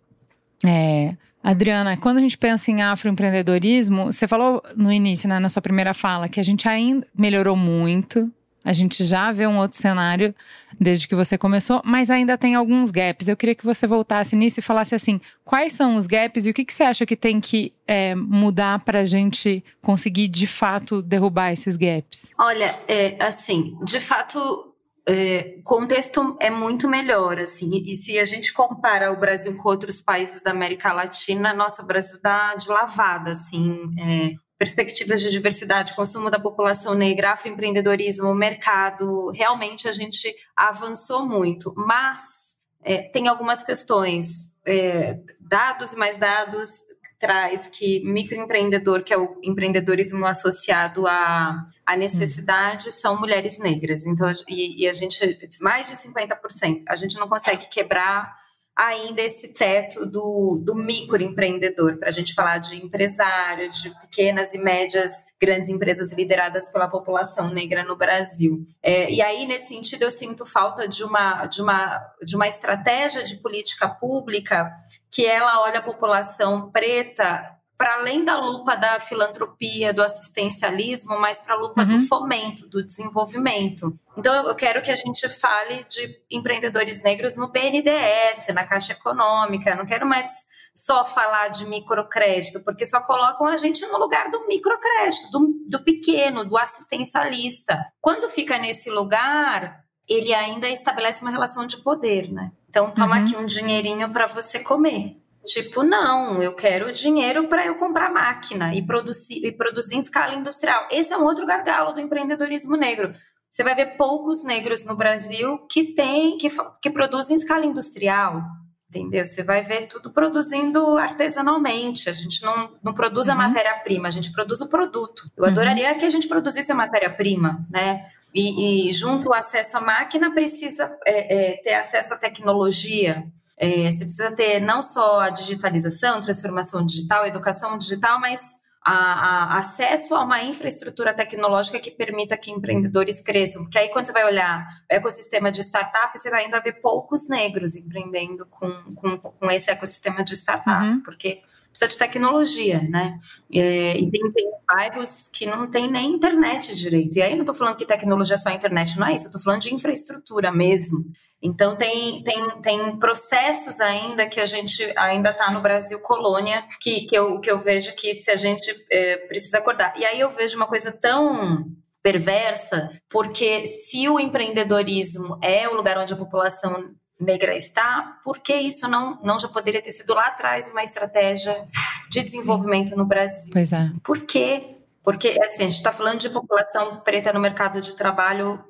é, 0.65 1.15
Adriana, 1.43 1.95
quando 1.97 2.17
a 2.17 2.21
gente 2.21 2.37
pensa 2.37 2.71
em 2.71 2.81
afroempreendedorismo, 2.81 4.05
você 4.05 4.27
falou 4.27 4.63
no 4.75 4.91
início, 4.91 5.29
né, 5.29 5.39
na 5.39 5.49
sua 5.49 5.61
primeira 5.61 5.93
fala, 5.93 6.27
que 6.27 6.39
a 6.39 6.43
gente 6.43 6.67
ainda 6.67 7.05
melhorou 7.15 7.55
muito, 7.55 8.31
a 8.65 8.73
gente 8.73 9.03
já 9.03 9.31
vê 9.31 9.45
um 9.45 9.59
outro 9.59 9.77
cenário 9.77 10.33
desde 10.79 11.07
que 11.07 11.13
você 11.13 11.37
começou, 11.37 11.81
mas 11.85 12.09
ainda 12.09 12.35
tem 12.35 12.55
alguns 12.55 12.89
gaps. 12.89 13.27
Eu 13.27 13.37
queria 13.37 13.53
que 13.53 13.63
você 13.63 13.85
voltasse 13.85 14.35
nisso 14.35 14.59
e 14.59 14.63
falasse 14.63 14.95
assim: 14.95 15.21
quais 15.43 15.71
são 15.71 15.95
os 15.95 16.07
gaps 16.07 16.47
e 16.47 16.49
o 16.49 16.53
que, 16.53 16.65
que 16.65 16.73
você 16.73 16.83
acha 16.83 17.05
que 17.05 17.15
tem 17.15 17.39
que 17.39 17.71
é, 17.87 18.15
mudar 18.15 18.83
para 18.83 19.01
a 19.01 19.05
gente 19.05 19.63
conseguir 19.83 20.27
de 20.27 20.47
fato 20.47 21.03
derrubar 21.03 21.51
esses 21.51 21.77
gaps? 21.77 22.31
Olha, 22.39 22.75
é, 22.87 23.15
assim, 23.23 23.77
de 23.83 23.99
fato. 23.99 24.71
É, 25.07 25.57
o 25.59 25.61
contexto 25.61 26.35
é 26.41 26.49
muito 26.49 26.89
melhor, 26.89 27.37
assim, 27.37 27.83
e 27.85 27.93
se 27.93 28.17
a 28.17 28.25
gente 28.25 28.51
compara 28.51 29.11
o 29.11 29.19
Brasil 29.19 29.55
com 29.55 29.69
outros 29.69 30.01
países 30.01 30.41
da 30.41 30.49
América 30.49 30.91
Latina, 30.91 31.53
nossa, 31.53 31.83
o 31.83 31.85
Brasil 31.85 32.17
dá 32.23 32.55
de 32.55 32.67
lavada, 32.69 33.29
assim, 33.29 33.93
é, 33.99 34.33
perspectivas 34.57 35.21
de 35.21 35.29
diversidade, 35.29 35.95
consumo 35.95 36.29
da 36.29 36.39
população 36.39 36.93
negra, 36.93 37.33
afroempreendedorismo, 37.33 38.33
mercado, 38.33 39.29
realmente 39.31 39.87
a 39.87 39.91
gente 39.91 40.33
avançou 40.55 41.25
muito. 41.25 41.73
Mas 41.75 42.57
é, 42.83 43.03
tem 43.09 43.27
algumas 43.27 43.63
questões, 43.63 44.55
é, 44.65 45.19
dados 45.39 45.93
e 45.93 45.97
mais 45.97 46.17
dados 46.17 46.83
traz 47.19 47.69
que 47.69 48.03
microempreendedor, 48.03 49.03
que 49.03 49.13
é 49.13 49.17
o 49.17 49.39
empreendedorismo 49.43 50.25
associado 50.25 51.07
à, 51.07 51.65
à 51.85 51.95
necessidade, 51.95 52.91
são 52.91 53.19
mulheres 53.19 53.57
negras. 53.57 54.05
Então, 54.05 54.31
e, 54.47 54.83
e 54.83 54.87
a 54.87 54.93
gente, 54.93 55.19
mais 55.61 55.87
de 55.87 55.95
50%, 55.95 56.83
a 56.87 56.95
gente 56.95 57.15
não 57.15 57.27
consegue 57.27 57.67
quebrar 57.67 58.44
ainda 58.75 59.21
esse 59.21 59.53
teto 59.53 60.05
do, 60.05 60.59
do 60.61 60.75
microempreendedor, 60.75 61.97
para 61.97 62.09
a 62.09 62.11
gente 62.11 62.33
falar 62.33 62.57
de 62.57 62.75
empresário, 62.75 63.69
de 63.69 63.89
pequenas 64.01 64.53
e 64.53 64.57
médias, 64.57 65.11
grandes 65.39 65.69
empresas 65.69 66.11
lideradas 66.11 66.69
pela 66.69 66.89
população 66.89 67.49
negra 67.49 67.83
no 67.83 67.95
Brasil. 67.95 68.65
É, 68.83 69.09
e 69.09 69.21
aí, 69.21 69.45
nesse 69.45 69.69
sentido, 69.69 70.03
eu 70.03 70.11
sinto 70.11 70.45
falta 70.45 70.87
de 70.87 71.03
uma, 71.03 71.45
de, 71.45 71.61
uma, 71.61 72.01
de 72.21 72.35
uma 72.35 72.47
estratégia 72.47 73.23
de 73.23 73.37
política 73.37 73.87
pública 73.87 74.73
que 75.09 75.25
ela 75.25 75.61
olha 75.61 75.79
a 75.79 75.83
população 75.83 76.69
preta 76.69 77.54
para 77.77 77.95
além 77.95 78.23
da 78.23 78.39
lupa 78.39 78.75
da 78.75 78.99
filantropia, 78.99 79.93
do 79.93 80.01
assistencialismo, 80.01 81.19
mas 81.19 81.41
para 81.41 81.55
a 81.55 81.57
lupa 81.57 81.81
uhum. 81.81 81.97
do 81.97 82.07
fomento, 82.07 82.69
do 82.69 82.85
desenvolvimento. 82.85 83.97
Então, 84.17 84.47
eu 84.47 84.55
quero 84.55 84.81
que 84.81 84.91
a 84.91 84.95
gente 84.95 85.27
fale 85.27 85.85
de 85.89 86.21
empreendedores 86.31 87.03
negros 87.03 87.35
no 87.35 87.51
BNDES, 87.51 88.47
na 88.53 88.63
Caixa 88.65 88.93
Econômica. 88.93 89.75
não 89.75 89.85
quero 89.85 90.07
mais 90.07 90.45
só 90.73 91.03
falar 91.03 91.49
de 91.49 91.65
microcrédito, 91.65 92.61
porque 92.61 92.85
só 92.85 93.01
colocam 93.01 93.45
a 93.45 93.57
gente 93.57 93.85
no 93.87 93.97
lugar 93.97 94.31
do 94.31 94.47
microcrédito, 94.47 95.29
do, 95.31 95.53
do 95.67 95.83
pequeno, 95.83 96.45
do 96.45 96.57
assistencialista. 96.57 97.85
Quando 97.99 98.29
fica 98.29 98.57
nesse 98.57 98.89
lugar, 98.89 99.83
ele 100.07 100.33
ainda 100.33 100.69
estabelece 100.69 101.21
uma 101.21 101.31
relação 101.31 101.67
de 101.67 101.77
poder, 101.77 102.31
né? 102.31 102.51
Então, 102.69 102.91
toma 102.91 103.17
uhum. 103.17 103.23
aqui 103.23 103.35
um 103.35 103.45
dinheirinho 103.45 104.09
para 104.11 104.27
você 104.27 104.59
comer. 104.59 105.21
Tipo, 105.45 105.83
não, 105.83 106.41
eu 106.41 106.53
quero 106.55 106.91
dinheiro 106.91 107.47
para 107.47 107.65
eu 107.65 107.75
comprar 107.75 108.11
máquina 108.11 108.73
e 108.73 108.85
produzir, 108.85 109.45
e 109.45 109.51
produzir 109.51 109.95
em 109.95 109.99
escala 109.99 110.33
industrial. 110.33 110.87
Esse 110.91 111.13
é 111.13 111.17
um 111.17 111.23
outro 111.23 111.45
gargalo 111.45 111.93
do 111.93 112.01
empreendedorismo 112.01 112.75
negro. 112.75 113.13
Você 113.49 113.63
vai 113.63 113.75
ver 113.75 113.95
poucos 113.95 114.43
negros 114.43 114.83
no 114.83 114.95
Brasil 114.97 115.59
que 115.69 115.93
tem, 115.93 116.37
que, 116.37 116.49
que 116.81 116.89
produzem 116.89 117.35
em 117.35 117.39
escala 117.39 117.65
industrial, 117.65 118.41
entendeu? 118.89 119.25
Você 119.25 119.43
vai 119.43 119.63
ver 119.63 119.87
tudo 119.87 120.11
produzindo 120.11 120.97
artesanalmente. 120.97 122.09
A 122.09 122.13
gente 122.13 122.41
não, 122.43 122.77
não 122.83 122.93
produz 122.93 123.27
uhum. 123.27 123.33
a 123.33 123.35
matéria-prima, 123.37 124.07
a 124.07 124.11
gente 124.11 124.31
produz 124.31 124.61
o 124.61 124.67
produto. 124.67 125.29
Eu 125.37 125.43
uhum. 125.43 125.49
adoraria 125.49 125.95
que 125.95 126.05
a 126.05 126.09
gente 126.09 126.27
produzisse 126.27 126.71
a 126.71 126.75
matéria-prima, 126.75 127.65
né? 127.69 128.09
E, 128.33 128.89
e, 128.89 128.93
junto 128.93 129.31
ao 129.31 129.39
acesso 129.39 129.77
à 129.77 129.81
máquina 129.81 130.33
precisa 130.33 130.93
é, 131.05 131.53
é, 131.53 131.57
ter 131.61 131.75
acesso 131.75 132.13
à 132.13 132.17
tecnologia, 132.17 133.23
é, 133.57 133.91
você 133.91 134.03
precisa 134.03 134.31
ter 134.31 134.59
não 134.59 134.81
só 134.81 135.21
a 135.21 135.29
digitalização, 135.29 136.19
transformação 136.19 136.85
digital, 136.85 137.25
educação 137.25 137.77
digital, 137.77 138.19
mas 138.19 138.41
a, 138.85 139.55
a 139.55 139.57
acesso 139.57 140.13
a 140.13 140.23
uma 140.23 140.43
infraestrutura 140.43 141.11
tecnológica 141.11 141.79
que 141.79 141.89
permita 141.89 142.37
que 142.37 142.51
empreendedores 142.51 143.19
cresçam. 143.19 143.63
Porque 143.63 143.79
aí, 143.79 143.89
quando 143.89 144.05
você 144.05 144.11
vai 144.11 144.25
olhar 144.25 144.63
o 144.91 144.93
ecossistema 144.93 145.51
de 145.51 145.61
startup, 145.61 146.15
você 146.15 146.29
vai 146.29 146.45
ainda 146.45 146.59
ver 146.59 146.73
poucos 146.73 147.27
negros 147.27 147.75
empreendendo 147.75 148.45
com, 148.45 148.69
com, 148.93 149.17
com 149.17 149.51
esse 149.51 149.71
ecossistema 149.71 150.23
de 150.23 150.35
startup, 150.35 150.85
uhum. 150.85 151.01
porque 151.01 151.41
precisa 151.69 151.87
de 151.89 151.97
tecnologia, 151.97 152.81
né? 152.83 153.19
É, 153.51 153.97
e 153.97 154.09
tem, 154.11 154.31
tem 154.31 154.51
bairros 154.67 155.27
que 155.33 155.47
não 155.47 155.67
tem 155.67 155.89
nem 155.89 156.11
internet 156.11 156.75
direito. 156.75 157.17
E 157.17 157.23
aí, 157.23 157.33
não 157.33 157.41
estou 157.41 157.55
falando 157.55 157.77
que 157.77 157.85
tecnologia 157.87 158.35
é 158.35 158.37
só 158.37 158.49
a 158.49 158.53
internet, 158.53 158.99
não 158.99 159.07
é 159.07 159.15
isso. 159.15 159.25
Eu 159.25 159.29
estou 159.29 159.41
falando 159.41 159.61
de 159.61 159.73
infraestrutura 159.73 160.51
mesmo. 160.51 161.05
Então 161.45 161.75
tem, 161.75 162.23
tem, 162.23 162.61
tem 162.61 162.97
processos 162.97 163.79
ainda 163.79 164.27
que 164.27 164.39
a 164.39 164.47
gente 164.47 164.83
ainda 164.97 165.29
está 165.29 165.51
no 165.51 165.61
Brasil 165.61 165.99
colônia 165.99 166.65
que, 166.81 167.01
que, 167.01 167.15
eu, 167.15 167.39
que 167.39 167.51
eu 167.51 167.59
vejo 167.59 167.93
que 167.95 168.15
se 168.15 168.31
a 168.31 168.35
gente 168.35 168.69
é, 168.91 169.17
precisa 169.27 169.59
acordar. 169.59 169.93
E 169.95 170.03
aí 170.03 170.19
eu 170.19 170.29
vejo 170.31 170.57
uma 170.57 170.65
coisa 170.65 170.91
tão 170.91 171.65
perversa, 172.01 172.91
porque 173.07 173.67
se 173.67 174.09
o 174.09 174.19
empreendedorismo 174.19 175.37
é 175.41 175.67
o 175.69 175.75
lugar 175.75 175.99
onde 175.99 176.13
a 176.13 176.17
população 176.17 176.95
negra 177.19 177.55
está, 177.55 178.19
por 178.23 178.39
que 178.39 178.53
isso 178.55 178.87
não, 178.87 179.19
não 179.21 179.39
já 179.39 179.47
poderia 179.47 179.81
ter 179.81 179.91
sido 179.91 180.13
lá 180.13 180.27
atrás 180.27 180.69
uma 180.69 180.83
estratégia 180.83 181.67
de 182.09 182.23
desenvolvimento 182.23 182.89
Sim. 182.89 182.95
no 182.95 183.05
Brasil? 183.05 183.51
Pois 183.53 183.71
é. 183.71 183.91
Por 184.03 184.21
quê? 184.21 184.77
Porque 185.03 185.37
assim, 185.43 185.63
a 185.63 185.67
gente 185.67 185.77
está 185.77 185.91
falando 185.91 186.19
de 186.19 186.29
população 186.29 187.01
preta 187.01 187.31
no 187.31 187.39
mercado 187.39 187.79
de 187.79 187.95
trabalho 187.95 188.63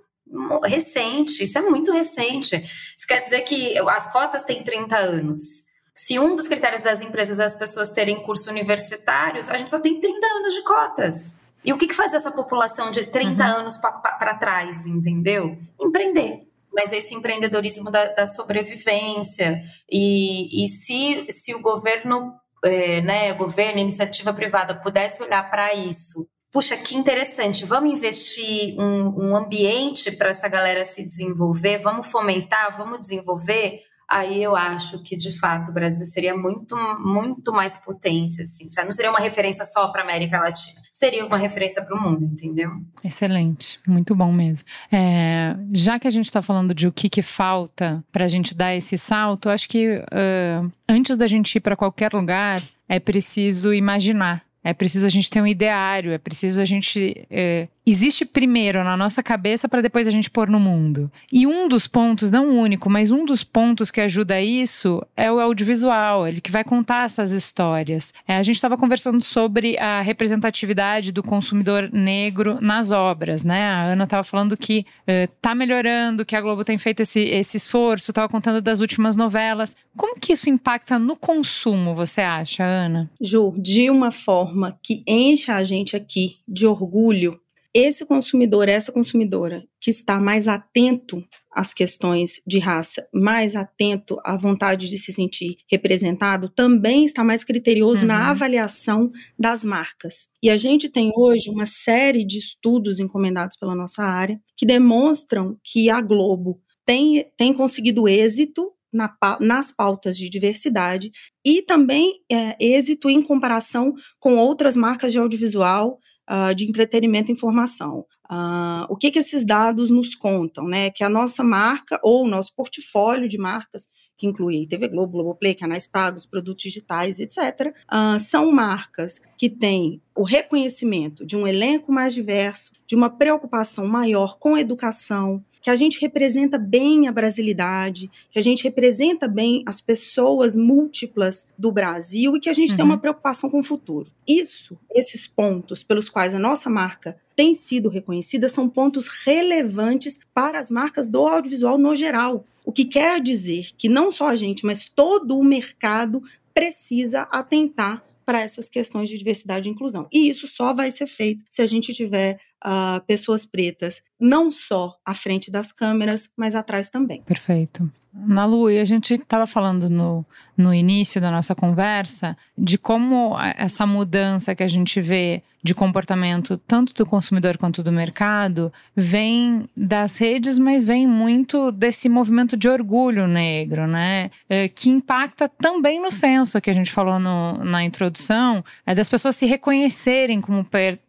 recente, 0.63 1.43
isso 1.43 1.57
é 1.57 1.61
muito 1.61 1.91
recente. 1.91 2.55
Isso 2.97 3.07
quer 3.07 3.21
dizer 3.21 3.41
que 3.41 3.77
as 3.77 4.11
cotas 4.11 4.43
têm 4.43 4.63
30 4.63 4.97
anos. 4.97 5.65
Se 5.95 6.19
um 6.19 6.35
dos 6.35 6.47
critérios 6.47 6.81
das 6.81 7.01
empresas 7.01 7.39
é 7.39 7.45
as 7.45 7.55
pessoas 7.55 7.89
terem 7.89 8.21
cursos 8.21 8.47
universitários, 8.47 9.49
a 9.49 9.57
gente 9.57 9.69
só 9.69 9.79
tem 9.79 9.99
30 9.99 10.27
anos 10.27 10.53
de 10.53 10.63
cotas. 10.63 11.35
E 11.63 11.71
o 11.73 11.77
que, 11.77 11.87
que 11.87 11.93
faz 11.93 12.13
essa 12.13 12.31
população 12.31 12.91
de 12.91 13.05
30 13.05 13.43
uhum. 13.43 13.57
anos 13.59 13.77
para 13.77 14.35
trás, 14.35 14.85
entendeu? 14.85 15.57
Empreender. 15.79 16.47
Mas 16.71 16.91
esse 16.91 17.15
empreendedorismo 17.15 17.89
da, 17.89 18.05
da 18.07 18.27
sobrevivência. 18.27 19.63
E, 19.89 20.65
e 20.65 20.67
se, 20.67 21.25
se 21.29 21.55
o 21.55 21.61
governo, 21.61 22.33
é, 22.63 23.01
né, 23.01 23.33
governo, 23.33 23.79
iniciativa 23.79 24.33
privada 24.33 24.75
pudesse 24.75 25.23
olhar 25.23 25.49
para 25.49 25.73
isso 25.73 26.27
puxa, 26.55 26.77
que 26.77 26.95
interessante, 26.95 27.65
vamos 27.65 27.91
investir 27.91 28.79
um, 28.79 29.25
um 29.25 29.35
ambiente 29.35 30.09
para 30.09 30.29
essa 30.29 30.47
galera 30.47 30.85
se 30.85 31.05
desenvolver, 31.05 31.79
vamos 31.79 32.07
fomentar, 32.07 32.77
vamos 32.77 33.01
desenvolver, 33.01 33.81
aí 34.09 34.41
eu 34.41 34.55
acho 34.55 35.03
que 35.03 35.17
de 35.17 35.37
fato 35.37 35.71
o 35.71 35.73
Brasil 35.73 36.05
seria 36.05 36.33
muito, 36.33 36.73
muito 36.97 37.51
mais 37.51 37.75
potência, 37.75 38.43
assim, 38.43 38.69
sabe? 38.69 38.85
não 38.85 38.93
seria 38.93 39.11
uma 39.11 39.19
referência 39.19 39.65
só 39.65 39.89
para 39.89 40.03
América 40.03 40.39
Latina, 40.39 40.79
seria 40.93 41.25
uma 41.25 41.37
referência 41.37 41.83
para 41.83 41.93
o 41.93 42.01
mundo, 42.01 42.23
entendeu? 42.23 42.71
Excelente, 43.03 43.77
muito 43.85 44.15
bom 44.15 44.31
mesmo. 44.31 44.65
É, 44.89 45.57
já 45.73 45.99
que 45.99 46.07
a 46.07 46.11
gente 46.11 46.27
está 46.27 46.41
falando 46.41 46.73
de 46.73 46.87
o 46.87 46.91
que, 46.93 47.09
que 47.09 47.21
falta 47.21 48.01
para 48.13 48.23
a 48.23 48.29
gente 48.29 48.55
dar 48.55 48.73
esse 48.73 48.97
salto, 48.97 49.49
acho 49.49 49.67
que 49.67 49.97
uh, 49.97 50.71
antes 50.87 51.17
da 51.17 51.27
gente 51.27 51.57
ir 51.57 51.59
para 51.59 51.75
qualquer 51.75 52.13
lugar, 52.13 52.63
é 52.87 52.97
preciso 52.97 53.73
imaginar 53.73 54.45
é 54.65 54.73
preciso 54.73 55.05
a 55.05 55.09
gente 55.09 55.29
ter 55.29 55.39
um 55.39 55.45
ideário, 55.45 56.11
é 56.11 56.17
preciso 56.17 56.59
a 56.59 56.65
gente 56.65 57.23
é, 57.29 57.67
existe 57.85 58.25
primeiro 58.25 58.83
na 58.83 58.97
nossa 58.97 59.21
cabeça 59.21 59.69
para 59.69 59.81
depois 59.81 60.07
a 60.07 60.11
gente 60.11 60.29
pôr 60.29 60.49
no 60.49 60.59
mundo. 60.59 61.11
E 61.31 61.45
um 61.45 61.67
dos 61.67 61.87
pontos, 61.87 62.31
não 62.31 62.49
o 62.49 62.59
único, 62.59 62.89
mas 62.89 63.11
um 63.11 63.25
dos 63.25 63.43
pontos 63.43 63.91
que 63.91 64.01
ajuda 64.01 64.41
isso 64.41 65.05
é 65.15 65.31
o 65.31 65.39
audiovisual, 65.39 66.27
ele 66.27 66.41
que 66.41 66.51
vai 66.51 66.63
contar 66.63 67.05
essas 67.05 67.31
histórias. 67.31 68.13
É, 68.27 68.37
a 68.37 68.43
gente 68.43 68.55
estava 68.55 68.77
conversando 68.77 69.21
sobre 69.21 69.77
a 69.77 70.01
representatividade 70.01 71.11
do 71.11 71.21
consumidor 71.21 71.89
negro 71.91 72.57
nas 72.61 72.91
obras, 72.91 73.43
né? 73.43 73.63
A 73.63 73.83
Ana 73.83 74.05
estava 74.05 74.23
falando 74.23 74.57
que 74.57 74.85
está 75.07 75.51
uh, 75.51 75.55
melhorando, 75.55 76.25
que 76.25 76.35
a 76.35 76.41
Globo 76.41 76.63
tem 76.63 76.77
feito 76.77 77.01
esse, 77.01 77.21
esse 77.21 77.57
esforço, 77.57 78.11
estava 78.11 78.27
contando 78.27 78.61
das 78.61 78.79
últimas 78.79 79.15
novelas. 79.15 79.75
Como 79.95 80.19
que 80.19 80.33
isso 80.33 80.49
impacta 80.49 80.97
no 80.97 81.15
consumo, 81.15 81.95
você 81.95 82.21
acha, 82.21 82.63
Ana? 82.63 83.09
Ju, 83.21 83.53
de 83.57 83.89
uma 83.89 84.11
forma 84.11 84.77
que 84.81 85.03
enche 85.07 85.51
a 85.51 85.63
gente 85.63 85.95
aqui 85.95 86.37
de 86.47 86.65
orgulho 86.65 87.39
esse 87.75 88.05
consumidor, 88.05 88.69
essa 88.69 88.89
consumidora 88.89 89.67
que 89.81 89.91
está 89.91 90.17
mais 90.17 90.47
atento 90.47 91.21
às 91.51 91.73
questões 91.73 92.41
de 92.47 92.57
raça, 92.57 93.05
mais 93.13 93.53
atento 93.53 94.17
à 94.23 94.37
vontade 94.37 94.89
de 94.89 94.97
se 94.97 95.11
sentir 95.11 95.57
representado, 95.69 96.47
também 96.47 97.03
está 97.03 97.21
mais 97.21 97.43
criterioso 97.43 98.03
uhum. 98.03 98.07
na 98.07 98.29
avaliação 98.29 99.11
das 99.37 99.65
marcas. 99.65 100.29
E 100.41 100.49
a 100.49 100.55
gente 100.55 100.87
tem 100.87 101.11
hoje 101.17 101.49
uma 101.49 101.65
série 101.65 102.25
de 102.25 102.39
estudos 102.39 102.97
encomendados 102.97 103.57
pela 103.57 103.75
nossa 103.75 104.03
área 104.03 104.39
que 104.55 104.65
demonstram 104.65 105.57
que 105.61 105.89
a 105.89 105.99
Globo 105.99 106.61
tem, 106.85 107.29
tem 107.35 107.53
conseguido 107.53 108.07
êxito 108.07 108.71
na, 108.95 109.13
nas 109.41 109.73
pautas 109.73 110.17
de 110.17 110.29
diversidade 110.29 111.11
e 111.43 111.61
também 111.61 112.21
é, 112.31 112.55
êxito 112.57 113.09
em 113.09 113.21
comparação 113.21 113.93
com 114.17 114.37
outras 114.37 114.77
marcas 114.77 115.11
de 115.11 115.19
audiovisual 115.19 115.99
uh, 116.29 116.53
de 116.53 116.67
entretenimento 116.67 117.31
e 117.31 117.33
informação. 117.33 118.05
Uh, 118.29 118.85
o 118.89 118.95
que, 118.95 119.11
que 119.11 119.19
esses 119.19 119.45
dados 119.45 119.89
nos 119.89 120.15
contam? 120.15 120.65
Né? 120.67 120.89
Que 120.89 121.03
a 121.03 121.09
nossa 121.09 121.43
marca 121.43 121.99
ou 122.03 122.23
o 122.23 122.27
nosso 122.27 122.53
portfólio 122.55 123.29
de 123.29 123.37
marcas, 123.37 123.87
que 124.17 124.25
inclui 124.25 124.65
TV 124.67 124.87
Globo, 124.87 125.13
Globoplay, 125.13 125.53
canais 125.53 125.85
pagos, 125.85 126.25
produtos 126.25 126.63
digitais, 126.63 127.19
etc., 127.19 127.67
uh, 127.67 127.73
ah, 127.87 128.19
são 128.19 128.51
marcas 128.51 129.21
que 129.37 129.49
têm 129.49 130.01
o 130.15 130.23
reconhecimento 130.23 131.25
de 131.25 131.35
um 131.35 131.45
elenco 131.45 131.91
mais 131.91 132.13
diverso, 132.13 132.71
de 132.87 132.95
uma 132.95 133.09
preocupação 133.09 133.85
maior 133.87 134.37
com 134.39 134.57
educação, 134.57 135.43
que 135.65 135.71
a 135.71 135.75
gente 135.75 135.99
representa 135.99 136.59
bem 136.59 137.07
a 137.07 137.11
brasilidade, 137.11 138.11
que 138.29 138.37
a 138.37 138.41
gente 138.43 138.63
representa 138.63 139.27
bem 139.27 139.63
as 139.65 139.81
pessoas 139.81 140.55
múltiplas 140.55 141.47
do 141.57 141.71
Brasil 141.71 142.35
e 142.35 142.39
que 142.39 142.51
a 142.51 142.53
gente 142.53 142.69
uhum. 142.69 142.75
tem 142.75 142.85
uma 142.85 142.99
preocupação 142.99 143.49
com 143.49 143.61
o 143.61 143.63
futuro. 143.63 144.11
Isso, 144.27 144.77
esses 144.93 145.25
pontos 145.25 145.81
pelos 145.81 146.07
quais 146.07 146.35
a 146.35 146.39
nossa 146.39 146.69
marca 146.69 147.17
tem 147.35 147.55
sido 147.55 147.89
reconhecida 147.89 148.47
são 148.47 148.69
pontos 148.69 149.07
relevantes 149.07 150.19
para 150.35 150.59
as 150.59 150.69
marcas 150.69 151.09
do 151.09 151.25
audiovisual 151.25 151.79
no 151.79 151.95
geral. 151.95 152.45
O 152.63 152.71
que 152.71 152.85
quer 152.85 153.19
dizer 153.19 153.69
que 153.75 153.89
não 153.89 154.11
só 154.11 154.29
a 154.29 154.35
gente, 154.35 154.67
mas 154.67 154.87
todo 154.87 155.35
o 155.35 155.43
mercado 155.43 156.21
precisa 156.53 157.21
atentar 157.31 158.05
para 158.23 158.39
essas 158.39 158.69
questões 158.69 159.09
de 159.09 159.17
diversidade 159.17 159.67
e 159.67 159.71
inclusão. 159.71 160.07
E 160.13 160.29
isso 160.29 160.45
só 160.45 160.75
vai 160.75 160.91
ser 160.91 161.07
feito 161.07 161.43
se 161.49 161.63
a 161.63 161.65
gente 161.65 161.91
tiver 161.91 162.39
uh, 162.63 163.03
pessoas 163.05 163.45
pretas, 163.45 164.01
não 164.19 164.51
só 164.51 164.95
à 165.05 165.13
frente 165.13 165.49
das 165.49 165.71
câmeras, 165.71 166.29
mas 166.37 166.55
atrás 166.55 166.89
também. 166.89 167.21
Perfeito. 167.23 167.89
Na 168.13 168.47
e 168.71 168.79
a 168.79 168.85
gente 168.85 169.13
estava 169.13 169.45
falando 169.45 169.89
no, 169.89 170.25
no 170.57 170.73
início 170.73 171.19
da 171.19 171.29
nossa 171.29 171.53
conversa 171.53 172.37
de 172.57 172.77
como 172.77 173.35
essa 173.57 173.85
mudança 173.85 174.55
que 174.55 174.63
a 174.63 174.67
gente 174.67 175.01
vê 175.01 175.43
de 175.61 175.75
comportamento, 175.75 176.57
tanto 176.57 176.93
do 176.93 177.05
consumidor 177.05 177.57
quanto 177.57 177.83
do 177.83 177.91
mercado, 177.91 178.71
vem 178.95 179.67
das 179.75 180.17
redes, 180.17 180.57
mas 180.57 180.85
vem 180.85 181.05
muito 181.05 181.71
desse 181.71 182.07
movimento 182.07 182.55
de 182.55 182.69
orgulho 182.69 183.27
negro, 183.27 183.85
né? 183.85 184.29
É, 184.47 184.69
que 184.69 184.89
impacta 184.89 185.49
também 185.49 185.99
no 185.99 186.11
senso 186.11 186.61
que 186.61 186.69
a 186.69 186.73
gente 186.73 186.91
falou 186.91 187.19
no, 187.19 187.65
na 187.65 187.83
introdução, 187.83 188.63
é 188.85 188.95
das 188.95 189.09
pessoas 189.09 189.35
se 189.35 189.45
reconhecerem 189.45 190.39
como 190.39 190.63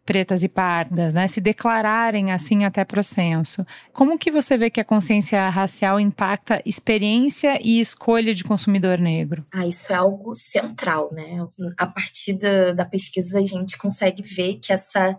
pretas 0.07 0.41
e 0.41 0.47
pardas, 0.47 1.13
né? 1.13 1.27
Se 1.27 1.41
declararem 1.41 2.31
assim 2.31 2.63
até 2.63 2.85
pro 2.85 3.03
senso. 3.03 3.67
Como 3.91 4.17
que 4.17 4.31
você 4.31 4.57
vê 4.57 4.69
que 4.69 4.79
a 4.79 4.85
consciência 4.85 5.49
racial 5.49 5.99
impacta 5.99 6.61
experiência 6.65 7.59
e 7.61 7.81
escolha 7.81 8.33
de 8.33 8.45
consumidor 8.45 8.99
negro? 8.99 9.45
Ah, 9.53 9.67
isso 9.67 9.91
é 9.91 9.97
algo 9.97 10.33
central, 10.33 11.09
né? 11.11 11.45
A 11.77 11.85
partir 11.85 12.33
da, 12.39 12.71
da 12.71 12.85
pesquisa 12.85 13.37
a 13.37 13.45
gente 13.45 13.77
consegue 13.77 14.23
ver 14.23 14.55
que 14.55 14.71
essa 14.71 15.17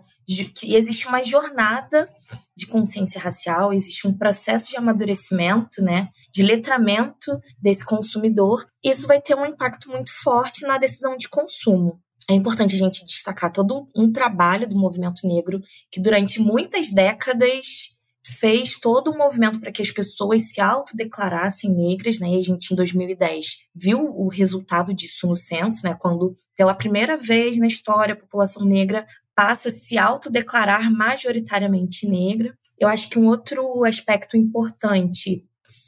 que 0.55 0.75
existe 0.75 1.07
uma 1.07 1.23
jornada 1.23 2.07
de 2.55 2.67
consciência 2.67 3.19
racial, 3.19 3.73
existe 3.73 4.07
um 4.07 4.15
processo 4.15 4.69
de 4.69 4.77
amadurecimento, 4.77 5.81
né, 5.81 6.09
de 6.31 6.43
letramento 6.43 7.39
desse 7.59 7.83
consumidor. 7.83 8.65
Isso 8.83 9.07
vai 9.07 9.19
ter 9.19 9.35
um 9.35 9.45
impacto 9.45 9.89
muito 9.89 10.11
forte 10.21 10.67
na 10.67 10.77
decisão 10.77 11.17
de 11.17 11.27
consumo. 11.27 11.99
É 12.29 12.33
importante 12.33 12.75
a 12.75 12.77
gente 12.77 13.05
destacar 13.05 13.51
todo 13.51 13.85
um 13.95 14.11
trabalho 14.11 14.69
do 14.69 14.77
movimento 14.77 15.27
negro 15.27 15.59
que 15.91 15.99
durante 15.99 16.39
muitas 16.39 16.91
décadas 16.91 17.97
fez 18.23 18.79
todo 18.79 19.11
um 19.11 19.17
movimento 19.17 19.59
para 19.59 19.71
que 19.71 19.81
as 19.81 19.89
pessoas 19.89 20.53
se 20.53 20.61
autodeclarassem 20.61 21.73
negras, 21.73 22.19
né? 22.19 22.29
E 22.29 22.39
a 22.39 22.43
gente 22.43 22.71
em 22.71 22.75
2010 22.75 23.45
viu 23.73 23.99
o 23.99 24.27
resultado 24.27 24.93
disso 24.93 25.25
no 25.25 25.35
censo, 25.35 25.83
né, 25.83 25.95
quando 25.99 26.37
pela 26.55 26.75
primeira 26.75 27.17
vez 27.17 27.57
na 27.57 27.65
história 27.65 28.13
a 28.13 28.17
população 28.17 28.63
negra 28.63 29.05
passa 29.33 29.69
a 29.69 29.71
se 29.71 29.97
autodeclarar 29.97 30.91
majoritariamente 30.91 32.07
negra. 32.07 32.55
Eu 32.77 32.87
acho 32.87 33.09
que 33.09 33.17
um 33.17 33.27
outro 33.27 33.83
aspecto 33.85 34.37
importante 34.37 35.45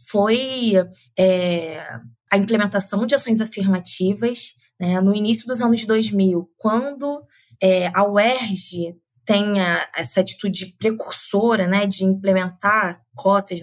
foi 0.07 0.73
é, 1.17 1.85
a 2.31 2.37
implementação 2.37 3.05
de 3.05 3.13
ações 3.13 3.41
afirmativas 3.41 4.55
né, 4.81 4.99
no 4.99 5.15
início 5.15 5.45
dos 5.45 5.61
anos 5.61 5.85
2000, 5.85 6.49
quando 6.57 7.23
é, 7.61 7.91
a 7.93 8.03
UERJ 8.03 8.97
tenha 9.23 9.87
essa 9.95 10.21
atitude 10.21 10.75
precursora 10.79 11.67
né, 11.67 11.85
de 11.85 12.03
implementar 12.03 12.99
cotas 13.15 13.61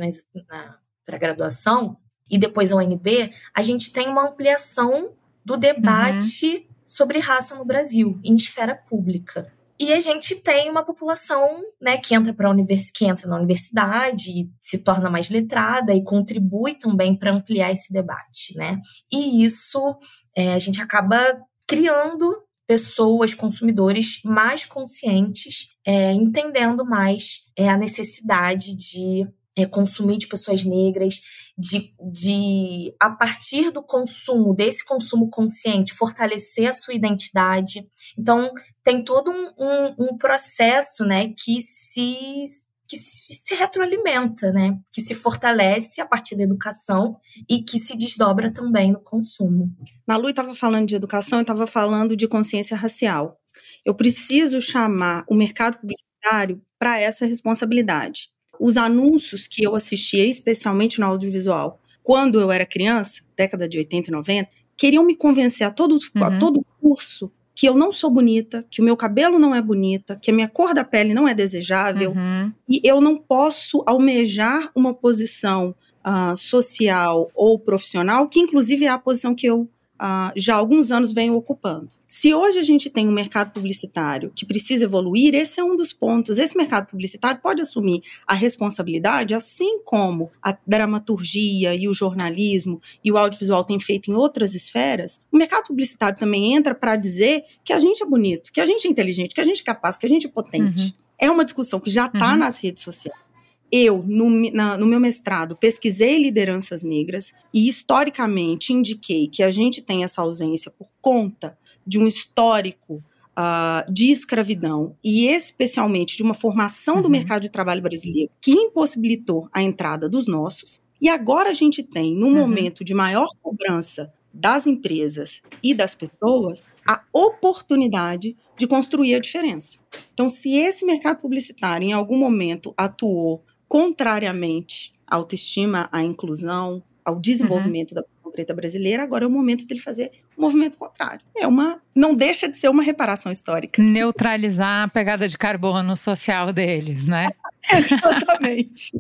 para 1.05 1.19
graduação, 1.19 1.97
e 2.31 2.39
depois 2.39 2.71
a 2.71 2.77
UNB, 2.77 3.33
a 3.53 3.63
gente 3.63 3.93
tem 3.93 4.09
uma 4.09 4.29
ampliação 4.29 5.13
do 5.45 5.57
debate 5.57 6.55
uhum. 6.55 6.65
sobre 6.85 7.19
raça 7.19 7.57
no 7.57 7.65
Brasil, 7.65 8.21
em 8.23 8.37
esfera 8.37 8.77
pública. 8.77 9.53
E 9.81 9.93
a 9.93 10.01
gente 10.01 10.35
tem 10.35 10.69
uma 10.69 10.85
população 10.85 11.63
né, 11.81 11.97
que, 11.99 12.15
entra 12.15 12.35
pra 12.35 12.51
univers... 12.51 12.91
que 12.91 13.05
entra 13.05 13.29
na 13.29 13.37
universidade, 13.37 14.51
se 14.61 14.79
torna 14.79 15.09
mais 15.09 15.31
letrada 15.31 15.95
e 15.95 16.03
contribui 16.03 16.75
também 16.75 17.17
para 17.17 17.33
ampliar 17.33 17.73
esse 17.73 17.93
debate. 17.93 18.57
Né? 18.57 18.81
E 19.11 19.45
isso 19.45 19.97
é, 20.37 20.55
a 20.55 20.59
gente 20.59 20.81
acaba 20.81 21.19
criando 21.67 22.43
pessoas, 22.67 23.33
consumidores 23.33 24.21
mais 24.25 24.65
conscientes, 24.65 25.69
é, 25.87 26.13
entendendo 26.13 26.85
mais 26.85 27.51
é, 27.57 27.69
a 27.69 27.79
necessidade 27.79 28.77
de 28.77 29.27
é, 29.59 29.67
consumir 29.67 30.19
de 30.19 30.29
pessoas 30.29 30.65
negras, 30.65 31.21
de, 31.59 31.93
de, 32.13 32.95
a 33.01 33.11
partir 33.11 33.73
do 33.73 33.83
consumo, 33.83 34.55
desse 34.55 34.85
consumo 34.85 35.29
consciente, 35.29 35.93
fortalecer 35.93 36.71
a 36.71 36.73
sua 36.73 36.95
identidade. 36.95 37.85
Então, 38.17 38.53
tem 38.85 39.03
todo 39.03 39.33
um, 39.33 39.49
um, 39.59 40.11
um 40.11 40.17
processo 40.17 41.05
né, 41.05 41.35
que 41.37 41.61
se 41.61 42.45
que 42.91 42.97
se 42.97 43.55
retroalimenta, 43.55 44.51
né? 44.51 44.81
Que 44.91 45.03
se 45.03 45.13
fortalece 45.13 46.01
a 46.01 46.07
partir 46.07 46.35
da 46.37 46.45
educação 46.45 47.21
e 47.47 47.63
que 47.63 47.79
se 47.79 47.95
desdobra 47.95 48.51
também 48.51 48.91
no 48.91 48.99
consumo. 48.99 49.71
Malu 50.07 50.31
estava 50.31 50.55
falando 50.55 50.89
de 50.89 50.95
educação 50.95 51.39
e 51.39 51.43
estava 51.43 51.67
falando 51.67 52.17
de 52.17 52.27
consciência 52.27 52.75
racial. 52.75 53.39
Eu 53.85 53.95
preciso 53.95 54.59
chamar 54.59 55.23
o 55.29 55.35
mercado 55.35 55.77
publicitário 55.77 56.63
para 56.79 56.99
essa 56.99 57.27
responsabilidade 57.27 58.31
os 58.61 58.77
anúncios 58.77 59.47
que 59.47 59.65
eu 59.65 59.75
assistia, 59.75 60.25
especialmente 60.25 61.01
no 61.01 61.07
audiovisual, 61.07 61.81
quando 62.03 62.41
eu 62.41 62.51
era 62.51 62.65
criança, 62.65 63.23
década 63.37 63.69
de 63.69 63.79
80 63.79 64.09
e 64.09 64.13
90, 64.13 64.51
queriam 64.77 65.05
me 65.05 65.17
convencer 65.17 65.67
a, 65.67 65.71
todos, 65.71 66.11
uhum. 66.15 66.25
a 66.25 66.39
todo 66.39 66.65
curso 66.81 67.31
que 67.55 67.69
eu 67.69 67.75
não 67.75 67.93
sou 67.93 68.09
bonita, 68.09 68.65
que 68.71 68.81
o 68.81 68.85
meu 68.85 68.97
cabelo 68.97 69.37
não 69.37 69.53
é 69.53 69.61
bonita, 69.61 70.17
que 70.17 70.31
a 70.31 70.35
minha 70.35 70.49
cor 70.49 70.73
da 70.73 70.85
pele 70.85 71.13
não 71.13 71.27
é 71.27 71.35
desejável, 71.35 72.13
uhum. 72.13 72.53
e 72.69 72.81
eu 72.85 73.01
não 73.01 73.17
posso 73.17 73.83
almejar 73.85 74.71
uma 74.77 74.95
posição 74.95 75.75
uh, 76.07 76.37
social 76.37 77.29
ou 77.35 77.59
profissional, 77.59 78.29
que 78.29 78.39
inclusive 78.39 78.85
é 78.85 78.89
a 78.89 78.99
posição 78.99 79.35
que 79.35 79.47
eu 79.47 79.69
uh, 80.01 80.33
já 80.37 80.55
há 80.55 80.59
alguns 80.59 80.91
anos 80.91 81.13
vem 81.13 81.31
ocupando. 81.31 81.89
Se 82.07 82.33
hoje 82.33 82.59
a 82.59 82.63
gente 82.63 82.89
tem 82.89 83.07
um 83.07 83.13
mercado 83.13 83.53
publicitário 83.53 84.33
que 84.35 84.47
precisa 84.47 84.85
evoluir, 84.85 85.35
esse 85.35 85.61
é 85.61 85.65
um 85.65 85.77
dos 85.77 85.93
pontos. 85.93 86.39
Esse 86.39 86.57
mercado 86.57 86.87
publicitário 86.87 87.41
pode 87.43 87.61
assumir 87.61 88.03
a 88.27 88.35
responsabilidade, 88.35 89.35
assim 89.35 89.81
como 89.85 90.31
a 90.43 90.57
dramaturgia 90.67 91.75
e 91.75 91.87
o 91.87 91.93
jornalismo 91.93 92.81
e 93.05 93.13
o 93.13 93.19
audiovisual 93.19 93.65
têm 93.65 93.79
feito 93.79 94.11
em 94.11 94.15
outras 94.15 94.55
esferas. 94.55 95.21
O 95.31 95.37
mercado 95.37 95.67
publicitário 95.67 96.19
também 96.19 96.55
entra 96.55 96.75
para 96.75 96.97
dizer 96.97 97.45
que 97.63 97.73
a 97.73 97.79
gente 97.79 98.03
é 98.03 98.07
bonito, 98.07 98.53
que 98.53 98.61
a 98.61 98.67
gente 98.67 98.87
é 98.87 98.91
inteligente, 98.91 99.35
que 99.35 99.41
a 99.41 99.45
gente 99.45 99.61
é 99.61 99.65
capaz, 99.65 99.99
que 99.99 100.07
a 100.07 100.09
gente 100.09 100.27
é 100.27 100.31
potente. 100.31 100.85
Uhum. 100.85 100.93
É 101.21 101.31
uma 101.31 101.45
discussão 101.45 101.81
que 101.81 101.91
já 101.91 102.07
está 102.07 102.33
uhum. 102.33 102.39
nas 102.39 102.59
redes 102.59 102.83
sociais 102.83 103.28
eu, 103.71 104.03
no, 104.07 104.51
na, 104.53 104.79
no, 104.79 104.87
meu 104.87 104.99
mestrado, 104.99 105.57
pesquisei 105.57 106.19
lideranças 106.19 106.83
negras 106.83 107.35
e, 107.53 107.69
historicamente, 107.69 108.73
indiquei 108.73 109.29
que 109.29 109.43
a 109.43 109.51
gente 109.51 109.83
tem 109.83 110.05
essa 110.05 110.23
ausência 110.23 110.71
por 110.71 110.89
conta 111.01 111.57
de 111.87 111.99
um 111.99 112.07
histórico 112.07 113.03
uh, 113.39 113.93
de 113.93 114.11
escravidão 114.11 114.97
e, 115.05 115.27
especialmente, 115.27 116.17
de 116.17 116.23
uma 116.23 116.35
formação 116.35 116.97
uhum. 116.97 117.03
do 117.03 117.11
mercado 117.11 117.43
de 117.43 117.51
trabalho 117.51 117.83
brasileiro 117.83 118.31
que 118.41 118.53
impossibilitou 118.53 119.49
a 119.53 119.63
entrada 119.63 120.09
dos 120.09 120.27
nossos. 120.27 120.83
E 121.01 121.09
agora 121.09 121.51
a 121.51 121.55
gente 121.55 121.83
tem, 121.83 122.15
num 122.15 122.29
uhum. 122.29 122.39
momento 122.39 122.85
de 122.85 122.95
maior 122.95 123.29
cobrança 123.41 124.13
das 124.33 124.67
empresas 124.67 125.43
e 125.63 125.75
das 125.75 125.95
pessoas, 125.95 126.63
a 126.87 127.03
oportunidade 127.13 128.37
de 128.57 128.67
construir 128.67 129.15
a 129.15 129.21
diferença. 129.21 129.79
Então, 130.15 130.29
se 130.29 130.55
esse 130.55 130.85
mercado 130.85 131.21
publicitário 131.21 131.87
em 131.87 131.93
algum 131.93 132.17
momento 132.17 132.75
atuou 132.77 133.43
contrariamente 133.69 134.93
à 135.07 135.17
autoestima, 135.17 135.89
à 135.93 136.03
inclusão, 136.03 136.83
ao 137.05 137.17
desenvolvimento 137.17 137.93
uhum. 137.93 137.97
da 137.97 138.03
população 138.03 138.33
preta 138.33 138.55
brasileira, 138.55 139.03
agora 139.03 139.25
é 139.25 139.27
o 139.27 139.31
momento 139.31 139.67
dele 139.67 139.81
fazer 139.81 140.13
o 140.37 140.41
um 140.41 140.45
movimento 140.45 140.79
contrário. 140.79 141.21
É 141.37 141.47
uma, 141.47 141.81
não 141.95 142.15
deixa 142.15 142.49
de 142.49 142.57
ser 142.57 142.69
uma 142.69 142.83
reparação 142.83 143.33
histórica. 143.33 143.83
Neutralizar 143.83 144.85
a 144.85 144.89
pegada 144.89 145.27
de 145.27 145.37
carbono 145.37 145.97
social 145.97 146.53
deles, 146.53 147.07
né? 147.07 147.31
Exatamente. 147.69 148.93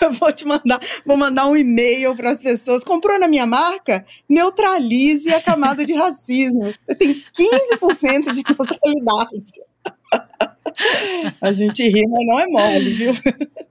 Eu 0.00 0.12
vou 0.12 0.32
te 0.32 0.44
mandar, 0.44 0.78
vou 1.04 1.16
mandar 1.16 1.46
um 1.46 1.56
e-mail 1.56 2.14
para 2.14 2.30
as 2.30 2.40
pessoas. 2.40 2.84
Comprou 2.84 3.18
na 3.18 3.26
minha 3.26 3.46
marca? 3.46 4.04
Neutralize 4.28 5.32
a 5.32 5.40
camada 5.40 5.84
de 5.84 5.94
racismo. 5.94 6.72
Você 6.82 6.94
tem 6.94 7.14
15% 7.14 8.32
de 8.32 8.42
neutralidade. 8.42 9.44
A 11.40 11.52
gente 11.52 11.82
ri, 11.88 12.02
mas 12.08 12.26
não 12.26 12.40
é 12.40 12.46
mole, 12.46 12.92
viu? 12.92 13.12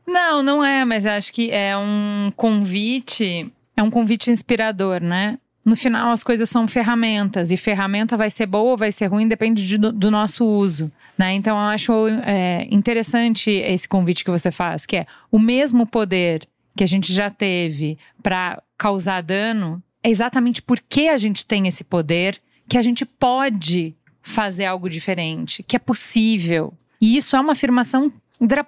Não, 0.08 0.44
não 0.44 0.64
é, 0.64 0.86
mas 0.86 1.06
acho 1.06 1.34
que 1.34 1.52
é 1.52 1.76
um 1.78 2.32
convite, 2.36 3.52
é 3.76 3.84
um 3.84 3.90
convite 3.90 4.32
inspirador, 4.32 5.02
né? 5.02 5.38
No 5.64 5.76
final, 5.76 6.12
as 6.12 6.24
coisas 6.24 6.48
são 6.48 6.68
ferramentas, 6.68 7.52
e 7.52 7.58
ferramenta 7.58 8.16
vai 8.16 8.30
ser 8.30 8.46
boa 8.46 8.72
ou 8.72 8.78
vai 8.78 8.92
ser 8.92 9.08
ruim, 9.08 9.28
depende 9.28 9.68
de, 9.68 9.78
do 9.80 10.12
nosso 10.12 10.46
uso. 10.46 10.92
Né? 11.18 11.34
Então, 11.34 11.58
eu 11.58 11.64
acho 11.64 11.92
é, 12.24 12.68
interessante 12.70 13.50
esse 13.50 13.90
convite 13.90 14.24
que 14.24 14.30
você 14.30 14.52
faz, 14.52 14.86
que 14.86 14.98
é 14.98 15.08
o 15.32 15.40
mesmo 15.40 15.88
poder 15.88 16.48
que 16.78 16.84
a 16.84 16.88
gente 16.88 17.12
já 17.12 17.32
teve 17.32 17.98
para 18.22 18.62
causar 18.78 19.22
dano, 19.22 19.82
é 20.04 20.10
exatamente 20.10 20.62
porque 20.62 21.08
a 21.08 21.18
gente 21.18 21.46
tem 21.48 21.68
esse 21.68 21.84
poder 21.84 22.40
que 22.70 22.78
a 22.78 22.82
gente 22.82 23.04
pode 23.04 23.96
fazer 24.22 24.66
algo 24.66 24.88
diferente, 24.90 25.64
que 25.64 25.76
é 25.76 25.80
possível. 25.80 26.74
E 27.06 27.18
isso 27.18 27.36
é 27.36 27.40
uma 27.40 27.52
afirmação 27.52 28.12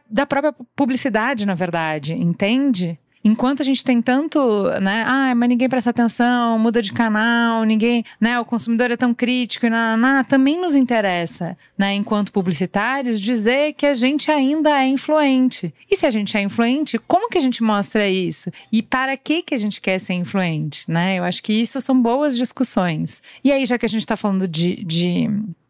da 0.08 0.24
própria 0.28 0.54
publicidade, 0.76 1.44
na 1.44 1.56
verdade, 1.56 2.14
entende? 2.14 3.00
Enquanto 3.24 3.62
a 3.62 3.66
gente 3.66 3.84
tem 3.84 4.00
tanto, 4.00 4.40
né? 4.80 5.04
Ah, 5.08 5.34
mas 5.34 5.50
ninguém 5.50 5.68
presta 5.68 5.90
atenção, 5.90 6.60
muda 6.60 6.80
de 6.80 6.94
canal, 6.94 7.64
ninguém, 7.64 8.06
né? 8.22 8.40
O 8.40 8.46
consumidor 8.46 8.92
é 8.92 8.96
tão 8.96 9.12
crítico 9.12 9.66
e 9.66 9.70
na, 9.72 10.24
também 10.24 10.62
nos 10.62 10.76
interessa, 10.76 11.58
né? 11.76 11.96
Enquanto 11.96 12.32
publicitários, 12.32 13.20
dizer 13.20 13.74
que 13.74 13.88
a 13.88 13.96
gente 13.96 14.30
ainda 14.30 14.70
é 14.70 14.88
influente. 14.88 15.74
E 15.90 15.96
se 15.96 16.06
a 16.06 16.12
gente 16.12 16.38
é 16.38 16.42
influente, 16.42 17.00
como 17.00 17.32
que 17.32 17.40
a 17.40 17.42
gente 17.42 17.64
mostra 17.64 18.08
isso? 18.08 18.52
E 18.72 18.84
para 18.84 19.18
que 19.18 19.42
que 19.42 19.56
a 19.56 19.58
gente 19.58 19.82
quer 19.82 19.98
ser 20.00 20.14
influente, 20.14 20.90
né? 20.90 21.18
Eu 21.18 21.24
acho 21.24 21.42
que 21.42 21.54
isso 21.54 21.82
são 21.82 22.00
boas 22.00 22.38
discussões. 22.38 23.20
E 23.44 23.52
aí, 23.52 23.66
já 23.66 23.80
que 23.80 23.86
a 23.88 23.90
gente 23.90 24.02
está 24.02 24.16
falando 24.16 24.48
de, 24.48 24.76
de 24.86 25.28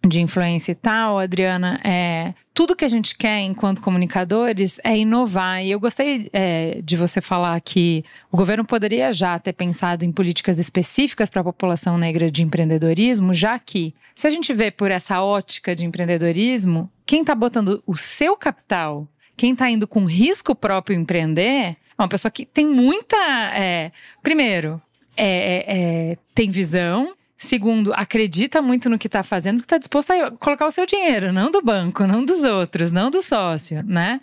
de 0.07 0.21
influência 0.21 0.71
e 0.71 0.75
tal, 0.75 1.19
Adriana, 1.19 1.79
é, 1.83 2.33
tudo 2.53 2.75
que 2.75 2.85
a 2.85 2.87
gente 2.87 3.15
quer 3.15 3.41
enquanto 3.41 3.81
comunicadores 3.81 4.79
é 4.83 4.97
inovar. 4.97 5.63
E 5.63 5.71
eu 5.71 5.79
gostei 5.79 6.29
é, 6.33 6.79
de 6.83 6.95
você 6.95 7.21
falar 7.21 7.59
que 7.61 8.03
o 8.31 8.37
governo 8.37 8.65
poderia 8.65 9.11
já 9.13 9.37
ter 9.39 9.53
pensado 9.53 10.05
em 10.05 10.11
políticas 10.11 10.59
específicas 10.59 11.29
para 11.29 11.41
a 11.41 11.45
população 11.45 11.97
negra 11.97 12.31
de 12.31 12.43
empreendedorismo, 12.43 13.33
já 13.33 13.59
que, 13.59 13.93
se 14.15 14.27
a 14.27 14.29
gente 14.29 14.53
vê 14.53 14.71
por 14.71 14.91
essa 14.91 15.21
ótica 15.21 15.75
de 15.75 15.85
empreendedorismo, 15.85 16.89
quem 17.05 17.21
está 17.21 17.35
botando 17.35 17.83
o 17.85 17.95
seu 17.95 18.35
capital, 18.35 19.07
quem 19.35 19.53
está 19.53 19.69
indo 19.69 19.87
com 19.87 20.05
risco 20.05 20.55
próprio 20.55 20.97
empreender, 20.97 21.77
é 21.97 22.01
uma 22.01 22.07
pessoa 22.07 22.31
que 22.31 22.45
tem 22.45 22.65
muita. 22.65 23.17
É, 23.55 23.91
primeiro, 24.21 24.81
é, 25.15 25.27
é, 25.27 26.11
é 26.11 26.17
tem 26.33 26.49
visão, 26.51 27.16
Segundo, 27.37 27.93
acredita 27.93 28.61
muito 28.61 28.89
no 28.89 28.97
que 28.97 29.07
está 29.07 29.21
fazendo, 29.21 29.59
que 29.59 29.65
está 29.65 29.77
disposto 29.77 30.11
a 30.11 30.31
colocar 30.31 30.65
o 30.65 30.71
seu 30.71 30.87
dinheiro, 30.87 31.31
não 31.31 31.51
do 31.51 31.61
banco, 31.61 32.07
não 32.07 32.25
dos 32.25 32.43
outros, 32.43 32.91
não 32.91 33.11
do 33.11 33.21
sócio, 33.21 33.83
né? 33.83 34.19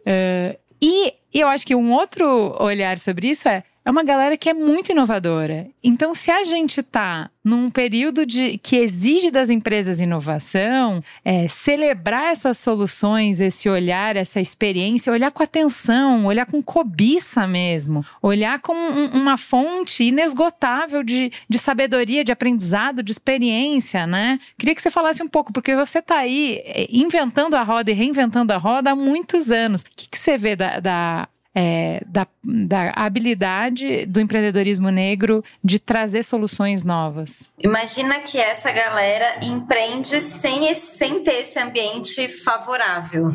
Uh, 0.00 0.58
e 0.80 1.14
eu 1.32 1.48
acho 1.48 1.66
que 1.66 1.74
um 1.74 1.92
outro 1.92 2.54
olhar 2.60 2.98
sobre 2.98 3.28
isso 3.28 3.48
é 3.48 3.64
é 3.82 3.90
uma 3.90 4.04
galera 4.04 4.36
que 4.36 4.48
é 4.48 4.54
muito 4.54 4.92
inovadora. 4.92 5.66
Então, 5.82 6.12
se 6.12 6.30
a 6.30 6.44
gente 6.44 6.80
está 6.80 7.30
num 7.42 7.70
período 7.70 8.26
de, 8.26 8.58
que 8.58 8.76
exige 8.76 9.30
das 9.30 9.48
empresas 9.48 10.00
inovação, 10.00 11.02
é, 11.24 11.48
celebrar 11.48 12.30
essas 12.30 12.58
soluções, 12.58 13.40
esse 13.40 13.70
olhar, 13.70 14.16
essa 14.16 14.38
experiência, 14.38 15.10
olhar 15.10 15.30
com 15.30 15.42
atenção, 15.42 16.26
olhar 16.26 16.44
com 16.44 16.62
cobiça 16.62 17.46
mesmo, 17.46 18.04
olhar 18.20 18.60
como 18.60 18.78
um, 18.78 19.06
uma 19.12 19.38
fonte 19.38 20.04
inesgotável 20.04 21.02
de, 21.02 21.32
de 21.48 21.58
sabedoria, 21.58 22.22
de 22.22 22.32
aprendizado, 22.32 23.02
de 23.02 23.12
experiência, 23.12 24.06
né? 24.06 24.38
Queria 24.58 24.74
que 24.74 24.82
você 24.82 24.90
falasse 24.90 25.22
um 25.22 25.28
pouco, 25.28 25.52
porque 25.54 25.74
você 25.74 26.00
está 26.00 26.18
aí 26.18 26.60
é, 26.66 26.86
inventando 26.90 27.54
a 27.54 27.62
roda 27.62 27.90
e 27.90 27.94
reinventando 27.94 28.52
a 28.52 28.58
roda 28.58 28.90
há 28.90 28.96
muitos 28.96 29.50
anos. 29.50 29.80
O 29.80 29.84
que, 29.96 30.06
que 30.10 30.18
você 30.18 30.36
vê 30.36 30.54
da, 30.54 30.78
da 30.80 31.28
é, 31.54 32.02
da, 32.06 32.26
da 32.44 32.92
habilidade 32.94 34.06
do 34.06 34.20
empreendedorismo 34.20 34.90
negro 34.90 35.44
de 35.62 35.78
trazer 35.78 36.22
soluções 36.22 36.84
novas? 36.84 37.50
Imagina 37.58 38.20
que 38.20 38.38
essa 38.38 38.70
galera 38.70 39.44
empreende 39.44 40.20
sem, 40.20 40.72
sem 40.74 41.22
ter 41.22 41.40
esse 41.40 41.58
ambiente 41.58 42.28
favorável 42.28 43.30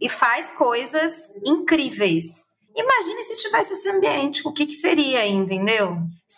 e 0.00 0.08
faz 0.08 0.50
coisas 0.52 1.12
incríveis. 1.44 2.46
Imagine 2.76 3.22
se 3.22 3.42
tivesse 3.42 3.72
esse 3.72 3.88
ambiente, 3.88 4.46
o 4.46 4.52
que, 4.52 4.66
que 4.66 4.74
seria, 4.74 5.26
entendeu? 5.26 5.96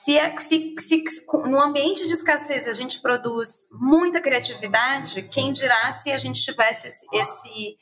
Se, 0.09 0.17
é, 0.17 0.35
se, 0.39 0.75
se, 0.79 1.05
no 1.45 1.61
ambiente 1.61 2.07
de 2.07 2.15
escassez 2.15 2.67
a 2.67 2.73
gente 2.73 2.99
produz 3.03 3.67
muita 3.71 4.23
criatividade, 4.23 5.21
quem 5.21 5.53
dirá 5.53 5.93
se 5.93 6.11
a 6.11 6.17
gente 6.17 6.43
tivesse 6.43 6.89
esse, 6.89 7.07
esse 7.13 7.77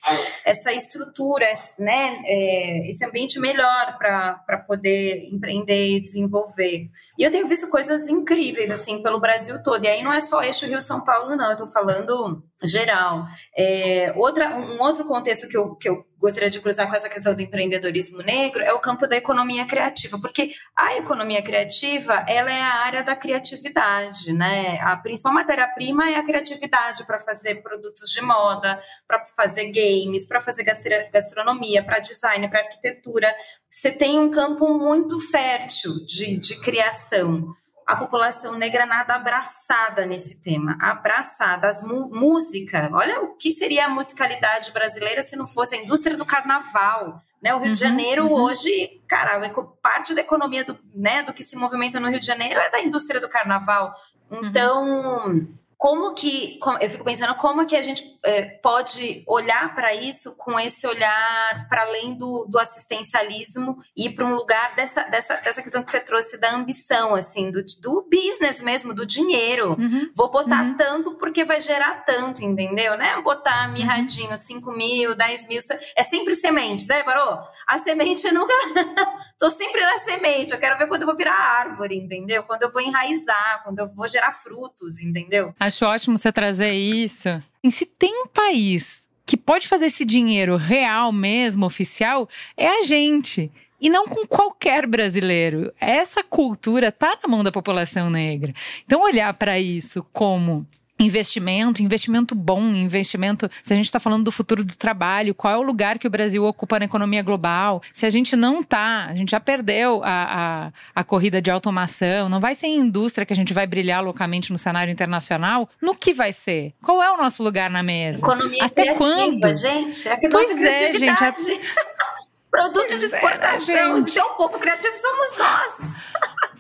essa 0.45 0.73
estrutura, 0.73 1.49
esse, 1.49 1.81
né, 1.81 2.21
é, 2.25 2.91
esse 2.91 3.05
ambiente 3.05 3.39
melhor 3.39 3.97
para 3.97 4.65
poder 4.67 5.29
empreender 5.33 5.99
e 5.99 6.01
desenvolver. 6.01 6.91
E 7.17 7.23
eu 7.23 7.31
tenho 7.31 7.47
visto 7.47 7.71
coisas 7.71 8.09
incríveis, 8.09 8.73
assim, 8.73 9.01
pelo 9.05 9.21
Brasil 9.21 9.63
todo. 9.63 9.85
E 9.85 9.89
aí 9.89 10.03
não 10.03 10.13
é 10.13 10.21
só 10.21 10.43
eixo 10.43 10.67
Rio-São 10.67 11.05
Paulo, 11.05 11.37
não. 11.37 11.53
Eu 11.53 11.57
tô 11.57 11.69
falando 11.69 12.43
geral. 12.65 13.25
É, 13.57 14.13
outra, 14.17 14.57
um 14.57 14.81
outro 14.83 15.05
contexto 15.05 15.49
que 15.49 15.57
eu, 15.57 15.77
que 15.77 15.89
eu 15.89 16.05
gostaria 16.27 16.51
de 16.51 16.61
cruzar 16.61 16.89
com 16.89 16.95
essa 16.95 17.09
questão 17.09 17.35
do 17.35 17.41
empreendedorismo 17.41 18.23
negro 18.23 18.63
é 18.63 18.73
o 18.73 18.81
campo 18.81 19.07
da 19.07 19.17
economia 19.17 19.65
criativa. 19.65 20.21
Porque 20.21 20.53
a 20.77 20.97
economia 20.97 21.43
criativa, 21.43 22.25
ela 22.29 22.53
é 22.53 22.61
a 22.61 22.75
área 22.75 23.03
da 23.03 23.15
criatividade, 23.15 24.33
né? 24.33 24.79
A 24.81 24.97
principal 24.97 25.33
matéria-prima 25.33 26.11
é 26.11 26.17
a 26.17 26.25
criatividade 26.25 27.05
para 27.07 27.19
fazer 27.19 27.63
produtos 27.63 28.11
de 28.11 28.21
moda, 28.21 28.81
para 29.07 29.25
fazer 29.37 29.71
games, 29.71 30.27
para 30.27 30.41
fazer 30.41 30.65
gastronomia, 31.13 31.83
para 31.83 31.99
design, 31.99 32.49
para 32.49 32.61
arquitetura 32.61 33.33
você 33.77 33.91
tem 33.91 34.19
um 34.19 34.31
campo 34.31 34.79
muito 34.79 35.21
fértil 35.21 36.03
de, 36.07 36.39
de 36.39 36.59
criação. 36.61 37.55
A 37.87 37.95
população 37.95 38.59
negra 38.59 38.85
nada 38.85 39.15
abraçada 39.15 40.05
nesse 40.05 40.41
tema, 40.41 40.77
abraçada. 40.81 41.69
As 41.69 41.81
música, 41.83 42.91
olha 42.93 43.21
o 43.21 43.37
que 43.37 43.53
seria 43.53 43.87
a 43.87 43.89
musicalidade 43.89 44.73
brasileira 44.73 45.23
se 45.23 45.37
não 45.37 45.47
fosse 45.47 45.77
a 45.77 45.79
indústria 45.79 46.17
do 46.17 46.27
carnaval. 46.27 47.21
Né? 47.41 47.55
O 47.55 47.59
Rio 47.59 47.67
uhum, 47.67 47.73
de 47.73 47.79
Janeiro 47.79 48.27
uhum. 48.27 48.43
hoje, 48.43 49.01
cara, 49.07 49.41
parte 49.81 50.15
da 50.15 50.21
economia 50.21 50.65
do, 50.65 50.77
né, 50.93 51.23
do 51.23 51.33
que 51.33 51.45
se 51.45 51.55
movimenta 51.55 52.01
no 52.01 52.09
Rio 52.09 52.19
de 52.19 52.27
Janeiro 52.27 52.59
é 52.59 52.69
da 52.71 52.81
indústria 52.81 53.21
do 53.21 53.29
carnaval. 53.29 53.95
Uhum. 54.31 54.47
Então, 54.47 55.27
uhum 55.29 55.57
como 55.77 56.15
que 56.15 56.59
eu 56.81 56.91
fico 56.91 57.05
pensando 57.05 57.35
como 57.35 57.67
que 57.67 57.77
a 57.77 57.83
gente 57.83 58.19
é, 58.25 58.43
pode 58.63 59.23
olhar 59.27 59.75
para 59.75 59.95
isso 59.95 60.35
com 60.37 60.59
esse 60.59 60.87
olhar 60.87 61.69
para 61.69 61.83
além 61.83 62.15
do, 62.15 62.47
do 62.49 62.59
assistencialismo 62.59 63.77
e 63.95 64.09
para 64.09 64.25
um 64.25 64.35
lugar 64.35 64.75
dessa, 64.75 65.03
dessa, 65.05 65.37
dessa 65.37 65.63
questão 65.63 65.83
que 65.83 65.91
você 65.91 66.01
trouxe 66.01 66.39
da 66.39 66.55
ambição 66.55 67.15
assim 67.15 67.51
do, 67.51 67.63
do 67.83 68.09
business 68.11 68.63
mesmo 68.63 68.95
do 68.95 69.05
dinheiro 69.05 69.77
uhum. 69.79 70.11
vou 70.15 70.31
botar 70.31 70.63
uhum. 70.63 70.77
tanto 70.77 71.19
porque 71.19 71.45
vai 71.45 71.61
gerar 71.61 72.05
tanto 72.05 72.43
entendeu 72.43 72.97
né 72.97 73.21
botar 73.21 73.67
uhum. 73.67 73.75
mirradinho 73.75 74.37
5 74.37 74.73
mil 74.73 75.15
10 75.15 75.47
mil 75.47 75.61
é 75.95 76.03
sempre 76.03 76.35
semente 76.35 76.89
né 76.89 77.03
parou 77.03 77.39
a 77.67 77.79
semente 77.79 78.27
eu 78.27 78.33
nunca 78.33 78.55
tô 79.39 79.51
sempre 79.51 79.81
na 79.83 79.99
semente 79.99 80.53
eu 80.53 80.59
quero 80.59 80.79
ver 80.79 80.89
quando 80.89 81.03
eu 81.03 81.07
vou 81.07 81.17
virar 81.17 81.35
árvore 81.35 81.99
entendeu 81.99 82.43
quando 82.45 82.63
eu 82.63 82.73
vou 82.73 82.81
enraizar 82.81 83.63
quando 83.63 83.79
eu 83.79 83.89
vou 83.89 84.09
gerar 84.09 84.33
frutos 84.33 85.01
entendeu 85.01 85.55
Acho 85.67 85.85
ótimo 85.85 86.17
você 86.17 86.31
trazer 86.31 86.73
isso. 86.75 87.29
E 87.65 87.73
se 87.73 87.85
tem 87.85 88.23
um 88.23 88.29
país 88.29 89.05
que 89.27 89.37
pode 89.37 89.67
fazer 89.67 89.87
esse 89.87 90.05
dinheiro 90.05 90.55
real 90.55 91.11
mesmo, 91.11 91.67
oficial, 91.67 92.29
é 92.57 92.69
a 92.69 92.83
gente. 92.85 93.51
E 93.81 93.91
não 93.91 94.07
com 94.07 94.25
qualquer 94.25 94.87
brasileiro. 94.87 95.73
Essa 95.81 96.23
cultura 96.23 96.89
está 96.89 97.19
na 97.21 97.29
mão 97.29 97.43
da 97.43 97.51
população 97.51 98.09
negra. 98.09 98.55
Então, 98.85 99.03
olhar 99.03 99.35
para 99.35 99.59
isso 99.59 100.07
como 100.13 100.65
investimento, 100.99 101.83
investimento 101.83 102.35
bom, 102.35 102.61
investimento. 102.73 103.51
Se 103.63 103.73
a 103.73 103.77
gente 103.77 103.87
está 103.87 104.01
falando 104.01 104.25
do 104.25 104.33
futuro 104.33 104.65
do 104.65 104.77
trabalho, 104.77 105.35
qual 105.35 105.53
é 105.53 105.57
o 105.57 105.63
lugar 105.63 105.99
que 105.99 106.07
o 106.07 106.11
Brasil 106.11 106.45
ocupa 106.45 106.79
na 106.79 106.87
economia 106.87 107.23
global? 107.23 107.83
Se 107.93 108.07
a 108.07 108.11
gente 108.11 108.35
não 108.35 108.61
está, 108.61 109.07
a 109.07 109.15
gente 109.15 109.31
já 109.31 109.41
perdeu 109.41 110.03
a, 110.03 110.09
a, 110.11 111.01
a, 111.01 111.05
corrida 111.05 111.41
de 111.43 111.51
automação, 111.51 112.29
não 112.29 112.41
vai 112.41 112.55
ser 112.55 112.69
em 112.69 112.79
indústria 112.79 113.27
que 113.27 113.33
a 113.33 113.37
gente 113.37 113.53
vai 113.53 113.67
brilhar 113.67 114.03
loucamente 114.03 114.51
no 114.51 114.59
cenário 114.59 114.91
internacional. 114.91 115.69
No 115.81 115.95
que 115.95 116.13
vai 116.13 116.33
ser? 116.33 116.73
Qual 116.83 117.03
é 117.03 117.11
o 117.11 117.17
nosso 117.17 117.43
lugar 117.43 117.71
na 117.71 117.83
mesa? 117.83 118.19
Economia 118.19 118.65
Até 118.65 118.83
criativa, 118.83 119.05
quando? 119.05 119.55
gente. 119.55 120.09
É 120.09 120.17
que 120.17 120.29
pois 120.29 120.63
é, 120.63 120.93
gente. 120.93 121.25
A... 121.25 121.35
Produto 122.51 122.87
pois 122.89 123.01
de 123.01 123.07
exportação. 123.07 123.75
É, 123.75 123.93
né, 123.93 123.99
então, 123.99 124.31
o 124.31 124.35
povo 124.37 124.59
criativo 124.59 124.97
somos 124.97 125.39
nós. 125.39 125.97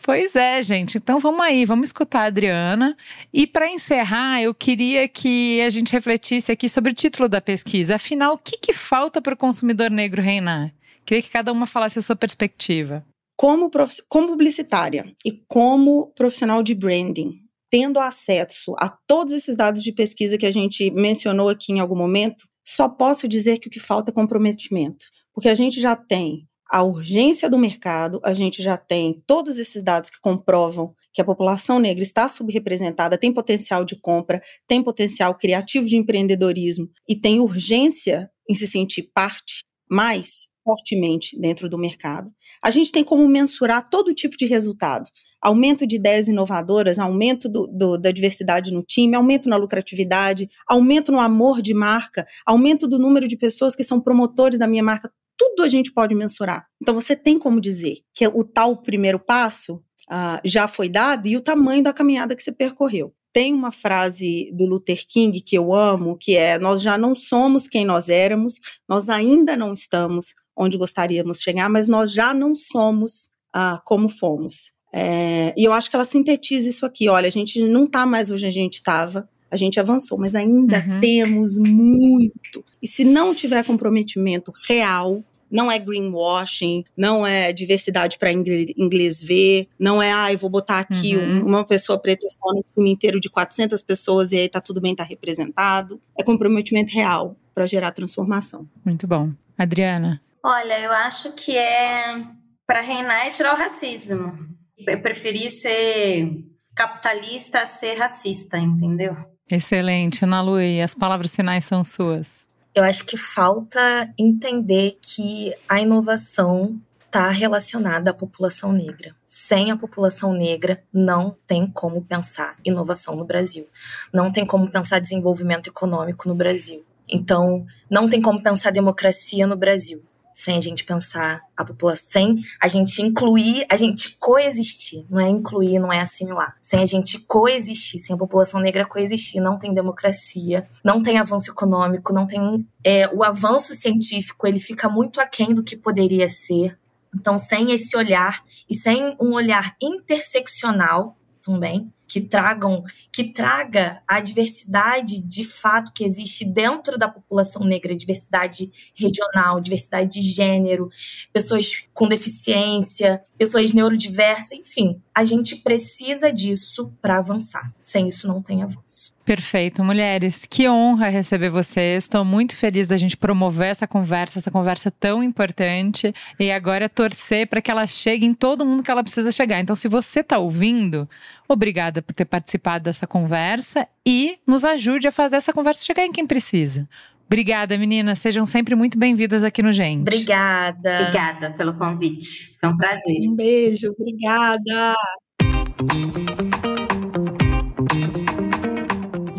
Pois 0.06 0.36
é, 0.36 0.62
gente. 0.62 0.98
Então 0.98 1.18
vamos 1.18 1.40
aí, 1.40 1.64
vamos 1.64 1.88
escutar 1.88 2.20
a 2.20 2.26
Adriana. 2.26 2.96
E 3.34 3.44
para 3.44 3.68
encerrar, 3.68 4.40
eu 4.40 4.54
queria 4.54 5.08
que 5.08 5.60
a 5.60 5.68
gente 5.68 5.92
refletisse 5.92 6.52
aqui 6.52 6.68
sobre 6.68 6.92
o 6.92 6.94
título 6.94 7.28
da 7.28 7.40
pesquisa. 7.40 7.96
Afinal, 7.96 8.34
o 8.34 8.38
que, 8.38 8.56
que 8.56 8.72
falta 8.72 9.20
para 9.20 9.34
o 9.34 9.36
consumidor 9.36 9.90
negro 9.90 10.22
reinar? 10.22 10.72
Queria 11.04 11.24
que 11.24 11.28
cada 11.28 11.50
uma 11.50 11.66
falasse 11.66 11.98
a 11.98 12.02
sua 12.02 12.14
perspectiva. 12.14 13.04
Como, 13.36 13.68
como 14.08 14.28
publicitária 14.28 15.12
e 15.24 15.42
como 15.48 16.12
profissional 16.14 16.62
de 16.62 16.76
branding, 16.76 17.40
tendo 17.68 17.98
acesso 17.98 18.76
a 18.78 18.88
todos 19.08 19.32
esses 19.32 19.56
dados 19.56 19.82
de 19.82 19.90
pesquisa 19.90 20.38
que 20.38 20.46
a 20.46 20.52
gente 20.52 20.88
mencionou 20.92 21.48
aqui 21.48 21.72
em 21.72 21.80
algum 21.80 21.96
momento, 21.96 22.46
só 22.64 22.88
posso 22.88 23.26
dizer 23.26 23.58
que 23.58 23.66
o 23.66 23.70
que 23.72 23.80
falta 23.80 24.12
é 24.12 24.14
comprometimento. 24.14 25.06
Porque 25.34 25.48
a 25.48 25.54
gente 25.56 25.80
já 25.80 25.96
tem 25.96 26.46
a 26.70 26.82
urgência 26.82 27.48
do 27.48 27.58
mercado, 27.58 28.20
a 28.24 28.32
gente 28.32 28.62
já 28.62 28.76
tem 28.76 29.22
todos 29.26 29.58
esses 29.58 29.82
dados 29.82 30.10
que 30.10 30.20
comprovam 30.20 30.94
que 31.12 31.20
a 31.22 31.24
população 31.24 31.78
negra 31.78 32.02
está 32.02 32.28
subrepresentada, 32.28 33.16
tem 33.16 33.32
potencial 33.32 33.84
de 33.84 33.96
compra, 33.96 34.42
tem 34.66 34.82
potencial 34.82 35.34
criativo 35.34 35.86
de 35.86 35.96
empreendedorismo 35.96 36.88
e 37.08 37.18
tem 37.18 37.40
urgência 37.40 38.30
em 38.48 38.54
se 38.54 38.66
sentir 38.66 39.10
parte 39.14 39.60
mais 39.90 40.50
fortemente 40.62 41.38
dentro 41.40 41.70
do 41.70 41.78
mercado. 41.78 42.30
A 42.62 42.70
gente 42.70 42.92
tem 42.92 43.04
como 43.04 43.26
mensurar 43.28 43.88
todo 43.88 44.14
tipo 44.14 44.36
de 44.36 44.44
resultado. 44.44 45.08
Aumento 45.40 45.86
de 45.86 45.96
ideias 45.96 46.28
inovadoras, 46.28 46.98
aumento 46.98 47.48
do, 47.48 47.66
do, 47.66 47.96
da 47.96 48.10
diversidade 48.10 48.72
no 48.72 48.82
time, 48.82 49.14
aumento 49.14 49.48
na 49.48 49.56
lucratividade, 49.56 50.48
aumento 50.66 51.12
no 51.12 51.20
amor 51.20 51.62
de 51.62 51.72
marca, 51.72 52.26
aumento 52.44 52.88
do 52.88 52.98
número 52.98 53.28
de 53.28 53.36
pessoas 53.36 53.76
que 53.76 53.84
são 53.84 54.00
promotores 54.00 54.58
da 54.58 54.66
minha 54.66 54.82
marca 54.82 55.10
tudo 55.36 55.62
a 55.62 55.68
gente 55.68 55.92
pode 55.92 56.14
mensurar. 56.14 56.66
Então 56.80 56.94
você 56.94 57.14
tem 57.14 57.38
como 57.38 57.60
dizer 57.60 57.98
que 58.14 58.26
o 58.26 58.44
tal 58.44 58.76
primeiro 58.76 59.18
passo 59.18 59.76
uh, 60.10 60.40
já 60.44 60.66
foi 60.66 60.88
dado 60.88 61.26
e 61.26 61.36
o 61.36 61.40
tamanho 61.40 61.82
da 61.82 61.92
caminhada 61.92 62.34
que 62.34 62.42
você 62.42 62.52
percorreu. 62.52 63.12
Tem 63.32 63.52
uma 63.52 63.70
frase 63.70 64.50
do 64.54 64.66
Luther 64.66 65.04
King 65.06 65.40
que 65.40 65.56
eu 65.56 65.74
amo, 65.74 66.16
que 66.16 66.36
é: 66.36 66.58
Nós 66.58 66.80
já 66.80 66.96
não 66.96 67.14
somos 67.14 67.68
quem 67.68 67.84
nós 67.84 68.08
éramos, 68.08 68.54
nós 68.88 69.08
ainda 69.08 69.56
não 69.56 69.74
estamos 69.74 70.34
onde 70.56 70.78
gostaríamos 70.78 71.38
de 71.38 71.44
chegar, 71.44 71.68
mas 71.68 71.86
nós 71.86 72.10
já 72.10 72.32
não 72.32 72.54
somos 72.54 73.30
uh, 73.54 73.78
como 73.84 74.08
fomos. 74.08 74.72
É, 74.94 75.52
e 75.56 75.64
eu 75.64 75.72
acho 75.72 75.90
que 75.90 75.96
ela 75.96 76.06
sintetiza 76.06 76.68
isso 76.68 76.86
aqui. 76.86 77.08
Olha, 77.08 77.26
a 77.26 77.30
gente 77.30 77.60
não 77.60 77.84
está 77.84 78.06
mais 78.06 78.30
onde 78.30 78.46
a 78.46 78.50
gente 78.50 78.76
estava, 78.76 79.28
a 79.50 79.56
gente 79.56 79.78
avançou, 79.78 80.18
mas 80.18 80.34
ainda 80.34 80.84
uhum. 80.86 81.00
temos 81.00 81.56
muito. 81.56 82.64
E 82.82 82.86
se 82.86 83.04
não 83.04 83.34
tiver 83.34 83.64
comprometimento 83.64 84.52
real, 84.68 85.22
não 85.50 85.70
é 85.70 85.78
greenwashing, 85.78 86.84
não 86.96 87.26
é 87.26 87.52
diversidade 87.52 88.18
para 88.18 88.32
inglês 88.32 89.20
ver, 89.20 89.68
não 89.78 90.02
é, 90.02 90.12
ah, 90.12 90.32
eu 90.32 90.38
vou 90.38 90.50
botar 90.50 90.80
aqui 90.80 91.16
uhum. 91.16 91.46
uma 91.46 91.64
pessoa 91.64 91.98
preta 91.98 92.26
só 92.28 92.52
no 92.52 92.64
time 92.74 92.90
inteiro 92.90 93.20
de 93.20 93.30
400 93.30 93.80
pessoas 93.82 94.32
e 94.32 94.38
aí 94.38 94.48
tá 94.48 94.60
tudo 94.60 94.80
bem, 94.80 94.94
tá 94.94 95.04
representado. 95.04 96.00
É 96.18 96.22
comprometimento 96.22 96.92
real 96.92 97.36
para 97.54 97.66
gerar 97.66 97.92
transformação. 97.92 98.68
Muito 98.84 99.06
bom. 99.06 99.30
Adriana? 99.56 100.20
Olha, 100.42 100.78
eu 100.80 100.92
acho 100.92 101.32
que 101.32 101.56
é 101.56 102.24
para 102.66 102.80
reinar 102.80 103.26
é 103.26 103.30
tirar 103.30 103.54
o 103.54 103.58
racismo. 103.58 104.32
Eu 104.76 105.00
preferi 105.00 105.48
ser 105.50 106.44
capitalista 106.74 107.60
a 107.60 107.66
ser 107.66 107.94
racista, 107.94 108.58
entendeu? 108.58 109.16
Excelente, 109.50 110.24
Ana 110.24 110.42
Lu, 110.42 110.60
e 110.60 110.80
as 110.80 110.94
palavras 110.94 111.34
finais 111.34 111.64
são 111.64 111.84
suas. 111.84 112.44
Eu 112.74 112.84
acho 112.84 113.04
que 113.04 113.16
falta 113.16 114.12
entender 114.18 114.98
que 115.00 115.54
a 115.68 115.80
inovação 115.80 116.78
está 117.06 117.30
relacionada 117.30 118.10
à 118.10 118.14
população 118.14 118.72
negra. 118.72 119.14
Sem 119.26 119.70
a 119.70 119.76
população 119.76 120.32
negra, 120.34 120.82
não 120.92 121.34
tem 121.46 121.66
como 121.66 122.02
pensar 122.02 122.56
inovação 122.64 123.16
no 123.16 123.24
Brasil. 123.24 123.66
Não 124.12 124.30
tem 124.30 124.44
como 124.44 124.70
pensar 124.70 124.98
desenvolvimento 124.98 125.68
econômico 125.68 126.28
no 126.28 126.34
Brasil. 126.34 126.84
Então, 127.08 127.64
não 127.88 128.10
tem 128.10 128.20
como 128.20 128.42
pensar 128.42 128.70
democracia 128.70 129.46
no 129.46 129.56
Brasil. 129.56 130.02
Sem 130.36 130.58
a 130.58 130.60
gente 130.60 130.84
pensar 130.84 131.40
a 131.56 131.64
população, 131.64 132.06
sem 132.12 132.36
a 132.60 132.68
gente 132.68 133.00
incluir, 133.00 133.64
a 133.70 133.76
gente 133.76 134.18
coexistir. 134.18 135.06
Não 135.08 135.18
é 135.18 135.26
incluir, 135.30 135.78
não 135.78 135.90
é 135.90 136.00
assimilar. 136.00 136.54
Sem 136.60 136.82
a 136.82 136.84
gente 136.84 137.18
coexistir, 137.20 137.98
sem 138.00 138.14
a 138.14 138.18
população 138.18 138.60
negra 138.60 138.84
coexistir, 138.84 139.40
não 139.40 139.58
tem 139.58 139.72
democracia, 139.72 140.68
não 140.84 141.02
tem 141.02 141.18
avanço 141.18 141.50
econômico, 141.50 142.12
não 142.12 142.26
tem. 142.26 142.68
É, 142.84 143.08
o 143.08 143.24
avanço 143.24 143.72
científico 143.72 144.46
ele 144.46 144.58
fica 144.58 144.90
muito 144.90 145.22
aquém 145.22 145.54
do 145.54 145.64
que 145.64 145.74
poderia 145.74 146.28
ser. 146.28 146.78
Então, 147.14 147.38
sem 147.38 147.72
esse 147.72 147.96
olhar 147.96 148.44
e 148.68 148.74
sem 148.74 149.16
um 149.18 149.32
olhar 149.32 149.74
interseccional 149.80 151.16
também, 151.42 151.90
que 152.06 152.20
tragam, 152.20 152.84
que 153.12 153.24
traga 153.32 154.02
a 154.06 154.20
diversidade 154.20 155.20
de 155.20 155.44
fato 155.44 155.92
que 155.92 156.04
existe 156.04 156.44
dentro 156.44 156.96
da 156.96 157.08
população 157.08 157.62
negra, 157.64 157.96
diversidade 157.96 158.70
regional, 158.94 159.60
diversidade 159.60 160.20
de 160.20 160.22
gênero, 160.22 160.88
pessoas 161.32 161.84
com 161.92 162.08
deficiência, 162.08 163.22
pessoas 163.36 163.72
neurodiversas, 163.72 164.52
enfim, 164.52 165.00
a 165.14 165.24
gente 165.24 165.56
precisa 165.56 166.32
disso 166.32 166.92
para 167.00 167.18
avançar. 167.18 167.72
Sem 167.82 168.08
isso 168.08 168.26
não 168.26 168.42
tem 168.42 168.62
avanço. 168.62 169.14
Perfeito, 169.24 169.82
mulheres. 169.82 170.46
Que 170.48 170.68
honra 170.68 171.08
receber 171.08 171.50
vocês. 171.50 172.04
Estou 172.04 172.24
muito 172.24 172.56
feliz 172.56 172.86
da 172.86 172.96
gente 172.96 173.16
promover 173.16 173.70
essa 173.70 173.86
conversa, 173.86 174.38
essa 174.38 174.52
conversa 174.52 174.88
tão 174.88 175.20
importante. 175.22 176.14
E 176.38 176.50
agora 176.50 176.84
é 176.84 176.88
torcer 176.88 177.48
para 177.48 177.60
que 177.60 177.70
ela 177.70 177.86
chegue 177.86 178.24
em 178.24 178.32
todo 178.32 178.64
mundo 178.64 178.84
que 178.84 178.90
ela 178.90 179.02
precisa 179.02 179.32
chegar. 179.32 179.60
Então, 179.60 179.74
se 179.74 179.88
você 179.88 180.20
está 180.20 180.38
ouvindo, 180.38 181.08
obrigada 181.48 182.00
por 182.00 182.14
ter 182.14 182.24
participado 182.24 182.84
dessa 182.84 183.06
conversa 183.06 183.88
e 184.06 184.38
nos 184.46 184.64
ajude 184.64 185.08
a 185.08 185.12
fazer 185.12 185.36
essa 185.36 185.52
conversa 185.52 185.84
chegar 185.84 186.04
em 186.04 186.12
quem 186.12 186.26
precisa. 186.26 186.88
Obrigada, 187.26 187.76
meninas. 187.76 188.20
Sejam 188.20 188.46
sempre 188.46 188.76
muito 188.76 188.96
bem-vindas 188.96 189.42
aqui 189.42 189.62
no 189.62 189.72
Gente. 189.72 190.02
Obrigada. 190.02 191.00
Obrigada 191.00 191.50
pelo 191.50 191.74
convite. 191.74 192.56
Foi 192.60 192.68
um 192.68 192.76
prazer. 192.76 193.28
Um 193.28 193.34
beijo, 193.34 193.92
obrigada. 193.98 194.94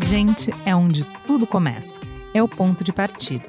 Gente 0.06 0.50
é 0.66 0.76
onde 0.76 1.04
tudo 1.26 1.46
começa. 1.46 1.98
É 2.34 2.42
o 2.42 2.48
ponto 2.48 2.84
de 2.84 2.92
partida. 2.92 3.48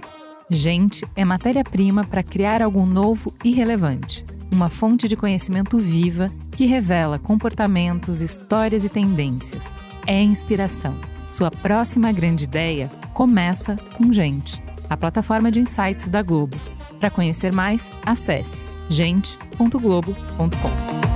Gente 0.49 1.05
é 1.15 1.25
matéria-prima 1.25 2.05
para 2.05 2.23
criar 2.23 2.61
algo 2.61 2.85
novo 2.85 3.33
e 3.43 3.51
relevante. 3.51 4.25
Uma 4.51 4.69
fonte 4.69 5.07
de 5.07 5.15
conhecimento 5.15 5.77
viva 5.77 6.29
que 6.55 6.65
revela 6.65 7.19
comportamentos, 7.19 8.21
histórias 8.21 8.83
e 8.83 8.89
tendências. 8.89 9.69
É 10.07 10.21
inspiração. 10.21 10.97
Sua 11.29 11.51
próxima 11.51 12.11
grande 12.11 12.45
ideia 12.45 12.89
começa 13.13 13.75
com 13.97 14.11
Gente, 14.11 14.61
a 14.89 14.97
plataforma 14.97 15.51
de 15.51 15.59
insights 15.59 16.09
da 16.09 16.21
Globo. 16.21 16.57
Para 16.99 17.09
conhecer 17.09 17.53
mais, 17.53 17.91
acesse 18.05 18.63
gente.globo.com. 18.89 21.08